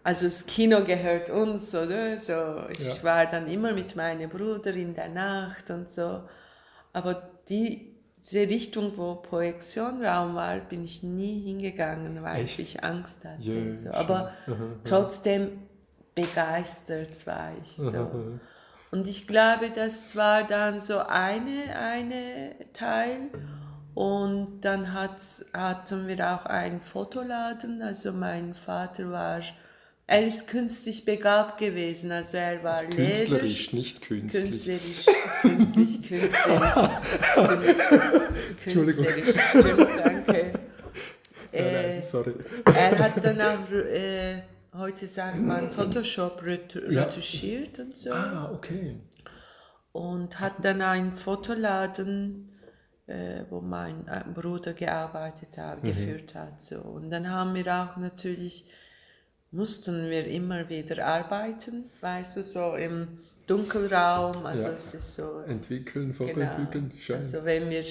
also 0.04 0.26
das 0.26 0.46
Kino 0.46 0.84
gehört 0.84 1.30
uns, 1.30 1.74
oder? 1.74 2.16
So, 2.16 2.62
ich 2.70 2.96
Ja. 2.98 3.02
war 3.02 3.26
dann 3.26 3.48
immer 3.48 3.72
mit 3.72 3.96
meinem 3.96 4.30
Bruder 4.30 4.72
in 4.74 4.94
der 4.94 5.08
Nacht 5.08 5.68
und 5.70 5.90
so. 5.90 6.22
Aber 6.92 7.28
die, 7.48 7.91
diese 8.22 8.48
Richtung, 8.48 8.96
wo 8.96 9.16
Projektionraum 9.16 10.34
war, 10.34 10.56
bin 10.58 10.84
ich 10.84 11.02
nie 11.02 11.40
hingegangen, 11.40 12.22
weil 12.22 12.44
Echt? 12.44 12.58
ich 12.60 12.84
Angst 12.84 13.24
hatte. 13.24 13.42
Ja, 13.42 13.74
so. 13.74 13.90
Aber 13.90 14.32
trotzdem 14.84 15.62
begeistert 16.14 17.26
war 17.26 17.50
ich 17.60 17.76
so. 17.76 18.38
Und 18.92 19.08
ich 19.08 19.26
glaube, 19.26 19.70
das 19.74 20.14
war 20.14 20.44
dann 20.44 20.78
so 20.78 20.98
eine, 20.98 21.76
eine 21.76 22.54
Teil. 22.74 23.30
Und 23.94 24.60
dann 24.60 24.92
hat, 24.92 25.20
hatten 25.52 26.06
wir 26.06 26.34
auch 26.34 26.46
einen 26.46 26.80
Fotoladen. 26.80 27.82
Also 27.82 28.12
mein 28.12 28.54
Vater 28.54 29.10
war, 29.10 29.40
er 30.12 30.26
ist 30.26 30.46
künstlich 30.48 31.04
begabt 31.04 31.58
gewesen. 31.58 32.12
Also 32.12 32.36
er 32.36 32.62
war 32.62 32.82
Lehrer. 32.84 32.94
Künstlerisch, 32.96 33.72
nicht 33.72 34.02
künstlich. 34.02 34.42
Künstlerisch, 34.42 35.06
künstlich, 35.42 36.02
künstlerisch. 36.02 36.90
Entschuldigung. 38.64 39.06
Künstlerisch, 39.06 39.48
stimmt, 39.48 39.88
danke. 40.04 40.52
Nein, 41.54 41.64
Äh, 41.64 41.92
nein, 41.98 42.02
sorry. 42.02 42.32
er 42.64 42.98
hat 42.98 43.22
dann 43.22 43.38
auch, 43.42 43.70
äh, 43.70 44.40
heute 44.74 45.06
sagt 45.06 45.38
man, 45.38 45.70
Photoshop 45.70 46.42
ret- 46.44 46.80
Ja. 46.88 47.02
retuschiert 47.02 47.78
und 47.78 47.94
so. 47.94 48.10
Ah, 48.12 48.50
okay. 48.54 48.96
Und 49.92 50.40
hat 50.40 50.54
dann 50.64 50.80
einen 50.80 51.14
Fotoladen, 51.14 52.48
äh, 53.06 53.42
wo 53.50 53.60
mein 53.60 54.08
äh, 54.08 54.24
Bruder 54.32 54.72
gearbeitet 54.72 55.58
hat, 55.58 55.82
geführt 55.82 56.34
hat. 56.34 56.62
So. 56.62 56.78
Und 56.80 57.10
dann 57.10 57.28
haben 57.30 57.54
wir 57.54 57.66
auch 57.66 57.98
natürlich, 57.98 58.64
mussten 59.52 60.10
wir 60.10 60.26
immer 60.26 60.68
wieder 60.68 61.06
arbeiten, 61.06 61.84
weißt 62.00 62.38
du, 62.38 62.42
so 62.42 62.74
im 62.74 63.06
Dunkelraum. 63.46 64.44
Also 64.46 64.68
Ja. 64.68 64.72
es 64.72 64.94
ist 64.94 65.14
so. 65.14 65.40
Entwickeln, 65.40 66.12
Genau. 66.12 66.30
Fotoentwickeln, 66.30 66.92
schön. 66.98 67.16
Also 67.16 67.44
wenn 67.44 67.68
wir, 67.70 67.84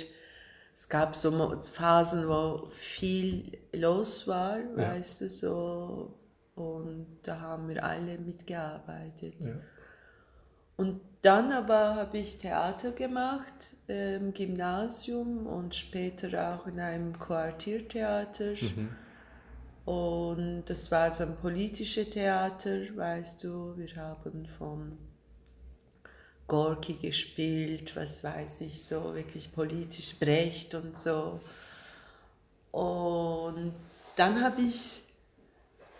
es 0.73 0.89
gab 0.89 1.15
so 1.15 1.31
Phasen, 1.71 2.27
wo 2.27 2.65
viel 2.69 3.57
los 3.73 4.27
war, 4.27 4.57
Ja. 4.59 4.77
weißt 4.77 5.21
du, 5.21 5.29
so. 5.29 6.17
Und 6.55 7.07
da 7.23 7.39
haben 7.39 7.69
wir 7.69 7.83
alle 7.83 8.17
mitgearbeitet. 8.17 9.35
Ja. 9.39 9.53
Und 10.77 10.99
dann 11.21 11.51
aber 11.51 11.95
habe 11.95 12.17
ich 12.17 12.39
Theater 12.39 12.91
gemacht 12.91 13.75
im 13.87 14.33
Gymnasium 14.33 15.45
und 15.45 15.75
später 15.75 16.55
auch 16.55 16.65
in 16.65 16.79
einem 16.79 17.17
Quartiertheater. 17.19 18.53
Mhm. 18.53 18.89
Und 19.85 20.65
das 20.65 20.91
war 20.91 21.09
so 21.09 21.23
ein 21.23 21.37
politisches 21.37 22.09
Theater, 22.11 22.79
weißt 22.95 23.43
du. 23.43 23.75
Wir 23.77 23.95
haben 23.95 24.47
von 24.57 24.97
Gorki 26.47 26.95
gespielt, 26.95 27.95
was 27.95 28.23
weiß 28.23 28.61
ich, 28.61 28.83
so 28.83 29.15
wirklich 29.15 29.51
politisch, 29.51 30.15
Brecht 30.19 30.75
und 30.75 30.97
so. 30.97 31.39
Und 32.71 33.73
dann 34.15 34.43
habe 34.43 34.61
ich 34.61 35.01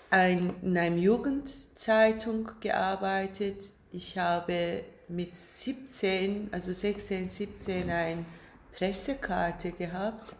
ein, 0.09 0.53
in 0.61 0.77
einer 0.77 0.97
Jugendzeitung 0.97 2.51
gearbeitet. 2.59 3.63
Ich 3.91 4.17
habe 4.17 4.84
mit 5.07 5.34
17, 5.34 6.49
also 6.51 6.71
16, 6.71 7.27
17 7.27 7.89
eine 7.89 8.25
Pressekarte 8.73 9.71
gehabt 9.71 10.36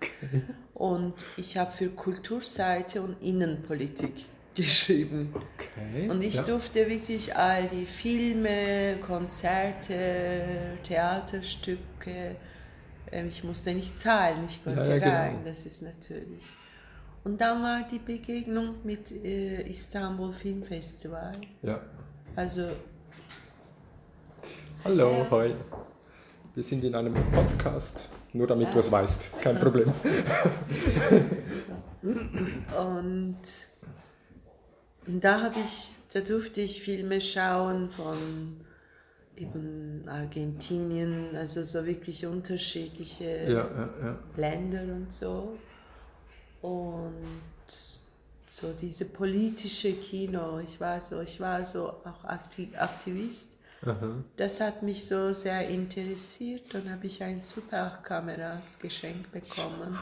und 0.74 1.14
ich 1.38 1.58
habe 1.58 1.72
für 1.72 1.90
Kulturseite 1.90 3.02
und 3.02 3.22
Innenpolitik 3.22 4.26
geschrieben. 4.56 5.34
Okay. 5.34 6.10
Und 6.10 6.24
ich 6.24 6.36
ja. 6.36 6.44
durfte 6.44 6.90
wirklich 6.90 7.36
all 7.36 7.68
die 7.68 7.86
Filme, 7.86 8.98
Konzerte, 9.06 10.78
Theaterstücke, 10.84 12.36
äh, 13.12 13.28
ich 13.28 13.44
musste 13.44 13.74
nicht 13.74 13.98
zahlen, 13.98 14.46
ich 14.48 14.64
konnte 14.64 14.82
Ja, 14.82 14.88
ja, 14.88 14.98
genau. 15.00 15.16
rein, 15.16 15.40
das 15.46 15.66
ist 15.66 15.82
natürlich. 15.82 16.44
Und 17.24 17.40
dann 17.40 17.62
war 17.62 17.88
die 17.90 18.00
Begegnung 18.00 18.76
mit 18.84 19.12
äh, 19.12 19.62
Istanbul 19.70 20.32
Film 20.32 20.64
Festival. 20.64 21.36
Ja. 21.62 21.82
Also 22.36 22.70
Hallo, 24.84 25.28
hoi. 25.30 25.54
Wir 26.56 26.64
sind 26.64 26.84
in 26.84 26.96
einem 26.96 27.14
Podcast. 27.32 28.10
Nur 28.34 28.48
damit 28.48 28.74
du 28.74 28.80
es 28.80 28.92
weißt. 28.92 29.42
Kein 29.42 29.60
Problem. 29.60 29.94
Und, 32.02 33.38
da 35.06 35.42
habe 35.42 35.60
ich, 35.60 35.92
da 36.14 36.22
durfte 36.22 36.62
ich 36.62 36.82
Filme 36.82 37.20
schauen 37.20 37.90
von 37.90 38.62
eben 39.36 40.04
Argentinien, 40.08 41.36
also 41.36 41.64
so 41.64 41.86
wirklich 41.86 42.26
unterschiedliche 42.26 43.26
Ja, 43.26 43.52
ja, 43.52 43.90
ja. 44.02 44.20
Länder 44.36 44.84
und 44.94 45.12
so. 45.12 45.58
Und 46.62 47.12
so 48.48 48.74
diese 48.74 49.06
politische 49.06 49.94
Kino. 49.94 50.60
Ich 50.60 50.80
war 50.80 51.00
so, 51.00 51.22
ich 51.22 51.40
war 51.40 51.64
so 51.64 51.88
auch 51.90 52.24
Aktivist. 52.26 53.58
Aha. 53.84 54.24
Das 54.38 54.62
hat 54.62 54.84
mich 54.84 55.08
so 55.08 55.34
sehr 55.34 55.68
interessiert. 55.68 56.74
Dann 56.74 56.92
habe 56.92 57.08
ich 57.08 57.24
ein 57.24 57.40
Super 57.40 58.00
8 58.00 58.04
Kameras 58.04 58.78
geschenkt 58.78 59.32
bekommen. 59.32 59.98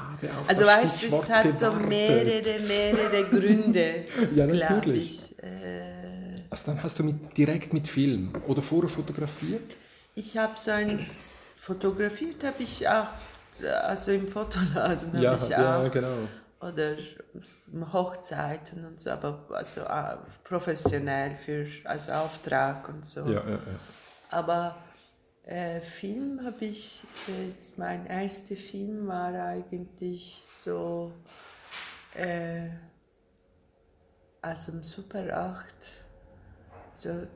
also 0.47 0.65
weißt 0.65 1.03
du, 1.03 1.07
es 1.07 1.29
hat 1.29 1.43
gewartet. 1.43 1.59
so 1.59 1.71
mehrere, 1.87 2.59
mehrere 2.67 3.23
Gründe. 3.29 4.05
ja, 4.35 4.45
natürlich. 4.45 5.31
Ich. 5.31 5.43
Äh, 5.43 6.35
also 6.49 6.63
dann 6.65 6.83
hast 6.83 6.99
du 6.99 7.03
mit, 7.03 7.37
direkt 7.37 7.71
mit 7.71 7.87
Film 7.87 8.33
oder 8.47 8.61
vorher 8.61 8.89
fotografiert? 8.89 9.77
Ich 10.15 10.37
habe 10.37 10.53
so 10.57 10.71
ein 10.71 10.99
fotografiert, 11.55 12.43
habe 12.43 12.63
ich 12.63 12.87
auch, 12.87 13.07
also 13.83 14.11
im 14.11 14.27
Fotoladen 14.27 15.13
habe 15.13 15.23
ja, 15.23 15.35
ich 15.35 15.55
auch. 15.55 15.83
Ja, 15.83 15.87
genau 15.87 16.27
oder 16.61 16.97
Hochzeiten 17.93 18.85
und 18.85 18.99
so, 18.99 19.11
aber 19.11 19.45
also 19.51 19.81
professionell 20.43 21.35
für 21.35 21.67
also 21.85 22.11
Auftrag 22.11 22.89
und 22.89 23.05
so. 23.05 23.21
Ja, 23.21 23.43
ja, 23.45 23.51
ja. 23.51 23.59
Aber 24.29 24.75
äh, 25.45 25.81
Film 25.81 26.41
habe 26.43 26.65
ich, 26.65 27.05
äh, 27.27 27.51
mein 27.77 28.05
erster 28.05 28.55
Film 28.55 29.07
war 29.07 29.33
eigentlich 29.33 30.43
so, 30.45 31.13
äh, 32.13 32.69
also 34.41 34.73
im 34.73 34.83
Super 34.83 35.35
8, 35.35 36.05
so, 36.93 37.27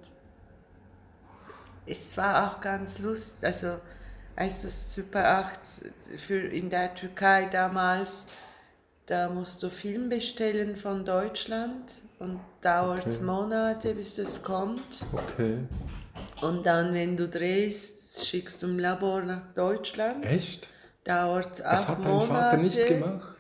es 1.86 2.16
war 2.18 2.52
auch 2.52 2.62
ganz 2.62 3.00
lustig, 3.00 3.46
also 3.46 3.80
als 4.36 4.62
das 4.64 4.94
Super 4.94 5.48
8 5.48 5.60
für 6.20 6.40
in 6.40 6.70
der 6.70 6.94
Türkei 6.96 7.46
damals, 7.46 8.28
da 9.06 9.30
musst 9.30 9.62
du 9.64 9.70
Film 9.70 10.10
bestellen 10.10 10.76
von 10.78 11.04
Deutschland 11.04 11.94
und 12.20 12.40
dauert 12.62 13.06
okay. 13.08 13.24
Monate, 13.24 13.96
bis 13.96 14.18
es 14.18 14.42
kommt. 14.44 15.06
Okay. 15.12 15.58
Und 16.42 16.66
dann, 16.66 16.94
wenn 16.94 17.18
du 17.18 17.28
drehst, 17.28 18.26
schickst 18.26 18.64
du 18.64 18.68
im 18.68 18.80
Labor 18.80 19.22
nach 19.22 19.54
Deutschland. 19.54 20.26
Echt? 20.26 20.70
Dauert 21.04 21.66
auch 21.66 21.72
Das 21.72 21.88
hat 21.88 22.00
dein 22.00 22.12
Monate. 22.12 22.28
Vater 22.28 22.58
nicht 22.58 22.88
gemacht? 22.88 23.38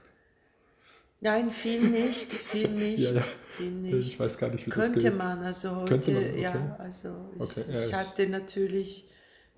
Nein, 1.21 1.49
Film 1.49 1.91
nicht, 1.91 2.33
Film 2.33 2.75
nicht, 2.79 3.13
ja, 3.13 3.21
ja. 3.59 3.65
Nicht. 3.69 4.07
Ich 4.07 4.19
weiß 4.19 4.37
gar 4.37 4.49
nicht, 4.49 4.65
wie 4.65 4.71
Könnte 4.71 4.95
das 4.95 5.03
geht. 5.03 5.17
man, 5.17 5.41
also 5.43 5.77
heute, 5.77 5.89
Könnte 5.89 6.11
man? 6.11 6.23
Okay. 6.23 6.41
ja, 6.41 6.75
also 6.79 7.29
ich, 7.35 7.41
okay. 7.41 7.63
ja, 7.71 7.85
ich 7.85 7.93
hatte 7.93 8.27
natürlich 8.27 9.09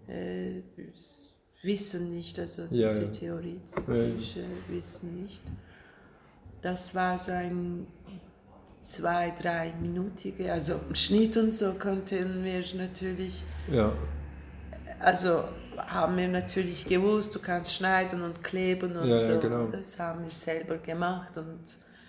äh, 0.07 0.61
Wissen 1.63 2.11
nicht, 2.11 2.37
also 2.37 2.67
diese 2.67 3.09
theoretische 3.09 4.43
Wissen 4.67 5.23
nicht. 5.23 5.41
Das 6.65 6.95
war 6.95 7.15
so 7.19 7.31
ein 7.31 7.85
zwei, 8.79 9.29
drei 9.39 9.71
Minütige, 9.79 10.51
also 10.51 10.79
Schnitt 10.93 11.37
und 11.37 11.51
so 11.53 11.73
konnten 11.73 12.43
wir 12.43 12.63
natürlich, 12.73 13.43
ja. 13.69 13.93
also 14.99 15.43
haben 15.77 16.17
wir 16.17 16.27
natürlich 16.27 16.87
gewusst, 16.87 17.35
du 17.35 17.39
kannst 17.39 17.75
schneiden 17.75 18.23
und 18.23 18.43
kleben 18.43 18.97
und 18.97 19.09
ja, 19.09 19.15
so. 19.15 19.33
Ja, 19.33 19.39
genau. 19.41 19.67
Das 19.67 19.99
haben 19.99 20.23
wir 20.23 20.31
selber 20.31 20.79
gemacht 20.79 21.37
und 21.37 21.61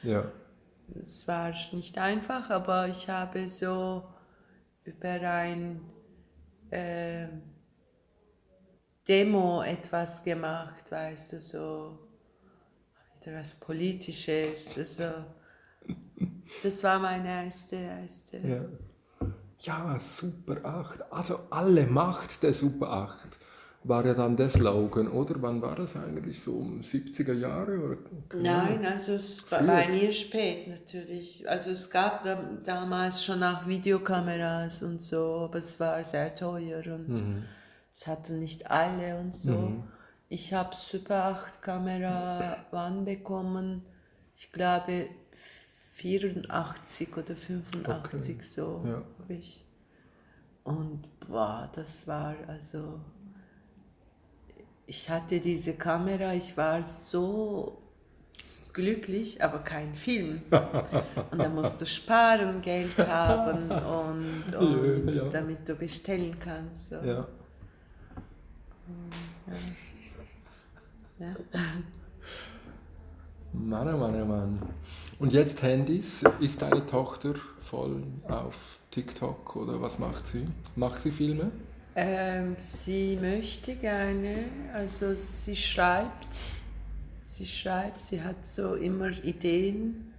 ja. 0.02 0.24
es 1.02 1.28
war 1.28 1.52
nicht 1.72 1.98
einfach, 1.98 2.48
aber 2.48 2.88
ich 2.88 3.10
habe 3.10 3.50
so 3.50 4.04
über 4.84 5.20
ein 5.20 5.82
äh, 6.70 7.26
Demo 9.06 9.62
etwas 9.62 10.24
gemacht, 10.24 10.90
weißt 10.90 11.34
du, 11.34 11.40
so 11.42 12.05
etwas 13.26 13.54
Politisches. 13.56 14.76
Also, 14.76 15.04
das 16.62 16.84
war 16.84 16.98
meine 16.98 17.44
erste. 17.44 17.76
erste. 17.76 18.38
Ja. 18.38 18.64
ja, 19.60 19.98
Super 19.98 20.64
8. 20.64 21.12
Also 21.12 21.40
alle 21.50 21.86
Macht 21.86 22.42
der 22.42 22.54
Super 22.54 22.90
8 22.90 23.38
war 23.88 24.04
ja 24.04 24.14
dann 24.14 24.36
der 24.36 24.48
Slogan, 24.48 25.08
oder? 25.08 25.40
Wann 25.40 25.62
war 25.62 25.74
das 25.74 25.96
eigentlich? 25.96 26.40
So 26.40 26.54
um 26.54 26.80
70er 26.80 27.34
Jahre? 27.34 27.78
Oder? 27.78 27.96
Nein, 28.34 28.84
also 28.84 29.14
es 29.14 29.50
war 29.50 29.62
bei 29.62 29.88
mir 29.88 30.12
spät 30.12 30.68
natürlich. 30.68 31.48
Also 31.48 31.70
es 31.70 31.88
gab 31.88 32.24
da, 32.24 32.42
damals 32.64 33.24
schon 33.24 33.42
auch 33.42 33.66
Videokameras 33.66 34.82
und 34.82 35.00
so, 35.00 35.48
aber 35.48 35.58
es 35.58 35.78
war 35.78 36.02
sehr 36.02 36.34
teuer 36.34 36.82
und 36.94 37.08
mhm. 37.08 37.42
es 37.94 38.06
hatten 38.06 38.40
nicht 38.40 38.68
alle 38.70 39.18
und 39.20 39.34
so. 39.34 39.52
Mhm. 39.52 39.84
Ich 40.28 40.52
habe 40.52 40.74
Super 40.74 41.24
8 41.26 41.62
Kamera 41.62 42.66
wann 42.70 43.04
bekommen? 43.04 43.82
Ich 44.34 44.50
glaube 44.52 45.08
84 45.92 47.16
oder 47.16 47.36
85 47.36 48.34
okay. 48.34 48.42
so 48.42 48.82
ja. 48.84 49.02
habe 49.20 49.34
ich. 49.34 49.64
Und 50.64 51.04
boah, 51.20 51.70
das 51.74 52.06
war 52.08 52.34
also 52.48 53.00
ich 54.86 55.10
hatte 55.10 55.40
diese 55.40 55.74
Kamera, 55.74 56.32
ich 56.34 56.56
war 56.56 56.82
so 56.82 57.82
glücklich, 58.72 59.42
aber 59.42 59.60
kein 59.60 59.96
Film. 59.96 60.42
Und 61.30 61.38
da 61.38 61.48
musst 61.48 61.80
du 61.80 61.86
sparen, 61.86 62.60
Geld 62.60 62.96
haben 62.98 63.70
und, 63.70 64.54
und 64.54 65.12
ja. 65.12 65.28
damit 65.30 65.68
du 65.68 65.74
bestellen 65.74 66.36
kannst. 66.38 66.90
So. 66.90 66.96
Ja. 66.96 67.26
Und, 68.86 69.56
ja. 71.18 71.34
Mann, 73.52 73.94
oh 73.94 73.96
Mann, 73.96 74.22
oh 74.22 74.24
Mann. 74.24 74.58
Und 75.18 75.32
jetzt 75.32 75.62
Handys. 75.62 76.22
Ist 76.40 76.60
deine 76.60 76.84
Tochter 76.84 77.34
voll 77.60 78.02
auf 78.28 78.78
TikTok 78.90 79.56
oder 79.56 79.80
was 79.80 79.98
macht 79.98 80.26
sie? 80.26 80.44
Macht 80.74 81.00
sie 81.00 81.10
Filme? 81.10 81.50
Ähm, 81.94 82.56
sie 82.58 83.16
möchte 83.18 83.74
gerne, 83.74 84.44
also 84.74 85.14
sie 85.14 85.56
schreibt, 85.56 86.44
sie 87.22 87.46
schreibt, 87.46 88.02
sie 88.02 88.22
hat 88.22 88.44
so 88.44 88.74
immer 88.74 89.08
Ideen. 89.24 90.12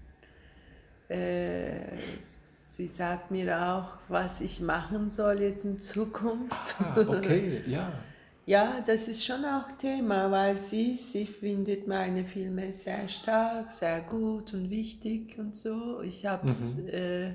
Äh, 1.07 1.97
sie 2.19 2.87
sagt 2.87 3.29
mir 3.29 3.61
auch, 3.61 3.89
was 4.09 4.41
ich 4.41 4.59
machen 4.61 5.11
soll 5.11 5.41
jetzt 5.43 5.65
in 5.65 5.77
Zukunft. 5.77 6.75
Ah, 6.79 6.99
okay, 6.99 7.61
ja. 7.67 7.91
Ja, 8.47 8.79
das 8.79 9.09
ist 9.09 9.25
schon 9.25 9.43
auch 9.43 9.73
Thema, 9.73 10.31
weil 10.31 10.57
sie, 10.57 10.95
sie 10.95 11.27
findet 11.27 11.85
meine 11.85 12.23
Filme 12.23 12.71
sehr 12.71 13.09
stark, 13.09 13.73
sehr 13.73 13.99
gut 13.99 14.53
und 14.53 14.69
wichtig 14.69 15.37
und 15.37 15.53
so. 15.53 15.99
Ich 16.01 16.25
habe 16.25 16.47
es 16.47 16.77
mhm. 16.77 16.87
äh, 16.87 17.33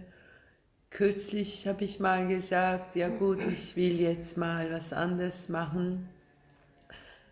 kürzlich 0.88 1.68
habe 1.68 1.84
ich 1.84 2.00
mal 2.00 2.26
gesagt, 2.26 2.96
ja 2.96 3.10
gut, 3.10 3.46
ich 3.46 3.76
will 3.76 4.00
jetzt 4.00 4.38
mal 4.38 4.72
was 4.72 4.94
anderes 4.94 5.50
machen, 5.50 6.08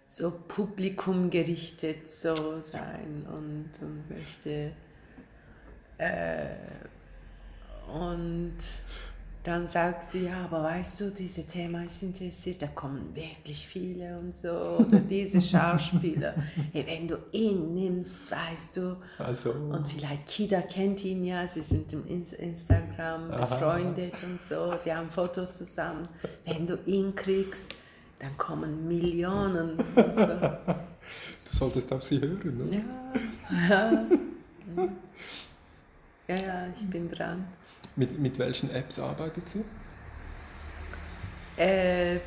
so 0.07 0.31
publikumgerichtet 0.47 2.11
so 2.11 2.61
sein 2.61 3.26
und, 3.33 3.70
und 3.81 4.11
möchte 4.11 4.72
äh, 5.97 6.55
und 7.95 8.59
dann 9.43 9.66
sagt 9.66 10.03
sie, 10.03 10.26
ja, 10.26 10.45
aber 10.45 10.62
weißt 10.62 11.01
du, 11.01 11.11
dieses 11.11 11.47
Thema 11.47 11.84
ist 11.84 12.03
interessiert, 12.03 12.61
da 12.61 12.66
kommen 12.66 13.14
wirklich 13.14 13.66
viele 13.66 14.18
und 14.18 14.34
so, 14.34 14.51
oder 14.51 14.99
diese 15.09 15.41
Schauspieler. 15.41 16.34
hey, 16.72 16.84
wenn 16.86 17.09
du 17.09 17.16
ihn 17.32 17.74
nimmst, 17.74 18.30
weißt 18.30 18.76
du, 18.76 18.97
also. 19.18 19.53
und 19.53 19.88
vielleicht 19.88 20.26
Kida 20.26 20.61
kennt 20.61 21.03
ihn 21.05 21.24
ja, 21.24 21.47
sie 21.47 21.62
sind 21.62 21.91
im 21.95 22.07
Instagram 22.07 23.30
befreundet 23.30 24.12
Aha. 24.14 24.26
und 24.26 24.41
so, 24.43 24.74
die 24.84 24.93
haben 24.93 25.09
Fotos 25.09 25.57
zusammen. 25.57 26.07
Wenn 26.45 26.66
du 26.66 26.78
ihn 26.84 27.14
kriegst, 27.14 27.74
dann 28.18 28.36
kommen 28.36 28.86
Millionen 28.86 29.78
und 29.78 30.16
so. 30.16 30.28
Du 31.51 31.57
solltest 31.57 31.91
auf 31.93 32.05
sie 32.05 32.20
hören, 32.20 32.59
ne? 32.70 32.84
Ja, 33.68 34.07
ja, 36.28 36.36
ja 36.36 36.66
ich 36.72 36.88
bin 36.88 37.11
dran. 37.11 37.45
Mit, 38.01 38.18
mit 38.18 38.38
welchen 38.38 38.70
Apps 38.70 38.98
arbeitet 38.98 39.46
sie? 39.46 39.62
Äh, 41.59 42.18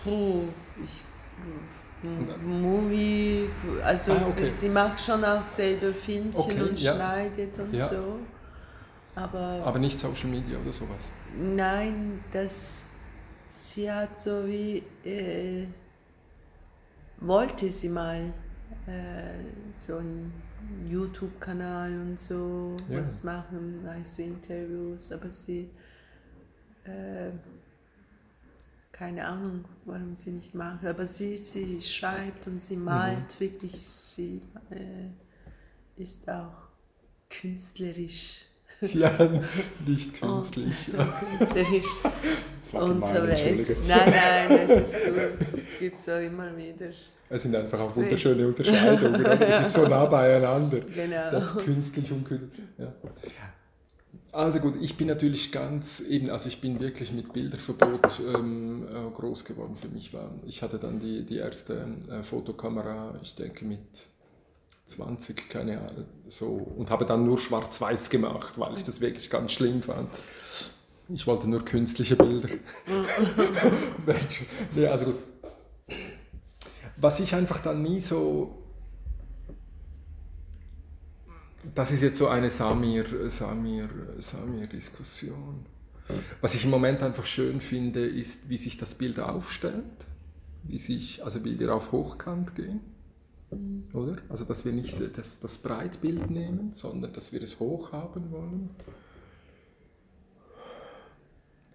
puh, 0.00 0.44
ich, 0.84 1.04
Movie, 2.40 3.48
also 3.82 4.12
ah, 4.12 4.28
okay. 4.28 4.44
sie, 4.44 4.50
sie, 4.52 4.68
macht 4.68 5.00
schon 5.00 5.24
auch 5.24 5.44
selber 5.44 5.92
Filmchen 5.92 6.40
okay, 6.40 6.62
und 6.62 6.80
ja. 6.80 6.94
schneidet 6.94 7.58
und 7.58 7.74
ja. 7.74 7.88
so. 7.88 8.20
Aber, 9.16 9.60
Aber 9.64 9.80
nicht 9.80 9.98
Social 9.98 10.28
Media 10.28 10.56
oder 10.56 10.72
sowas? 10.72 11.08
Nein, 11.36 12.22
das, 12.30 12.84
sie 13.48 13.90
hat 13.90 14.20
so 14.20 14.46
wie, 14.46 14.84
äh, 15.04 15.66
wollte 17.16 17.68
sie 17.70 17.88
mal 17.88 18.32
äh, 18.86 19.72
so 19.72 19.96
ein 19.96 20.32
YouTube-Kanal 20.88 21.92
und 22.00 22.18
so 22.18 22.76
ja. 22.88 23.00
was 23.00 23.24
machen, 23.24 23.84
weißt 23.84 24.18
du, 24.18 24.22
Interviews, 24.22 25.12
aber 25.12 25.30
sie, 25.30 25.70
äh, 26.84 27.30
keine 28.92 29.26
Ahnung, 29.26 29.64
warum 29.84 30.16
sie 30.16 30.32
nicht 30.32 30.54
macht, 30.54 30.84
aber 30.84 31.06
sie, 31.06 31.36
sie 31.36 31.80
schreibt 31.80 32.46
und 32.46 32.62
sie 32.62 32.76
malt 32.76 33.36
mhm. 33.36 33.40
wirklich, 33.40 33.80
sie 33.80 34.42
äh, 34.70 36.02
ist 36.02 36.28
auch 36.28 36.68
künstlerisch. 37.28 38.44
Ja, 38.80 39.42
nicht 39.84 40.20
künstlich. 40.20 40.72
Oh, 40.96 41.04
künstlerisch 41.38 42.02
unterwegs. 42.74 43.80
Nein, 43.88 44.12
nein, 44.48 44.68
das 44.68 44.94
ist 44.94 45.06
gut. 45.06 45.40
Es 45.40 45.78
gibt 45.78 46.00
so 46.00 46.12
immer 46.12 46.56
wieder. 46.56 46.86
Es 47.30 47.42
sind 47.42 47.54
einfach 47.54 47.80
auch 47.80 47.94
wunderschöne 47.94 48.46
Unterscheidungen. 48.46 49.24
Es 49.24 49.66
ist 49.66 49.74
so 49.74 49.86
nah 49.86 50.06
beieinander. 50.06 50.80
Genau. 50.94 51.30
Das 51.30 51.56
künstlich 51.56 52.10
und 52.10 52.24
künstlich. 52.24 52.66
Ja. 52.78 52.92
Also 54.32 54.60
gut, 54.60 54.74
ich 54.80 54.96
bin 54.96 55.08
natürlich 55.08 55.52
ganz 55.52 56.00
eben, 56.00 56.30
also 56.30 56.48
ich 56.48 56.60
bin 56.60 56.80
wirklich 56.80 57.12
mit 57.12 57.32
Bilderverbot 57.32 58.20
ähm, 58.34 58.86
äh, 58.86 59.10
groß 59.10 59.44
geworden 59.44 59.76
für 59.76 59.88
mich. 59.88 60.12
War. 60.12 60.30
Ich 60.46 60.62
hatte 60.62 60.78
dann 60.78 60.98
die, 60.98 61.24
die 61.24 61.38
erste 61.38 61.86
äh, 62.10 62.22
Fotokamera, 62.22 63.14
ich 63.22 63.34
denke 63.34 63.64
mit 63.64 63.80
20, 64.86 65.48
keine 65.48 65.78
Ahnung, 65.78 66.06
so, 66.28 66.46
und 66.46 66.90
habe 66.90 67.04
dann 67.04 67.24
nur 67.24 67.38
schwarz-weiß 67.38 68.10
gemacht, 68.10 68.58
weil 68.58 68.74
ich 68.76 68.84
das 68.84 69.00
wirklich 69.00 69.28
ganz 69.28 69.52
schlimm 69.52 69.82
fand. 69.82 70.08
Ich 71.08 71.26
wollte 71.26 71.48
nur 71.48 71.64
künstliche 71.64 72.16
Bilder. 72.16 72.48
nee, 74.74 74.86
also 74.86 75.06
gut. 75.06 75.16
Was 76.96 77.20
ich 77.20 77.34
einfach 77.34 77.60
dann 77.62 77.82
nie 77.82 78.00
so 78.00 78.58
das 81.74 81.90
ist 81.90 82.02
jetzt 82.02 82.18
so 82.18 82.28
eine 82.28 82.50
Samir, 82.50 83.30
Samir, 83.30 83.88
Samir-Diskussion. 84.18 85.66
Was 86.40 86.54
ich 86.54 86.64
im 86.64 86.70
Moment 86.70 87.02
einfach 87.02 87.26
schön 87.26 87.60
finde, 87.60 88.06
ist, 88.06 88.48
wie 88.48 88.56
sich 88.56 88.78
das 88.78 88.94
Bild 88.94 89.20
aufstellt, 89.20 90.06
wie, 90.64 90.78
sich, 90.78 91.24
also 91.24 91.44
wie 91.44 91.58
wir 91.58 91.74
auf 91.74 91.92
Hochkant 91.92 92.54
gehen. 92.54 92.80
Oder? 93.92 94.18
Also, 94.28 94.44
dass 94.44 94.64
wir 94.64 94.72
nicht 94.72 94.98
das, 95.16 95.40
das 95.40 95.58
Breitbild 95.58 96.30
nehmen, 96.30 96.72
sondern 96.72 97.12
dass 97.12 97.32
wir 97.32 97.42
es 97.42 97.60
hoch 97.60 97.92
haben 97.92 98.30
wollen. 98.30 98.70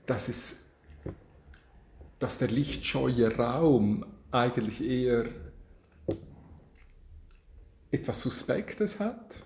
Dass, 0.06 0.30
es, 0.30 0.66
dass 2.20 2.38
der 2.38 2.50
lichtscheue 2.50 3.36
Raum 3.36 4.06
eigentlich 4.32 4.84
eher 4.84 5.26
etwas 7.92 8.22
Suspektes 8.22 9.00
hat 9.00 9.44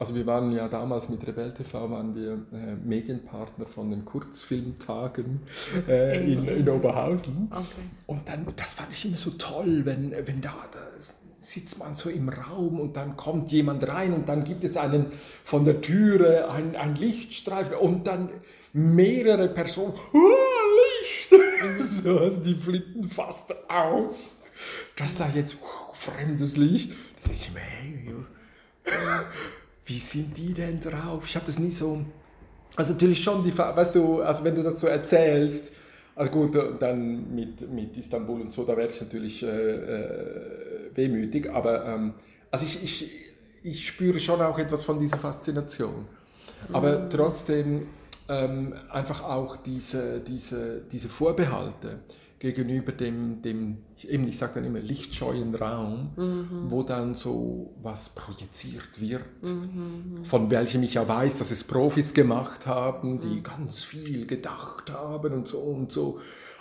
also 0.00 0.14
wir 0.14 0.26
waren 0.26 0.52
ja 0.52 0.68
damals 0.68 1.08
mit 1.08 1.26
Rebell 1.26 1.52
TV 1.52 1.90
waren 1.90 2.14
wir 2.14 2.34
äh, 2.52 2.76
Medienpartner 2.76 3.66
von 3.66 3.90
den 3.90 4.04
Kurzfilmtagen 4.04 5.40
äh, 5.88 6.32
in, 6.32 6.44
in, 6.44 6.68
Oberhausen. 6.68 7.48
Okay. 7.50 7.64
Und 8.06 8.28
dann, 8.28 8.46
das 8.54 8.74
fand 8.74 8.92
ich 8.92 9.04
immer 9.04 9.16
so 9.16 9.30
toll, 9.30 9.84
wenn, 9.84 10.12
wenn 10.12 10.40
da, 10.40 10.54
da 10.70 10.78
sitzt 11.48 11.78
man 11.78 11.94
so 11.94 12.10
im 12.10 12.28
Raum 12.28 12.78
und 12.78 12.96
dann 12.96 13.16
kommt 13.16 13.50
jemand 13.50 13.86
rein 13.88 14.12
und 14.12 14.28
dann 14.28 14.44
gibt 14.44 14.64
es 14.64 14.76
einen 14.76 15.06
von 15.44 15.64
der 15.64 15.80
Türe 15.80 16.50
ein, 16.50 16.76
ein 16.76 16.94
Lichtstreifen 16.94 17.74
und 17.74 18.06
dann 18.06 18.28
mehrere 18.72 19.48
Personen, 19.48 19.94
oh, 20.12 20.18
Licht! 21.00 21.82
so, 22.04 22.18
also 22.18 22.40
die 22.40 22.54
flippen 22.54 23.08
fast 23.08 23.54
aus, 23.68 24.40
dass 24.96 25.16
da 25.16 25.28
jetzt 25.34 25.56
oh, 25.62 25.92
fremdes 25.94 26.56
Licht. 26.56 26.92
Da 27.24 27.32
ich 27.32 27.50
mir, 27.52 27.60
hey, 27.60 28.14
wie 29.86 29.98
sind 29.98 30.36
die 30.36 30.52
denn 30.52 30.80
drauf? 30.80 31.24
Ich 31.26 31.34
habe 31.34 31.46
das 31.46 31.58
nie 31.58 31.70
so. 31.70 32.04
Also 32.76 32.92
natürlich 32.92 33.22
schon 33.22 33.42
die, 33.42 33.56
weißt 33.56 33.94
du, 33.94 34.20
also 34.20 34.44
wenn 34.44 34.54
du 34.54 34.62
das 34.62 34.80
so 34.80 34.86
erzählst, 34.86 35.72
also 36.14 36.32
gut, 36.32 36.52
dann 36.80 37.32
mit, 37.32 37.72
mit 37.72 37.96
Istanbul 37.96 38.40
und 38.40 38.52
so, 38.52 38.64
da 38.64 38.76
werde 38.76 38.92
ich 38.92 39.00
natürlich 39.00 39.42
äh, 39.44 39.46
äh, 39.46 40.67
wehmütig, 40.94 41.50
aber 41.50 41.84
ähm, 41.86 42.14
also 42.50 42.66
ich, 42.66 42.82
ich, 42.82 43.10
ich 43.62 43.86
spüre 43.86 44.18
schon 44.20 44.40
auch 44.40 44.58
etwas 44.58 44.84
von 44.84 44.98
dieser 44.98 45.18
Faszination. 45.18 46.06
Aber 46.72 46.98
mhm. 46.98 47.10
trotzdem 47.10 47.86
ähm, 48.28 48.74
einfach 48.90 49.22
auch 49.22 49.56
diese, 49.56 50.20
diese, 50.20 50.82
diese 50.90 51.08
Vorbehalte 51.08 52.00
gegenüber 52.38 52.92
dem, 52.92 53.42
dem 53.42 53.78
eben, 54.06 54.28
ich 54.28 54.38
sage 54.38 54.54
dann 54.56 54.64
immer, 54.64 54.78
lichtscheuen 54.78 55.54
Raum, 55.54 56.10
mhm. 56.16 56.66
wo 56.68 56.82
dann 56.82 57.14
so 57.14 57.74
was 57.82 58.10
projiziert 58.10 59.00
wird, 59.00 59.42
mhm. 59.42 60.24
von 60.24 60.50
welchem 60.50 60.82
ich 60.84 60.94
ja 60.94 61.08
weiß, 61.08 61.38
dass 61.38 61.50
es 61.50 61.64
Profis 61.64 62.14
gemacht 62.14 62.66
haben, 62.66 63.20
die 63.20 63.38
mhm. 63.38 63.42
ganz 63.42 63.80
viel 63.80 64.26
gedacht 64.26 64.90
haben 64.90 65.32
und 65.32 65.48
so 65.48 65.58
und 65.58 65.90
so. 65.90 66.20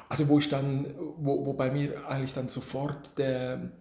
Also 0.10 0.28
wo 0.30 0.40
ich 0.40 0.50
dann, 0.50 0.88
wo, 1.18 1.46
wo 1.46 1.54
bei 1.54 1.70
mir 1.70 2.08
eigentlich 2.08 2.34
dann 2.34 2.48
sofort 2.48 3.18
der, 3.18 3.72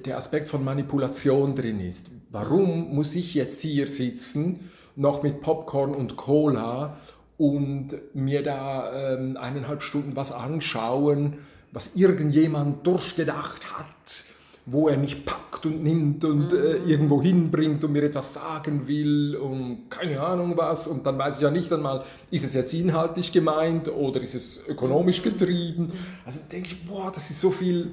der 0.00 0.16
Aspekt 0.16 0.48
von 0.48 0.64
Manipulation 0.64 1.54
drin 1.54 1.80
ist. 1.80 2.10
Warum 2.30 2.94
muss 2.94 3.14
ich 3.14 3.34
jetzt 3.34 3.60
hier 3.60 3.88
sitzen, 3.88 4.60
noch 4.96 5.22
mit 5.22 5.40
Popcorn 5.40 5.94
und 5.94 6.16
Cola 6.16 6.96
und 7.38 7.90
mir 8.14 8.42
da 8.42 9.14
ähm, 9.14 9.36
eineinhalb 9.36 9.82
Stunden 9.82 10.16
was 10.16 10.32
anschauen, 10.32 11.34
was 11.72 11.96
irgendjemand 11.96 12.86
durchgedacht 12.86 13.72
hat, 13.76 14.24
wo 14.66 14.88
er 14.88 14.96
mich 14.96 15.24
packt 15.24 15.66
und 15.66 15.82
nimmt 15.82 16.24
und 16.24 16.52
äh, 16.52 16.78
mhm. 16.78 16.88
irgendwo 16.88 17.22
hinbringt 17.22 17.82
und 17.82 17.92
mir 17.92 18.04
etwas 18.04 18.34
sagen 18.34 18.86
will 18.86 19.36
und 19.36 19.90
keine 19.90 20.20
Ahnung 20.20 20.56
was. 20.56 20.86
Und 20.86 21.04
dann 21.06 21.18
weiß 21.18 21.36
ich 21.36 21.42
ja 21.42 21.50
nicht 21.50 21.72
einmal, 21.72 22.04
ist 22.30 22.44
es 22.44 22.54
jetzt 22.54 22.72
inhaltlich 22.74 23.32
gemeint 23.32 23.88
oder 23.88 24.20
ist 24.20 24.34
es 24.34 24.60
ökonomisch 24.68 25.22
getrieben. 25.22 25.90
Also 26.24 26.38
denke 26.50 26.68
ich, 26.68 26.86
boah, 26.86 27.10
das 27.12 27.30
ist 27.30 27.40
so 27.40 27.50
viel. 27.50 27.90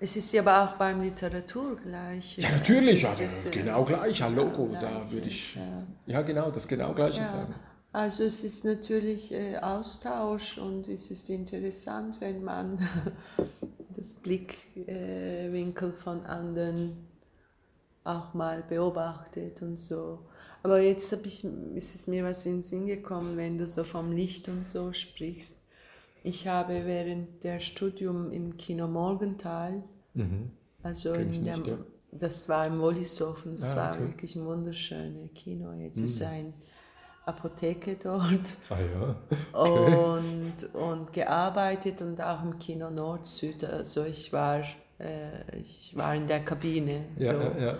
Es 0.00 0.16
ist 0.16 0.32
ja 0.32 0.42
aber 0.42 0.64
auch 0.64 0.76
beim 0.76 1.00
Literatur 1.00 1.76
gleich. 1.76 2.38
Ja, 2.38 2.50
natürlich, 2.50 3.02
ja, 3.02 3.12
ist, 3.14 3.50
genau 3.50 3.84
gleich, 3.84 4.18
ja, 4.18 4.28
Logo, 4.28 4.66
genau 4.66 4.80
da 4.80 5.10
würde 5.10 5.26
ich, 5.26 5.54
ja. 5.54 5.82
ja. 6.06 6.22
genau, 6.22 6.50
das 6.50 6.66
genau 6.66 6.92
gleiche 6.94 7.18
ja. 7.18 7.24
sagen. 7.24 7.54
Also 7.92 8.24
es 8.24 8.42
ist 8.42 8.64
natürlich 8.64 9.32
äh, 9.32 9.56
Austausch 9.58 10.58
und 10.58 10.88
es 10.88 11.10
ist 11.10 11.30
interessant, 11.30 12.20
wenn 12.20 12.42
man 12.42 12.78
das 13.96 14.14
Blickwinkel 14.14 15.90
äh, 15.90 15.92
von 15.92 16.26
anderen 16.26 17.06
auch 18.02 18.34
mal 18.34 18.62
beobachtet 18.68 19.62
und 19.62 19.78
so. 19.78 20.18
Aber 20.62 20.80
jetzt 20.80 21.12
ich, 21.24 21.44
ist 21.74 21.94
es 21.94 22.06
mir 22.06 22.24
was 22.24 22.44
in 22.46 22.56
den 22.56 22.62
Sinn 22.62 22.86
gekommen, 22.86 23.36
wenn 23.36 23.58
du 23.58 23.66
so 23.66 23.84
vom 23.84 24.12
Licht 24.12 24.48
und 24.48 24.66
so 24.66 24.92
sprichst. 24.92 25.60
Ich 26.22 26.48
habe 26.48 26.86
während 26.86 27.44
der 27.44 27.60
Studium 27.60 28.30
im 28.30 28.56
Kino 28.56 28.88
Morgenthal, 28.88 29.84
mhm. 30.14 30.50
also 30.82 31.12
in 31.14 31.32
dem, 31.32 31.42
nicht, 31.42 31.66
ja. 31.66 31.78
das 32.12 32.48
war 32.48 32.66
im 32.66 32.80
Wollishofen, 32.80 33.52
das 33.52 33.72
ah, 33.72 33.76
war 33.76 33.94
okay. 33.94 34.08
wirklich 34.08 34.36
ein 34.36 34.46
wunderschönes 34.46 35.30
Kino. 35.34 35.72
Jetzt 35.72 35.98
mhm. 35.98 36.04
ist 36.04 36.22
ein 36.22 36.54
Apotheke 37.26 37.96
dort 37.96 38.56
ah, 38.68 38.78
ja. 38.80 39.16
okay. 39.52 39.96
und, 39.96 40.74
und 40.74 41.12
gearbeitet 41.12 42.02
und 42.02 42.20
auch 42.20 42.42
im 42.42 42.58
Kino 42.58 42.90
Nord-Süd. 42.90 43.64
Also 43.64 44.04
ich 44.04 44.32
war, 44.32 44.62
äh, 44.98 45.56
ich 45.58 45.94
war 45.96 46.14
in 46.14 46.26
der 46.26 46.44
Kabine. 46.44 47.06
Ja, 47.16 47.32
so. 47.34 47.40
ja, 47.40 47.58
ja. 47.58 47.78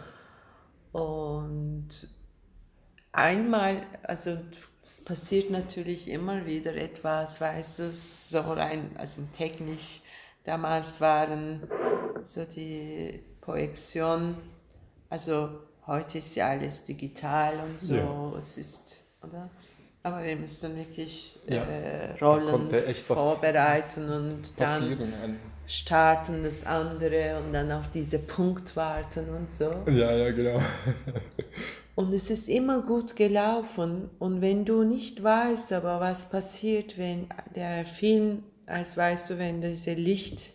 Und 0.92 2.08
einmal, 3.12 3.82
also 4.02 4.38
es 4.82 5.02
passiert 5.02 5.50
natürlich 5.50 6.08
immer 6.08 6.46
wieder 6.46 6.74
etwas, 6.76 7.40
weißt 7.40 7.78
du, 7.80 7.90
so 7.90 8.40
rein, 8.40 8.90
also 8.98 9.22
technisch, 9.36 10.02
damals 10.44 11.00
waren 11.00 11.62
so 12.28 12.44
die 12.44 13.20
Projektion, 13.40 14.36
also 15.10 15.50
heute 15.86 16.18
ist 16.18 16.34
ja 16.34 16.48
alles 16.48 16.84
digital 16.84 17.60
und 17.60 17.80
so, 17.80 17.94
ja. 17.94 18.38
es 18.38 18.58
ist 18.58 19.04
oder? 19.22 19.50
Aber 20.02 20.22
wir 20.22 20.36
müssen 20.36 20.76
wirklich 20.76 21.38
ja, 21.48 21.62
äh, 21.62 22.18
Rollen 22.20 22.94
vorbereiten 22.94 24.10
und 24.10 24.60
dann 24.60 25.38
starten 25.66 26.42
das 26.44 26.66
andere 26.66 27.42
und 27.42 27.54
dann 27.54 27.72
auf 27.72 27.88
diesen 27.88 28.26
Punkt 28.26 28.76
warten 28.76 29.30
und 29.30 29.50
so. 29.50 29.72
Ja, 29.86 30.12
ja, 30.12 30.30
genau. 30.30 30.60
und 31.94 32.12
es 32.12 32.30
ist 32.30 32.48
immer 32.50 32.82
gut 32.82 33.16
gelaufen. 33.16 34.10
Und 34.18 34.42
wenn 34.42 34.66
du 34.66 34.84
nicht 34.84 35.22
weißt, 35.22 35.72
aber 35.72 36.00
was 36.00 36.28
passiert, 36.28 36.98
wenn 36.98 37.28
der 37.56 37.86
Film, 37.86 38.42
als 38.66 38.98
weißt 38.98 39.30
du, 39.30 39.38
wenn 39.38 39.62
diese 39.62 39.94
Licht 39.94 40.52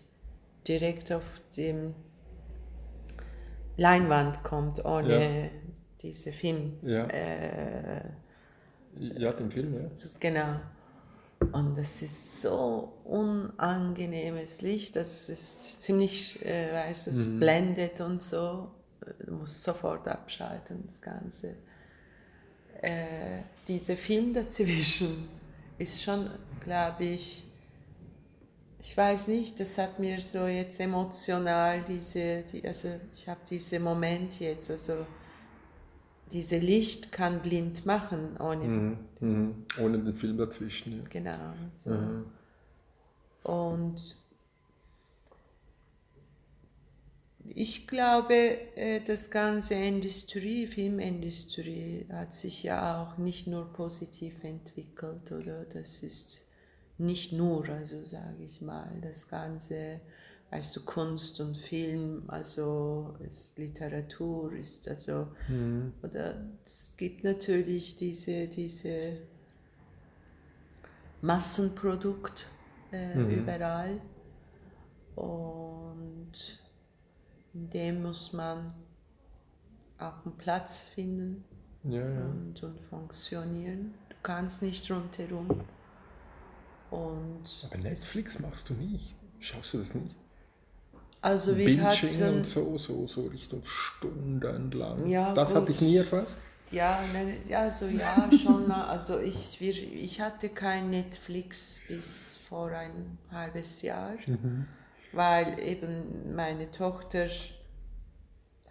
direkt 0.70 1.12
auf 1.12 1.26
dem 1.58 1.96
Leinwand 3.76 4.44
kommt, 4.44 4.86
ohne 4.86 5.44
ja. 5.44 5.50
diese 6.02 6.32
Film. 6.32 6.78
Ja. 6.84 7.06
Äh, 7.08 8.04
ja, 9.00 9.34
den 9.34 9.52
Film, 9.52 9.74
ja. 9.74 9.90
Das 9.90 10.20
genau. 10.20 10.60
Und 11.54 11.78
das 11.78 12.02
ist 12.02 12.42
so 12.42 13.00
unangenehmes 13.06 14.62
Licht, 14.62 14.96
das 14.96 15.30
ist 15.30 15.82
ziemlich, 15.82 16.46
äh, 16.46 16.74
weißt 16.74 17.08
du, 17.08 17.12
es 17.12 17.28
mhm. 17.28 17.40
blendet 17.40 18.02
und 18.02 18.22
so. 18.22 18.72
Du 19.26 19.34
musst 19.34 19.64
sofort 19.64 20.08
abschalten, 20.08 20.84
das 20.86 21.02
Ganze. 21.02 21.56
Äh, 22.82 23.44
dieser 23.68 23.96
Film 23.96 24.34
dazwischen 24.34 25.30
ist 25.78 26.04
schon, 26.04 26.30
glaube 26.64 27.06
ich, 27.06 27.49
ich 28.82 28.96
weiß 28.96 29.28
nicht, 29.28 29.60
das 29.60 29.78
hat 29.78 30.00
mir 30.00 30.22
so 30.22 30.48
jetzt 30.48 30.80
emotional 30.80 31.84
diese, 31.84 32.44
die, 32.44 32.66
also 32.66 32.90
ich 33.14 33.28
habe 33.28 33.42
diese 33.50 33.80
Moment 33.80 34.40
jetzt, 34.40 34.72
also 34.72 35.06
diese 36.32 36.58
Licht 36.58 37.12
kann 37.12 37.42
blind 37.42 37.86
machen 37.86 38.38
ohne, 38.40 38.66
mhm. 38.66 38.98
Mhm. 39.20 39.66
ohne 39.82 40.00
den 40.00 40.16
Film 40.16 40.38
dazwischen. 40.38 41.00
Ja. 41.00 41.04
Genau. 41.10 41.54
So. 41.76 41.90
Mhm. 41.92 42.26
Und 43.44 44.16
ich 47.56 47.88
glaube, 47.88 48.34
äh, 48.78 49.02
das 49.02 49.30
ganze 49.32 49.74
Industrie, 49.74 50.68
Filmindustrie 50.68 52.06
hat 52.12 52.34
sich 52.34 52.64
ja 52.64 53.04
auch 53.04 53.18
nicht 53.18 53.48
nur 53.48 53.74
positiv 53.74 54.44
entwickelt, 54.44 55.32
oder? 55.32 55.66
Das 55.66 56.04
ist 56.04 56.49
nicht 57.00 57.32
nur, 57.34 57.68
also 57.70 58.04
sage 58.04 58.44
ich 58.44 58.62
mal, 58.62 58.90
das 59.02 59.28
ganze, 59.30 60.02
du, 60.52 60.82
Kunst 60.82 61.40
und 61.40 61.58
Film, 61.58 62.24
also 62.28 63.16
ist 63.26 63.58
Literatur, 63.58 64.54
ist 64.54 64.88
also, 64.88 65.28
mhm. 65.48 65.94
oder 66.04 66.46
es 66.66 66.94
gibt 66.98 67.24
natürlich 67.24 67.96
diese, 67.96 68.48
diese 68.48 69.18
Massenprodukt 71.22 72.48
äh, 72.92 73.16
mhm. 73.16 73.30
überall 73.30 74.02
und 75.16 76.60
in 77.54 77.70
dem 77.70 78.04
muss 78.04 78.34
man 78.34 78.74
auch 79.98 80.26
einen 80.26 80.38
Platz 80.38 80.88
finden 80.88 81.44
ja, 81.84 82.02
ja. 82.02 82.26
Und, 82.26 82.62
und 82.62 82.80
funktionieren. 82.82 83.94
Du 84.10 84.16
kannst 84.22 84.62
nicht 84.62 84.90
rundherum. 84.92 85.62
Und 86.92 87.44
Aber 87.66 87.78
Netflix 87.78 88.40
machst 88.40 88.70
du 88.70 88.74
nicht. 88.74 89.16
Schaust 89.40 89.74
du 89.74 89.78
das 89.78 89.94
nicht? 89.94 90.16
Also 91.22 91.58
wir 91.58 91.66
Binging 91.66 91.84
hatten 91.84 92.38
und 92.38 92.46
so, 92.46 92.78
so, 92.78 93.06
so 93.08 93.24
Richtung 93.24 93.62
stundenlang. 93.66 95.06
Ja, 95.06 95.34
das 95.34 95.50
gut. 95.50 95.62
hatte 95.62 95.72
ich 95.72 95.82
nie 95.82 95.98
erfasst. 95.98 96.38
Ja, 96.72 97.00
ne, 97.14 97.58
also 97.58 97.88
ja, 97.88 98.30
schon. 98.44 98.72
also 98.72 99.20
ich, 99.20 99.60
wir, 99.60 99.74
ich 99.74 100.22
hatte 100.22 100.50
kein 100.50 100.92
Netflix 100.92 101.82
bis 101.88 102.40
vor 102.48 102.70
ein 102.72 103.18
halbes 103.32 103.82
Jahr, 103.82 104.14
mhm. 104.28 104.66
weil 105.12 105.60
eben 105.60 106.36
meine 106.36 106.72
Tochter 106.72 107.28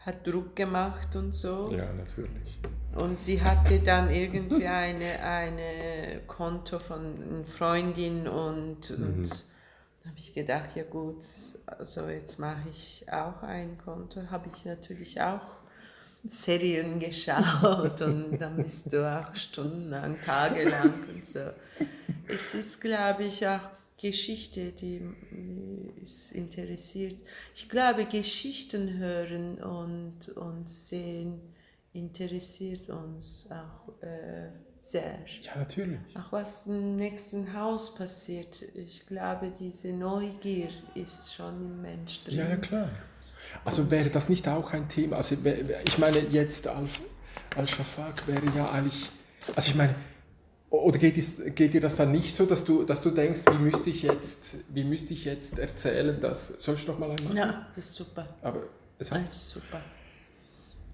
hat 0.09 0.27
Druck 0.27 0.57
gemacht 0.57 1.15
und 1.17 1.35
so. 1.35 1.71
Ja, 1.71 1.93
natürlich. 1.93 2.59
Und 2.95 3.17
sie 3.17 3.41
hatte 3.43 3.81
dann 3.81 4.11
irgendwie 4.11 4.67
eine, 4.67 5.23
eine 5.23 6.21
Konto 6.27 6.79
von 6.79 7.23
einer 7.23 7.45
Freundin 7.45 8.27
und, 8.27 8.91
mhm. 8.91 9.05
und 9.05 9.31
da 10.03 10.11
habe 10.11 10.19
ich 10.19 10.33
gedacht, 10.33 10.71
ja 10.75 10.85
gut, 10.85 11.23
also 11.67 12.09
jetzt 12.09 12.41
mache 12.41 12.71
ich 12.71 13.05
auch 13.11 13.43
ein 13.43 13.77
Konto. 13.79 14.23
Habe 14.31 14.49
ich 14.49 14.65
natürlich 14.65 15.21
auch 15.21 15.59
Serien 16.25 16.99
geschaut 16.99 18.01
und 18.01 18.39
dann 18.39 18.57
bist 18.57 18.93
du 18.93 19.07
auch 19.07 19.35
stundenlang, 19.35 20.17
tagelang 20.25 20.95
und 21.15 21.25
so. 21.25 21.51
Es 22.27 22.55
ist, 22.55 22.81
glaube 22.81 23.25
ich, 23.25 23.47
auch 23.47 23.61
Geschichte, 24.01 24.73
die 24.73 25.01
mich 25.01 26.35
interessiert. 26.35 27.16
Ich 27.55 27.69
glaube, 27.69 28.07
Geschichten 28.07 28.99
hören 28.99 29.59
und, 29.59 30.29
und 30.37 30.69
sehen 30.69 31.41
interessiert 31.93 32.89
uns 32.91 33.49
auch 33.51 34.03
äh, 34.03 34.51
sehr. 34.79 35.19
Ja, 35.43 35.57
natürlich. 35.57 35.99
Auch 36.15 36.33
was 36.33 36.66
im 36.66 36.97
nächsten 36.97 37.53
Haus 37.53 37.95
passiert. 37.95 38.62
Ich 38.75 39.07
glaube, 39.07 39.53
diese 39.59 39.93
Neugier 39.93 40.69
ist 40.95 41.35
schon 41.35 41.57
im 41.57 41.83
Mensch 41.83 42.25
drin. 42.25 42.39
Ja, 42.39 42.49
ja, 42.49 42.57
klar. 42.57 42.91
Also 43.65 43.91
wäre 43.91 44.11
das 44.11 44.29
nicht 44.29 44.47
auch 44.49 44.73
ein 44.73 44.89
Thema? 44.89 45.16
Also 45.16 45.37
ich 45.85 45.99
meine, 45.99 46.19
jetzt 46.29 46.69
Al-Shafak 47.57 48.27
wäre 48.27 48.47
ja 48.57 48.70
eigentlich, 48.70 49.09
also 49.55 49.70
ich 49.70 49.77
meine, 49.77 49.95
oder 50.70 50.99
geht, 50.99 51.16
es, 51.16 51.36
geht 51.55 51.73
dir 51.73 51.81
das 51.81 51.97
dann 51.97 52.12
nicht 52.12 52.35
so, 52.35 52.45
dass 52.45 52.65
du, 52.65 52.85
dass 52.85 53.03
du 53.03 53.11
denkst, 53.11 53.40
wie 53.51 53.59
müsste 53.59 53.89
ich 53.89 54.03
jetzt, 54.03 54.57
wie 54.69 54.85
müsste 54.85 55.15
ich 55.15 55.24
jetzt 55.24 55.59
erzählen, 55.59 56.20
dass. 56.20 56.49
Soll 56.62 56.74
ich 56.74 56.86
noch 56.86 56.99
mal 56.99 57.11
einmal? 57.11 57.36
Ja, 57.36 57.66
das 57.74 57.86
ist 57.86 57.95
super. 57.95 58.28
Aber 58.43 58.62
es 58.99 59.09
das 59.09 59.19
ist 59.28 59.49
super. 59.49 59.81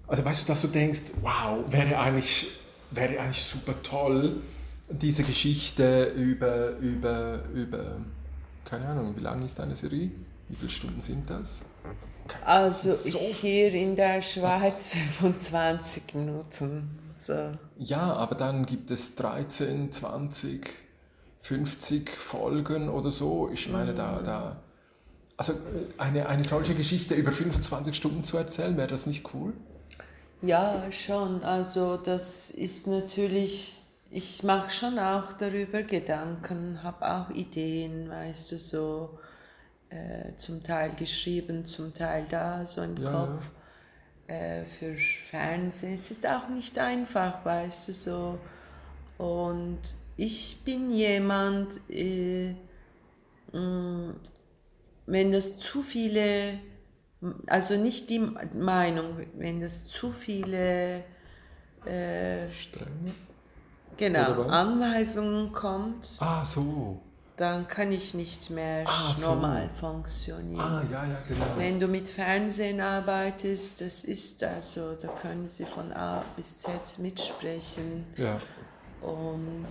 Also 0.07 0.23
weißt 0.23 0.43
du, 0.43 0.45
dass 0.45 0.61
du 0.61 0.67
denkst, 0.67 1.01
wow, 1.21 1.63
wäre 1.67 1.97
eigentlich, 1.99 2.47
wäre 2.91 3.19
eigentlich 3.19 3.43
super 3.43 3.73
toll, 3.81 4.41
diese 4.89 5.23
Geschichte 5.23 6.13
über, 6.15 6.77
über, 6.77 7.41
über, 7.53 7.97
keine 8.63 8.87
Ahnung, 8.87 9.15
wie 9.17 9.21
lang 9.21 9.43
ist 9.43 9.57
deine 9.57 9.75
Serie? 9.75 10.11
Wie 10.47 10.55
viele 10.55 10.69
Stunden 10.69 11.01
sind 11.01 11.27
das? 11.29 11.63
Also 12.45 12.93
so 12.93 13.19
hier 13.19 13.73
in 13.73 13.95
der 13.95 14.21
Schweiz 14.21 14.87
25 15.19 16.13
Minuten. 16.13 16.99
So. 17.25 17.51
Ja, 17.79 18.13
aber 18.13 18.35
dann 18.35 18.67
gibt 18.67 18.91
es 18.91 19.15
13, 19.15 19.91
20, 19.91 20.69
50 21.41 22.07
Folgen 22.11 22.87
oder 22.87 23.09
so. 23.09 23.49
Ich 23.51 23.67
meine, 23.67 23.93
mhm. 23.93 23.95
da, 23.95 24.21
da. 24.21 24.55
Also 25.35 25.53
äh, 25.53 25.55
eine, 25.97 26.29
eine 26.29 26.43
solche 26.43 26.75
Geschichte 26.75 27.15
über 27.15 27.31
25 27.31 27.95
Stunden 27.95 28.23
zu 28.23 28.37
erzählen, 28.37 28.77
wäre 28.77 28.87
das 28.87 29.07
nicht 29.07 29.33
cool? 29.33 29.53
Ja, 30.43 30.91
schon. 30.91 31.43
Also 31.43 31.97
das 31.97 32.51
ist 32.51 32.85
natürlich, 32.85 33.75
ich 34.11 34.43
mache 34.43 34.69
schon 34.69 34.99
auch 34.99 35.33
darüber 35.33 35.81
Gedanken, 35.81 36.83
habe 36.83 37.11
auch 37.11 37.31
Ideen, 37.31 38.07
weißt 38.07 38.51
du, 38.51 38.59
so 38.59 39.17
äh, 39.89 40.35
zum 40.37 40.61
Teil 40.61 40.91
geschrieben, 40.91 41.65
zum 41.65 41.91
Teil 41.91 42.27
da, 42.29 42.63
so 42.67 42.83
im 42.83 42.95
ja, 42.97 43.11
Kopf. 43.11 43.41
Ja 43.41 43.54
äh, 44.27 44.63
für 44.65 44.95
Fernsehen. 45.29 45.93
Es 45.93 46.11
ist 46.11 46.25
auch 46.25 46.49
nicht 46.49 46.77
einfach, 46.79 47.45
weißt 47.45 47.87
du 47.87 47.93
so. 47.93 48.39
Und 49.17 49.79
ich 50.17 50.63
bin 50.63 50.91
jemand, 50.91 51.79
äh, 51.89 52.55
mh, 53.53 53.59
mm, 53.59 54.15
wenn 55.07 55.31
das 55.31 55.59
zu 55.59 55.81
viele, 55.81 56.59
also 57.45 57.75
nicht 57.75 58.09
die 58.09 58.19
Meinung, 58.53 59.25
wenn 59.35 59.61
das 59.61 59.87
zu 59.87 60.11
viele 60.11 61.03
äh, 61.85 62.47
Genau, 63.97 64.41
Anweisungen 64.43 65.51
kommt. 65.51 66.17
Ah, 66.19 66.43
so 66.43 67.01
dann 67.37 67.67
kann 67.67 67.91
ich 67.91 68.13
nicht 68.13 68.49
mehr 68.49 68.85
ah, 68.87 69.13
normal 69.21 69.69
so. 69.73 69.87
funktionieren. 69.87 70.59
Ah, 70.59 70.83
ja, 70.89 71.05
ja, 71.05 71.17
genau. 71.27 71.45
Wenn 71.57 71.79
du 71.79 71.87
mit 71.87 72.07
Fernsehen 72.07 72.79
arbeitest, 72.79 73.81
das 73.81 74.05
ist 74.05 74.41
also, 74.43 74.93
da 74.93 75.07
können 75.07 75.47
sie 75.47 75.65
von 75.65 75.91
A 75.91 76.23
bis 76.37 76.59
Z 76.59 76.99
mitsprechen. 76.99 78.05
Ja. 78.15 78.37
Und 79.01 79.67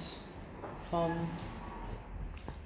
vom 0.90 1.12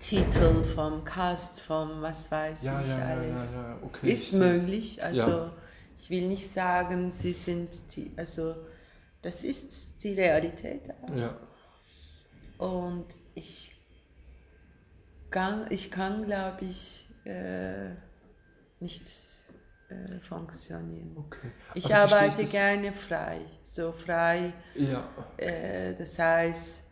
Titel, 0.01 0.65
vom 0.65 1.05
Cast, 1.05 1.63
vom 1.63 2.03
was 2.03 2.31
weiß 2.31 2.65
ja, 2.65 2.81
ich 2.81 2.89
ja, 2.89 3.07
alles. 3.07 3.53
Ja, 3.53 3.79
okay, 3.83 4.13
ist 4.13 4.33
möglich. 4.33 5.03
Also 5.03 5.51
ich 5.97 6.11
will 6.11 6.27
nicht 6.27 6.49
sagen, 6.49 7.13
sie 7.13 7.33
sind 7.33 7.97
die, 7.97 8.11
also 8.17 8.55
das 9.23 9.45
ist 9.45 10.03
die 10.03 10.15
Realität. 10.15 10.83
Und 12.59 13.07
ich 13.35 13.78
kann, 15.31 15.67
ich 15.71 15.91
kann, 15.91 16.27
glaube 16.27 16.65
ich, 16.65 17.07
äh, 17.25 17.91
nicht 18.81 19.03
äh, 19.89 20.21
funktionieren. 20.21 21.17
Okay. 21.17 21.51
Ich 21.75 21.95
also 21.95 22.15
arbeite 22.17 22.45
gerne 22.45 22.93
frei, 22.93 23.41
so 23.63 23.93
frei. 23.93 24.53
Ja. 24.75 25.09
Äh, 25.37 25.95
das 25.97 26.19
heißt, 26.19 26.85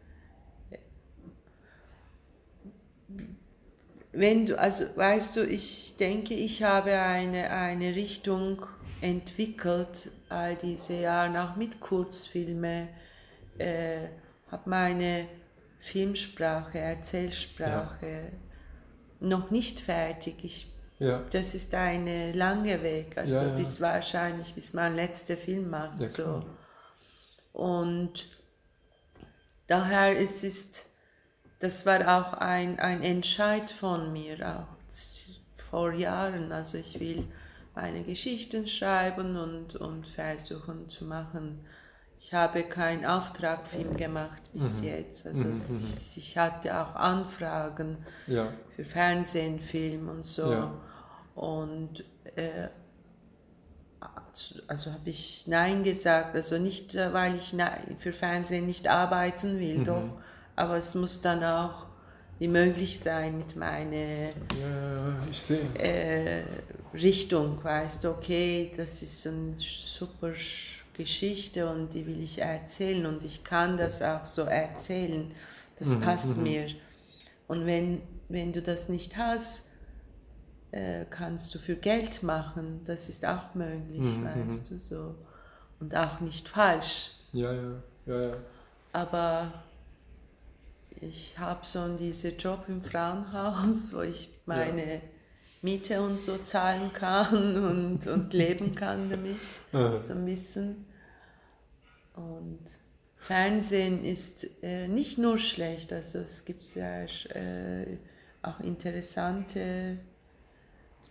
wenn 4.12 4.46
du, 4.46 4.58
also 4.58 4.84
weißt 4.96 5.36
du, 5.36 5.46
ich 5.46 5.96
denke, 5.98 6.34
ich 6.34 6.62
habe 6.62 6.92
eine, 6.92 7.50
eine 7.50 7.94
Richtung 7.94 8.66
entwickelt, 9.00 10.10
all 10.28 10.56
diese 10.56 10.94
Jahre, 10.94 11.42
auch 11.44 11.56
mit 11.56 11.80
Kurzfilmen, 11.80 12.88
äh, 13.58 14.08
habe 14.50 14.70
meine 14.70 15.28
Filmsprache, 15.80 16.78
Erzählsprache 16.78 18.06
ja. 18.06 19.28
noch 19.28 19.50
nicht 19.50 19.80
fertig. 19.80 20.36
Ich, 20.42 20.72
ja. 20.98 21.22
Das 21.30 21.54
ist 21.54 21.74
ein 21.74 22.34
langer 22.34 22.82
Weg, 22.82 23.16
also 23.18 23.42
ja, 23.42 23.48
bis 23.48 23.80
wahrscheinlich, 23.80 24.54
bis 24.54 24.72
man 24.72 24.96
letzte 24.96 25.36
Film 25.36 25.70
macht. 25.70 26.08
so. 26.08 26.42
Und 27.52 28.28
daher 29.66 30.16
ist 30.16 30.44
es, 30.44 30.90
das 31.58 31.86
war 31.86 32.00
auch 32.18 32.34
ein, 32.34 32.78
ein 32.78 33.02
Entscheid 33.02 33.70
von 33.70 34.12
mir, 34.12 34.36
auch 34.46 34.76
vor 35.56 35.92
Jahren. 35.92 36.52
Also 36.52 36.78
ich 36.78 36.98
will 37.00 37.26
meine 37.74 38.02
Geschichten 38.04 38.66
schreiben 38.66 39.36
und, 39.36 39.76
und 39.76 40.08
versuchen 40.08 40.88
zu 40.88 41.04
machen, 41.04 41.64
ich 42.18 42.32
habe 42.32 42.64
keinen 42.64 43.04
Auftragfilm 43.04 43.96
gemacht 43.96 44.42
bis 44.52 44.80
mhm. 44.80 44.88
jetzt. 44.88 45.26
Also 45.26 45.46
mhm. 45.46 45.52
ich, 45.52 46.16
ich, 46.16 46.38
hatte 46.38 46.78
auch 46.80 46.94
Anfragen 46.94 47.98
ja. 48.26 48.48
für 48.74 48.84
Fernsehen, 48.84 49.60
Film 49.60 50.08
und 50.08 50.24
so. 50.24 50.50
Ja. 50.50 50.72
Und 51.34 52.04
äh, 52.34 52.68
also 54.66 54.92
habe 54.92 55.10
ich 55.10 55.44
Nein 55.46 55.82
gesagt. 55.82 56.34
Also 56.34 56.58
nicht, 56.58 56.94
äh, 56.94 57.12
weil 57.12 57.36
ich 57.36 57.54
für 57.98 58.12
Fernsehen 58.12 58.66
nicht 58.66 58.88
arbeiten 58.88 59.58
will, 59.58 59.78
mhm. 59.78 59.84
doch. 59.84 60.10
Aber 60.56 60.76
es 60.76 60.94
muss 60.94 61.20
dann 61.20 61.44
auch 61.44 61.86
wie 62.38 62.48
möglich 62.48 62.98
sein 63.00 63.38
mit 63.38 63.56
meiner 63.56 64.30
ja, 64.60 65.20
äh, 65.74 66.44
Richtung. 66.94 67.62
Weißt 67.62 68.04
du, 68.04 68.10
okay, 68.10 68.72
das 68.76 69.02
ist 69.02 69.26
eine 69.26 69.54
super 69.56 70.34
Geschichte 70.96 71.68
und 71.68 71.92
die 71.92 72.06
will 72.06 72.22
ich 72.22 72.40
erzählen 72.40 73.06
und 73.06 73.22
ich 73.22 73.44
kann 73.44 73.76
das 73.76 74.00
auch 74.02 74.24
so 74.24 74.42
erzählen. 74.42 75.30
Das 75.78 75.88
mhm, 75.88 76.00
passt 76.00 76.36
mhm. 76.38 76.42
mir. 76.42 76.68
Und 77.46 77.66
wenn, 77.66 78.02
wenn 78.28 78.52
du 78.52 78.62
das 78.62 78.88
nicht 78.88 79.16
hast, 79.16 79.70
äh, 80.72 81.04
kannst 81.08 81.54
du 81.54 81.58
für 81.58 81.76
Geld 81.76 82.22
machen. 82.22 82.80
Das 82.84 83.08
ist 83.08 83.24
auch 83.24 83.54
möglich, 83.54 84.00
mhm, 84.00 84.24
weißt 84.24 84.70
mhm. 84.70 84.74
du 84.74 84.80
so. 84.80 85.14
Und 85.80 85.94
auch 85.94 86.20
nicht 86.20 86.48
falsch. 86.48 87.12
Ja, 87.32 87.52
ja, 87.52 87.82
ja, 88.06 88.20
ja. 88.28 88.36
Aber 88.92 89.52
ich 91.00 91.38
habe 91.38 91.60
so 91.66 91.96
diesen 91.96 92.38
Job 92.38 92.64
im 92.68 92.82
Frauenhaus, 92.82 93.92
wo 93.92 94.00
ich 94.00 94.30
meine 94.46 94.94
ja. 94.94 95.00
Miete 95.66 96.00
und 96.00 96.18
so 96.18 96.38
zahlen 96.38 96.92
kann 96.92 97.56
und, 97.64 98.06
und 98.06 98.32
leben 98.32 98.74
kann 98.74 99.10
damit, 99.10 99.36
so 100.00 100.12
ein 100.12 100.24
bisschen. 100.24 100.86
Und 102.14 102.60
Fernsehen 103.16 104.04
ist 104.04 104.62
äh, 104.62 104.86
nicht 104.86 105.18
nur 105.18 105.38
schlecht, 105.38 105.92
also 105.92 106.20
es 106.20 106.44
gibt 106.44 106.62
ja 106.76 107.02
äh, 107.04 107.98
auch 108.42 108.60
interessante 108.60 109.98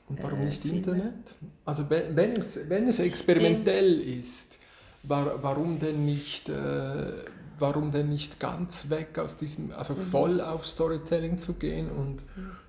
und 0.08 0.24
warum 0.24 0.42
äh, 0.42 0.46
nicht 0.46 0.62
Filme. 0.62 0.78
Internet? 0.78 1.36
Also 1.66 1.90
wenn 1.90 2.34
es, 2.34 2.70
wenn 2.70 2.88
es 2.88 3.00
experimentell 3.00 4.00
ist, 4.00 4.60
warum 5.04 5.80
denn 5.80 6.06
nicht, 6.06 6.50
äh, 6.50 7.12
warum 7.60 7.92
denn 7.92 8.10
nicht 8.10 8.40
ganz 8.40 8.90
weg 8.90 9.18
aus 9.18 9.38
diesem, 9.38 9.72
also 9.72 9.94
mhm. 9.94 10.02
voll 10.02 10.42
auf 10.42 10.68
Storytelling 10.68 11.38
zu 11.38 11.54
gehen 11.54 11.90
und 11.90 12.20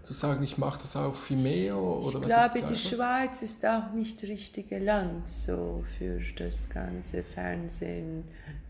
zu 0.02 0.12
sagen, 0.12 0.42
ich 0.44 0.56
mache 0.56 0.80
das 0.80 0.96
auf 0.96 1.28
Vimeo 1.28 2.00
oder 2.00 2.20
Ich 2.20 2.26
glaube, 2.26 2.62
die 2.62 2.76
Schweiz 2.76 3.42
ist 3.42 3.64
auch 3.66 3.92
nicht 3.92 4.22
das 4.22 4.30
richtige 4.30 4.78
Land 4.78 5.26
so 5.28 5.84
für 5.98 6.20
das 6.36 6.68
ganze 6.68 7.22
Fernsehen. 7.22 8.24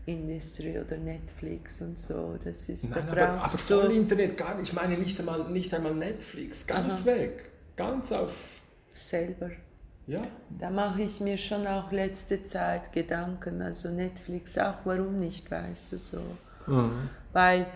Industrie 0.07 0.79
oder 0.79 0.97
Netflix 0.97 1.81
und 1.81 1.99
so. 1.99 2.37
Das 2.41 2.69
ist, 2.69 2.89
Nein, 2.95 3.03
da 3.07 3.11
aber, 3.11 3.41
aber 3.41 3.49
voll 3.49 3.91
Internet 3.91 4.37
gar 4.37 4.55
nicht. 4.55 4.69
Ich 4.69 4.73
meine 4.73 4.97
nicht 4.97 5.19
einmal, 5.19 5.49
nicht 5.51 5.73
einmal 5.73 5.93
Netflix, 5.93 6.65
ganz 6.65 7.01
Aha. 7.01 7.17
weg. 7.17 7.51
Ganz 7.75 8.13
auf 8.13 8.31
selber. 8.93 9.51
Ja. 10.07 10.21
Da 10.57 10.69
mache 10.69 11.01
ich 11.01 11.19
mir 11.19 11.37
schon 11.37 11.67
auch 11.67 11.91
letzte 11.91 12.41
Zeit 12.41 12.93
Gedanken, 12.93 13.61
also 13.61 13.89
Netflix 13.89 14.57
auch, 14.57 14.77
warum 14.85 15.17
nicht, 15.17 15.51
weißt 15.51 15.91
du 15.91 15.97
so. 15.97 16.21
Mhm. 16.65 17.09
Weil 17.33 17.67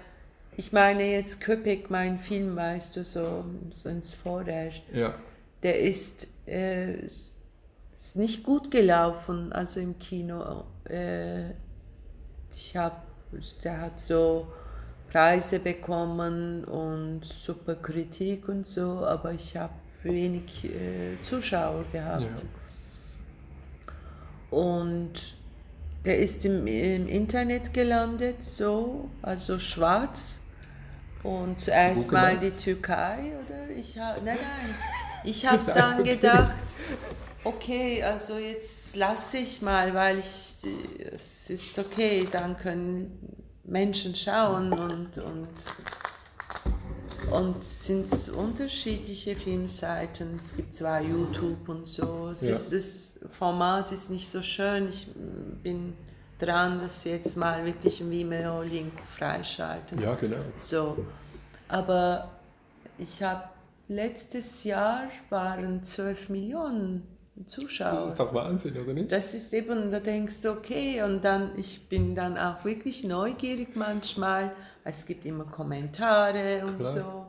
ich 0.56 0.72
meine 0.72 1.04
jetzt 1.04 1.42
Köpek, 1.42 1.90
mein 1.90 2.18
Film, 2.20 2.56
weißt 2.56 2.96
du 2.96 3.04
so, 3.04 3.44
sonst 3.72 4.16
vorher, 4.16 4.72
ja. 4.94 5.14
der 5.62 5.82
ist, 5.82 6.28
äh, 6.48 7.06
ist 7.06 7.36
nicht 8.16 8.44
gut 8.44 8.72
gelaufen, 8.72 9.52
also 9.52 9.82
im 9.82 10.00
Kino. 10.00 10.64
Äh, 10.90 11.52
ich 12.54 12.76
habe, 12.78 12.98
der 13.64 13.82
hat 13.82 14.00
so 14.00 14.48
Preise 15.12 15.60
bekommen 15.60 16.64
und 16.64 17.26
super 17.26 17.76
Kritik 17.76 18.48
und 18.48 18.66
so, 18.66 19.06
aber 19.06 19.34
ich 19.34 19.58
habe 19.58 19.74
wenig 20.04 20.66
äh, 20.66 21.22
Zuschauer 21.22 21.86
gehabt. 21.92 22.22
Ja. 22.22 22.48
Und 24.58 25.36
der 26.06 26.20
ist 26.20 26.46
im, 26.46 26.68
im, 26.68 27.08
Internet 27.08 27.74
gelandet, 27.74 28.44
so, 28.44 29.10
also 29.22 29.60
schwarz. 29.60 30.40
Und 31.24 31.60
zuerst 31.60 32.12
mal 32.12 32.38
die 32.38 32.50
Türkei, 32.52 33.34
oder? 33.46 33.70
Ich 33.70 33.98
hab, 34.00 34.18
nein, 34.24 34.38
nein. 34.38 34.76
Ich 35.24 35.46
habe 35.50 35.64
dann 35.64 36.04
gedacht, 36.04 36.64
okay, 37.44 38.04
also 38.04 38.38
jetzt 38.38 38.96
lasse 38.96 39.38
ich 39.38 39.62
mal, 39.62 39.94
weil 39.94 40.18
ich, 40.18 40.58
es 41.14 41.50
ist 41.50 41.78
okay, 41.78 42.28
dann 42.30 42.58
können 42.58 43.20
Menschen 43.64 44.16
schauen 44.16 44.74
und, 44.74 45.18
und 45.20 45.50
und 47.30 47.58
es 47.58 47.88
sind 47.88 48.08
unterschiedliche 48.36 49.36
Filmseiten. 49.36 50.36
Es 50.38 50.56
gibt 50.56 50.74
zwar 50.74 51.02
YouTube 51.02 51.68
und 51.70 51.88
so. 51.88 52.30
Es 52.32 52.42
ja. 52.42 52.52
ist, 52.52 52.74
das 52.74 53.20
Format 53.32 53.92
ist 53.92 54.10
nicht 54.10 54.30
so 54.30 54.42
schön. 54.42 54.90
Ich 54.90 55.08
bin 55.62 55.94
dran, 56.40 56.82
dass 56.82 57.04
sie 57.04 57.12
jetzt 57.12 57.38
mal 57.38 57.66
wirklich 57.66 58.02
einen 58.02 58.12
Vimeo-Link 58.12 59.00
freischalten. 59.00 60.02
Ja, 60.02 60.16
genau. 60.16 60.38
So. 60.60 60.98
Aber 61.68 62.32
ich 62.98 63.22
habe 63.22 63.44
letztes 63.88 64.64
Jahr 64.64 65.04
waren 65.30 65.84
12 65.84 66.30
Millionen 66.30 67.08
Zuschauer. 67.48 68.04
Das 68.04 68.12
ist 68.14 68.20
doch 68.20 68.34
Wahnsinn, 68.34 68.78
oder 68.78 68.94
nicht? 68.94 69.12
Das 69.12 69.34
ist 69.34 69.54
eben, 69.54 69.92
da 69.92 70.00
denkst 70.00 70.42
du, 70.42 70.52
okay, 70.52 71.04
und 71.04 71.24
dann, 71.24 71.52
ich 71.58 71.88
bin 71.90 72.16
dann 72.16 72.38
auch 72.38 72.64
wirklich 72.66 73.04
neugierig 73.04 73.76
manchmal 73.76 74.52
es 74.84 75.06
gibt 75.06 75.26
immer 75.26 75.46
Kommentare 75.46 76.66
und 76.66 76.80
Klar. 76.80 76.92
so. 76.92 77.26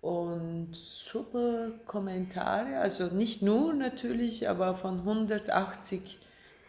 Und 0.00 0.76
super 0.76 1.72
Kommentare, 1.86 2.78
also 2.78 3.06
nicht 3.06 3.42
nur 3.42 3.74
natürlich, 3.74 4.48
aber 4.48 4.74
von 4.74 4.98
180 5.00 6.18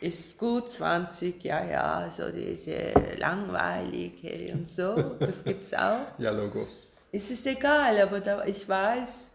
ist 0.01 0.39
gut, 0.39 0.69
20, 0.69 1.43
ja, 1.43 1.63
ja, 1.63 2.09
so 2.09 2.31
diese 2.31 2.93
langweilige 3.17 4.53
und 4.53 4.67
so, 4.67 4.95
das 5.19 5.43
gibt 5.43 5.63
es 5.63 5.73
auch. 5.73 6.07
ja, 6.17 6.31
Logo. 6.31 6.67
Es 7.11 7.29
ist 7.29 7.45
egal, 7.45 7.99
aber 8.01 8.19
da, 8.19 8.45
ich 8.45 8.67
weiß, 8.67 9.33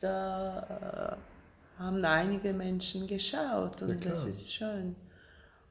da 0.00 1.16
haben 1.84 2.04
einige 2.04 2.52
Menschen 2.52 3.06
geschaut 3.06 3.82
und 3.82 4.04
ja, 4.04 4.10
das 4.10 4.24
ist 4.24 4.54
schön. 4.54 4.96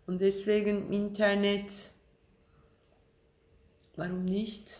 Und 0.05 0.21
deswegen 0.21 0.91
Internet 0.91 1.93
Warum 3.95 4.25
nicht? 4.25 4.79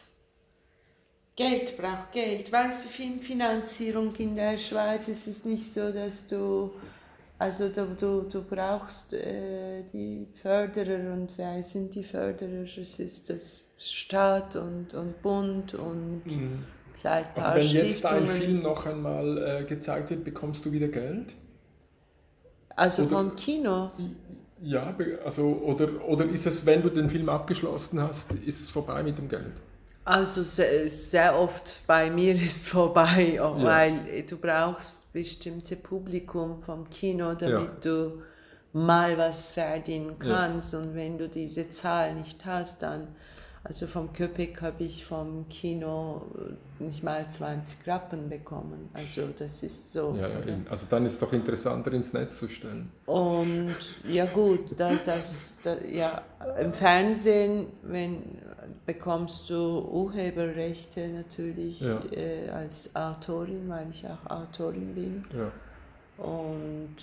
Geld 1.36 1.78
braucht 1.78 2.12
Geld. 2.12 2.52
Weißt 2.52 2.86
du, 2.86 2.90
Filmfinanzierung 2.90 4.16
in 4.16 4.36
der 4.36 4.58
Schweiz 4.58 5.08
ist 5.08 5.28
es 5.28 5.46
nicht 5.46 5.72
so, 5.72 5.92
dass 5.92 6.28
du, 6.28 6.72
also 7.38 7.70
du, 7.70 7.96
du, 7.96 8.22
du 8.24 8.44
brauchst 8.44 9.14
äh, 9.14 9.84
die 9.92 10.28
Förderer 10.42 11.14
und 11.14 11.30
wer 11.38 11.62
sind 11.62 11.94
die 11.94 12.04
Förderer? 12.04 12.64
Es 12.64 13.00
ist 13.00 13.30
das 13.30 13.76
Staat 13.80 14.56
und, 14.56 14.94
und 14.94 15.22
Bund 15.22 15.76
und 15.76 16.26
mhm. 16.26 16.66
Vielleicht 17.04 17.38
Also 17.38 17.76
wenn 17.76 17.88
jetzt 17.88 18.04
dein 18.04 18.28
Film 18.28 18.62
noch 18.62 18.86
einmal 18.86 19.62
äh, 19.62 19.64
gezeigt 19.66 20.10
wird, 20.10 20.24
bekommst 20.24 20.66
du 20.66 20.72
wieder 20.72 20.88
Geld? 20.88 21.34
Also 22.76 23.04
Oder? 23.04 23.12
vom 23.12 23.36
Kino? 23.36 23.92
Ja, 24.62 24.96
also 25.26 25.62
oder, 25.64 25.90
oder 26.08 26.26
ist 26.26 26.46
es, 26.46 26.66
wenn 26.66 26.82
du 26.82 26.90
den 26.90 27.10
Film 27.10 27.28
abgeschlossen 27.30 28.02
hast, 28.02 28.32
ist 28.32 28.62
es 28.62 28.70
vorbei 28.70 29.04
mit 29.04 29.18
dem 29.18 29.28
Geld? 29.28 29.52
Also 30.06 30.44
sehr, 30.44 30.90
sehr 30.90 31.38
oft 31.38 31.86
bei 31.86 32.10
mir 32.10 32.34
ist 32.42 32.62
es 32.62 32.68
vorbei, 32.68 33.34
ja. 33.36 33.64
weil 33.64 34.24
du 34.28 34.38
brauchst 34.38 35.12
bestimmte 35.12 35.76
Publikum 35.76 36.62
vom 36.62 36.90
Kino, 36.90 37.34
damit 37.34 37.52
ja. 37.52 37.78
du 37.82 38.22
mal 38.72 39.18
was 39.18 39.52
verdienen 39.52 40.18
kannst. 40.18 40.74
Ja. 40.74 40.80
Und 40.80 40.96
wenn 40.96 41.18
du 41.18 41.28
diese 41.28 41.70
Zahl 41.70 42.16
nicht 42.16 42.46
hast, 42.46 42.82
dann 42.82 43.10
also 43.66 43.88
vom 43.88 44.12
Köpek 44.12 44.62
habe 44.62 44.84
ich 44.84 45.06
vom 45.06 45.48
Kino 45.48 46.24
nicht 46.80 47.02
mal 47.02 47.30
20 47.30 47.88
Rappen 47.88 48.28
bekommen. 48.28 48.90
Also 48.94 49.28
das 49.38 49.64
ist 49.64 49.94
so. 49.94 50.18
Ja, 50.20 50.28
also 50.70 50.86
dann 50.90 51.06
ist 51.06 51.14
es 51.14 51.20
doch 51.20 51.32
interessanter 51.32 51.94
ins 51.94 52.12
Netz 52.12 52.40
zu 52.40 52.50
stellen. 52.50 52.92
Und 53.06 53.76
ja 54.06 54.26
gut, 54.26 54.78
das, 54.78 55.04
das, 55.04 55.62
das 55.64 55.78
ja, 55.90 56.24
im 56.60 56.74
Fernsehen 56.74 57.68
wenn, 57.84 58.38
bekommst 58.86 59.50
du 59.50 59.56
Urheberrechte 59.56 61.08
natürlich 61.08 61.80
ja. 61.80 62.02
äh, 62.12 62.50
als 62.50 62.94
Autorin, 62.98 63.70
weil 63.70 63.88
ich 63.92 64.06
auch 64.06 64.30
Autorin 64.30 64.94
bin. 64.94 65.26
Ja. 65.34 66.24
Und 66.24 66.98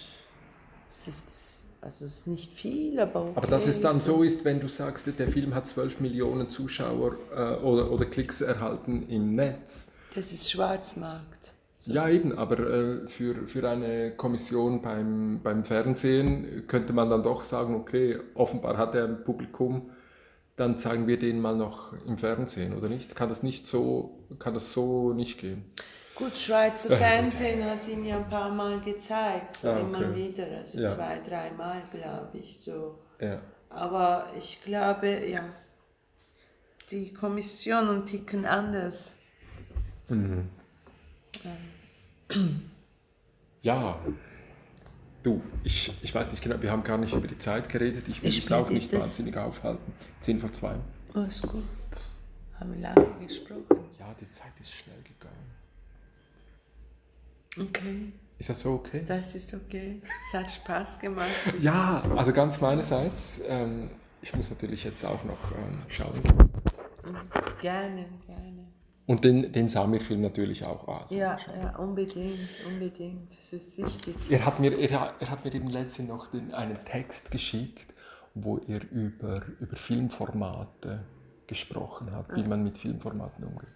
es 0.91 1.09
ist 1.09 1.60
also 1.81 2.05
es 2.05 2.19
ist 2.19 2.27
nicht 2.27 2.53
viel, 2.53 3.01
aber 3.01 3.23
okay. 3.23 3.33
Aber 3.37 3.47
dass 3.47 3.67
es 3.67 3.81
dann 3.81 3.97
so 3.97 4.23
ist, 4.23 4.45
wenn 4.45 4.61
du 4.61 4.69
sagst, 4.69 5.07
der 5.19 5.29
Film 5.29 5.55
hat 5.55 5.67
12 5.67 6.01
Millionen 6.01 6.51
Zuschauer 6.51 7.17
äh, 7.35 7.55
oder, 7.63 7.91
oder 7.91 8.05
Klicks 8.05 8.41
erhalten 8.41 9.09
im 9.09 9.35
Netz. 9.35 9.93
Das 10.15 10.33
ist 10.33 10.51
Schwarzmarkt. 10.51 11.53
So. 11.77 11.95
Ja, 11.95 12.11
eben, 12.11 12.37
aber 12.37 12.59
äh, 12.59 13.09
für, 13.09 13.47
für 13.47 13.67
eine 13.67 14.11
Kommission 14.11 14.83
beim, 14.83 15.41
beim 15.43 15.65
Fernsehen 15.65 16.65
könnte 16.67 16.93
man 16.93 17.09
dann 17.09 17.23
doch 17.23 17.43
sagen, 17.43 17.75
okay, 17.75 18.19
offenbar 18.35 18.77
hat 18.77 18.95
er 18.95 19.05
ein 19.05 19.25
Publikum, 19.25 19.89
dann 20.57 20.77
zeigen 20.77 21.07
wir 21.07 21.19
den 21.19 21.41
mal 21.41 21.57
noch 21.57 21.95
im 22.07 22.19
Fernsehen, 22.19 22.77
oder 22.77 22.91
nicht? 22.91 23.17
Kann 23.17 23.31
das 23.31 23.43
nicht 23.43 23.67
so, 23.67 24.19
kann 24.39 24.53
das 24.53 24.75
so 24.75 25.15
nicht 25.15 25.41
gehen? 25.41 25.65
Gut, 26.21 26.37
Schweizer 26.37 26.97
Fernsehen 26.99 27.65
hat 27.65 27.89
ihn 27.89 28.05
ja 28.05 28.19
ein 28.19 28.29
paar 28.29 28.51
Mal 28.51 28.79
gezeigt, 28.81 29.57
so 29.57 29.71
ah, 29.71 29.73
okay. 29.73 29.81
immer 29.81 30.15
wieder, 30.15 30.47
also 30.59 30.79
ja. 30.79 30.95
zwei, 30.95 31.19
dreimal, 31.19 31.83
glaube 31.91 32.37
ich, 32.37 32.61
so. 32.61 32.99
Ja. 33.19 33.41
Aber 33.71 34.31
ich 34.37 34.63
glaube, 34.63 35.27
ja, 35.27 35.43
die 36.91 37.15
Kommissionen 37.15 38.05
ticken 38.05 38.45
anders. 38.45 39.15
Mhm. 40.09 40.51
Ja, 43.63 43.99
du, 45.23 45.41
ich, 45.65 45.91
ich 46.03 46.15
weiß 46.15 46.33
nicht 46.33 46.43
genau, 46.43 46.61
wir 46.61 46.71
haben 46.71 46.83
gar 46.83 46.99
nicht 46.99 47.15
über 47.15 47.29
die 47.29 47.39
Zeit 47.39 47.67
geredet. 47.71 48.07
Ich 48.09 48.23
will 48.23 48.29
es 48.29 48.53
auch 48.53 48.69
nicht 48.69 48.93
wahnsinnig 48.93 49.37
aufhalten. 49.39 49.93
10 50.21 50.39
vor 50.39 50.53
2. 50.53 50.75
Oh, 51.15 51.21
ist 51.21 51.43
gut. 51.43 51.65
Haben 52.59 52.75
wir 52.75 52.81
lange 52.81 53.07
gesprochen. 53.27 53.65
Ja, 53.99 54.15
die 54.21 54.31
Zeit 54.31 54.53
ist 54.61 54.73
schnell 54.73 55.03
gegangen. 55.03 55.61
Okay. 57.59 58.13
Ist 58.39 58.49
das 58.49 58.61
so 58.61 58.73
okay? 58.75 59.05
Das 59.07 59.35
ist 59.35 59.53
okay. 59.53 60.01
Es 60.29 60.39
hat 60.39 60.51
Spaß 60.51 60.99
gemacht. 60.99 61.29
ja, 61.59 62.03
also 62.17 62.33
ganz 62.33 62.61
meinerseits. 62.61 63.41
Ähm, 63.47 63.91
ich 64.23 64.35
muss 64.35 64.51
natürlich 64.51 64.85
jetzt 64.85 65.05
auch 65.05 65.25
noch 65.25 65.53
ähm, 65.53 65.83
schauen. 65.89 66.23
Gerne, 67.61 68.07
gerne. 68.27 68.67
Und 69.07 69.25
den, 69.25 69.51
den 69.51 69.67
Samir-Film 69.67 70.21
natürlich 70.21 70.65
auch 70.65 70.87
an. 70.87 71.05
Ja, 71.09 71.37
ja, 71.55 71.77
unbedingt, 71.77 72.39
unbedingt. 72.67 73.29
Das 73.37 73.53
ist 73.53 73.77
wichtig. 73.77 74.15
Er 74.31 74.47
hat 74.47 74.61
mir, 74.61 74.79
er, 74.79 75.15
er 75.19 75.31
hat 75.31 75.45
mir 75.45 75.53
eben 75.53 75.69
letztens 75.69 76.09
noch 76.09 76.29
den, 76.29 76.55
einen 76.55 76.79
Text 76.85 77.31
geschickt, 77.31 77.93
wo 78.35 78.59
er 78.59 78.89
über, 78.93 79.43
über 79.59 79.77
Filmformate 79.77 81.05
gesprochen 81.47 82.13
hat, 82.13 82.37
wie 82.37 82.45
man 82.45 82.63
mit 82.63 82.79
Filmformaten 82.79 83.45
umgeht. 83.45 83.75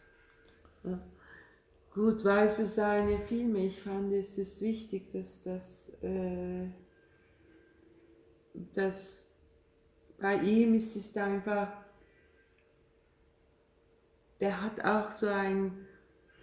Ja. 0.84 0.98
Gut, 1.94 2.24
weißt 2.24 2.58
du, 2.58 2.66
seine 2.66 3.20
Filme, 3.20 3.66
ich 3.66 3.80
fand 3.80 4.12
es 4.12 4.36
ist 4.36 4.60
wichtig, 4.60 5.12
dass 5.12 5.44
das, 5.44 5.96
äh, 6.02 6.66
dass 8.74 9.38
bei 10.18 10.42
ihm 10.42 10.74
ist 10.74 10.96
es 10.96 11.16
einfach, 11.16 11.68
der 14.40 14.60
hat 14.60 14.84
auch 14.84 15.12
so 15.12 15.28
eine 15.28 15.70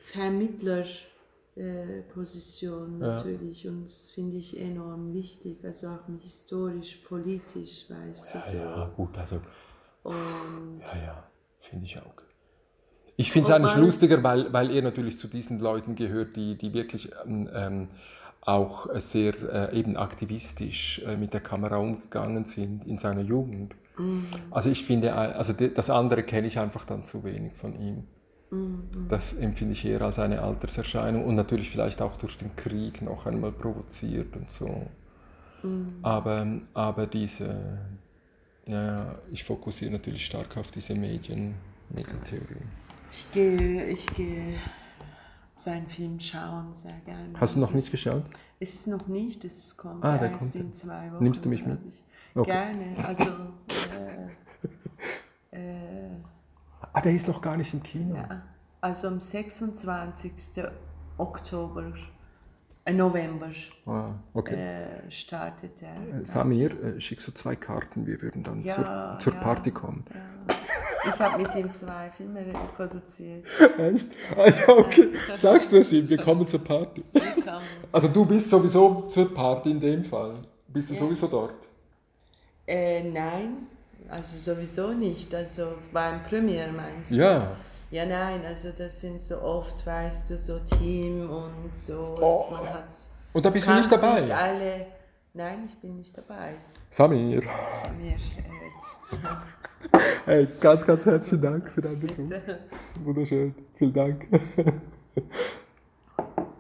Vermittlerposition 0.06 3.02
äh, 3.02 3.06
natürlich 3.06 3.66
ja. 3.66 3.72
und 3.72 3.84
das 3.84 4.12
finde 4.12 4.38
ich 4.38 4.58
enorm 4.58 5.14
wichtig, 5.14 5.66
also 5.66 5.90
auch 5.90 6.08
historisch, 6.22 6.96
politisch, 7.08 7.90
weißt 7.90 8.34
ja, 8.34 8.40
du 8.40 8.48
so. 8.48 8.58
Ja, 8.58 8.86
gut, 8.96 9.18
also. 9.18 9.42
Und 10.04 10.80
ja, 10.80 10.98
ja, 10.98 11.30
finde 11.60 11.84
ich 11.84 12.00
auch. 12.00 12.31
Ich 13.18 13.32
finde 13.32 13.50
es 13.50 13.56
eigentlich 13.56 13.76
lustiger, 13.76 14.24
weil, 14.24 14.52
weil 14.52 14.72
er 14.72 14.82
natürlich 14.82 15.18
zu 15.20 15.28
diesen 15.28 15.60
Leuten 15.60 15.96
gehört, 15.96 16.36
die, 16.36 16.58
die 16.58 16.74
wirklich 16.74 17.12
ähm, 17.26 17.50
ähm, 17.54 17.88
auch 18.42 18.88
sehr 18.96 19.34
äh, 19.72 19.80
eben 19.80 19.96
aktivistisch 19.96 21.02
äh, 21.06 21.16
mit 21.16 21.34
der 21.34 21.42
Kamera 21.42 21.78
umgegangen 21.78 22.46
sind 22.46 22.86
in 22.88 22.98
seiner 22.98 23.22
Jugend. 23.22 23.76
Mhm. 23.98 24.26
Also 24.50 24.70
ich 24.70 24.86
finde, 24.86 25.10
äh, 25.10 25.12
also 25.12 25.54
das 25.54 25.90
andere 25.90 26.24
kenne 26.24 26.48
ich 26.48 26.58
einfach 26.58 26.86
dann 26.86 27.04
zu 27.04 27.24
wenig 27.24 27.54
von 27.56 27.76
ihm. 27.76 28.04
Mhm. 28.50 29.08
Das 29.08 29.34
empfinde 29.34 29.74
ich 29.74 29.86
eher 29.86 30.02
als 30.02 30.20
eine 30.20 30.42
Alterserscheinung 30.42 31.26
und 31.26 31.36
natürlich 31.36 31.70
vielleicht 31.70 32.02
auch 32.02 32.18
durch 32.18 32.38
den 32.38 32.56
Krieg 32.56 33.02
noch 33.02 33.26
einmal 33.26 33.52
provoziert 33.52 34.36
und 34.36 34.50
so. 34.50 34.88
Mhm. 35.62 36.00
Aber, 36.02 36.60
aber 36.74 37.06
diese, 37.06 37.80
ja, 38.68 39.20
ich 39.32 39.44
fokussiere 39.44 39.92
natürlich 39.92 40.26
stark 40.26 40.58
auf 40.58 40.72
diese 40.72 40.96
Medien, 40.96 41.54
Medientheorie. 41.90 42.66
Ich 43.12 43.30
gehe, 43.32 43.88
ich 43.88 44.06
gehe 44.16 44.58
seinen 45.58 45.86
Film 45.86 46.18
schauen, 46.20 46.74
sehr 46.74 46.98
gerne. 47.06 47.34
Hast 47.40 47.56
du 47.56 47.60
noch 47.60 47.72
nicht 47.74 47.92
geschaut? 47.92 48.24
Es 48.60 48.74
ist 48.74 48.88
noch 48.88 49.06
nicht, 49.08 49.44
es 49.44 49.76
kommt 49.76 50.04
ah, 50.04 50.16
erst 50.16 50.40
kommt 50.40 50.56
in 50.56 50.74
zwei 50.74 51.12
Wochen. 51.12 51.24
Nimmst 51.24 51.44
du 51.44 51.50
mich 51.50 51.66
mit? 51.66 51.80
Okay. 52.34 52.52
Gerne, 52.52 53.08
also... 53.08 53.26
Äh, 55.54 56.08
äh, 56.08 56.10
ah, 56.94 57.02
der 57.02 57.12
ist 57.12 57.28
noch 57.28 57.42
gar 57.42 57.58
nicht 57.58 57.74
im 57.74 57.84
Kino? 57.84 58.16
Ja, 58.16 58.42
also 58.80 59.10
am 59.10 59.20
26. 59.20 60.64
Oktober 61.18 61.92
November 62.90 63.52
ah, 63.86 64.16
okay. 64.34 64.56
äh, 64.56 65.12
startet 65.12 65.82
er. 65.82 66.20
Äh, 66.20 66.26
Samir, 66.26 66.72
äh, 66.84 67.00
schick 67.00 67.22
so 67.22 67.32
zwei 67.32 67.56
Karten, 67.56 68.08
wir 68.08 68.22
würden 68.22 68.42
dann 68.42 68.64
ja, 68.64 68.76
zur, 68.76 69.20
zur 69.20 69.34
ja, 69.34 69.40
Party 69.40 69.72
kommen. 69.72 70.04
Ja. 70.14 70.56
Ich 71.14 71.20
habe 71.20 71.44
mit 71.44 71.56
ihm 71.56 71.70
zwei 71.70 72.10
Filme 72.10 72.44
produziert. 72.76 73.46
Echt? 73.78 74.08
Ah, 74.36 74.48
ja, 74.48 74.70
okay. 74.70 75.10
Sagst 75.34 75.72
du 75.72 75.78
es 75.78 75.92
ihm, 75.94 76.10
wir 76.10 76.18
kommen 76.18 76.46
zur 76.46 76.64
Party. 76.64 77.04
Also 77.92 78.08
du 78.08 78.26
bist 78.26 78.50
sowieso 78.50 79.02
zur 79.02 79.34
Party 79.34 79.72
in 79.72 79.80
dem 79.80 80.04
Fall. 80.04 80.34
Bist 80.68 80.90
du 80.90 80.96
sowieso 80.96 81.28
dort? 81.28 81.68
Äh, 82.68 83.04
nein, 83.04 83.68
also 84.10 84.38
sowieso 84.38 84.94
nicht. 84.94 85.34
Also 85.34 85.74
beim 85.92 86.24
Premiere 86.24 86.72
meinst 86.72 87.12
du? 87.12 87.16
Ja. 87.16 87.58
Ja, 87.92 88.06
nein, 88.06 88.46
also 88.46 88.70
das 88.76 89.02
sind 89.02 89.22
so 89.22 89.42
oft, 89.42 89.86
weißt 89.86 90.30
du, 90.30 90.38
so 90.38 90.60
Team 90.60 91.30
und 91.30 91.76
so. 91.76 92.18
Oh. 92.22 92.50
Man 92.50 92.66
und 93.34 93.46
da 93.46 93.50
bist 93.50 93.68
du 93.68 93.74
nicht 93.74 93.92
dabei? 93.92 94.22
Nicht 94.22 94.34
alle, 94.34 94.86
nein, 95.34 95.66
ich 95.66 95.78
bin 95.78 95.98
nicht 95.98 96.18
dabei. 96.18 96.56
Samir. 96.90 97.42
Samir. 97.84 98.18
Hey, 100.26 100.48
ganz, 100.62 100.86
ganz 100.86 101.06
herzlichen 101.06 101.42
Dank 101.42 101.72
für 101.72 101.82
deinen 101.82 102.00
Besuch. 102.00 102.30
Wunderschön. 103.04 103.56
Vielen 103.74 103.94
Dank. 103.94 104.28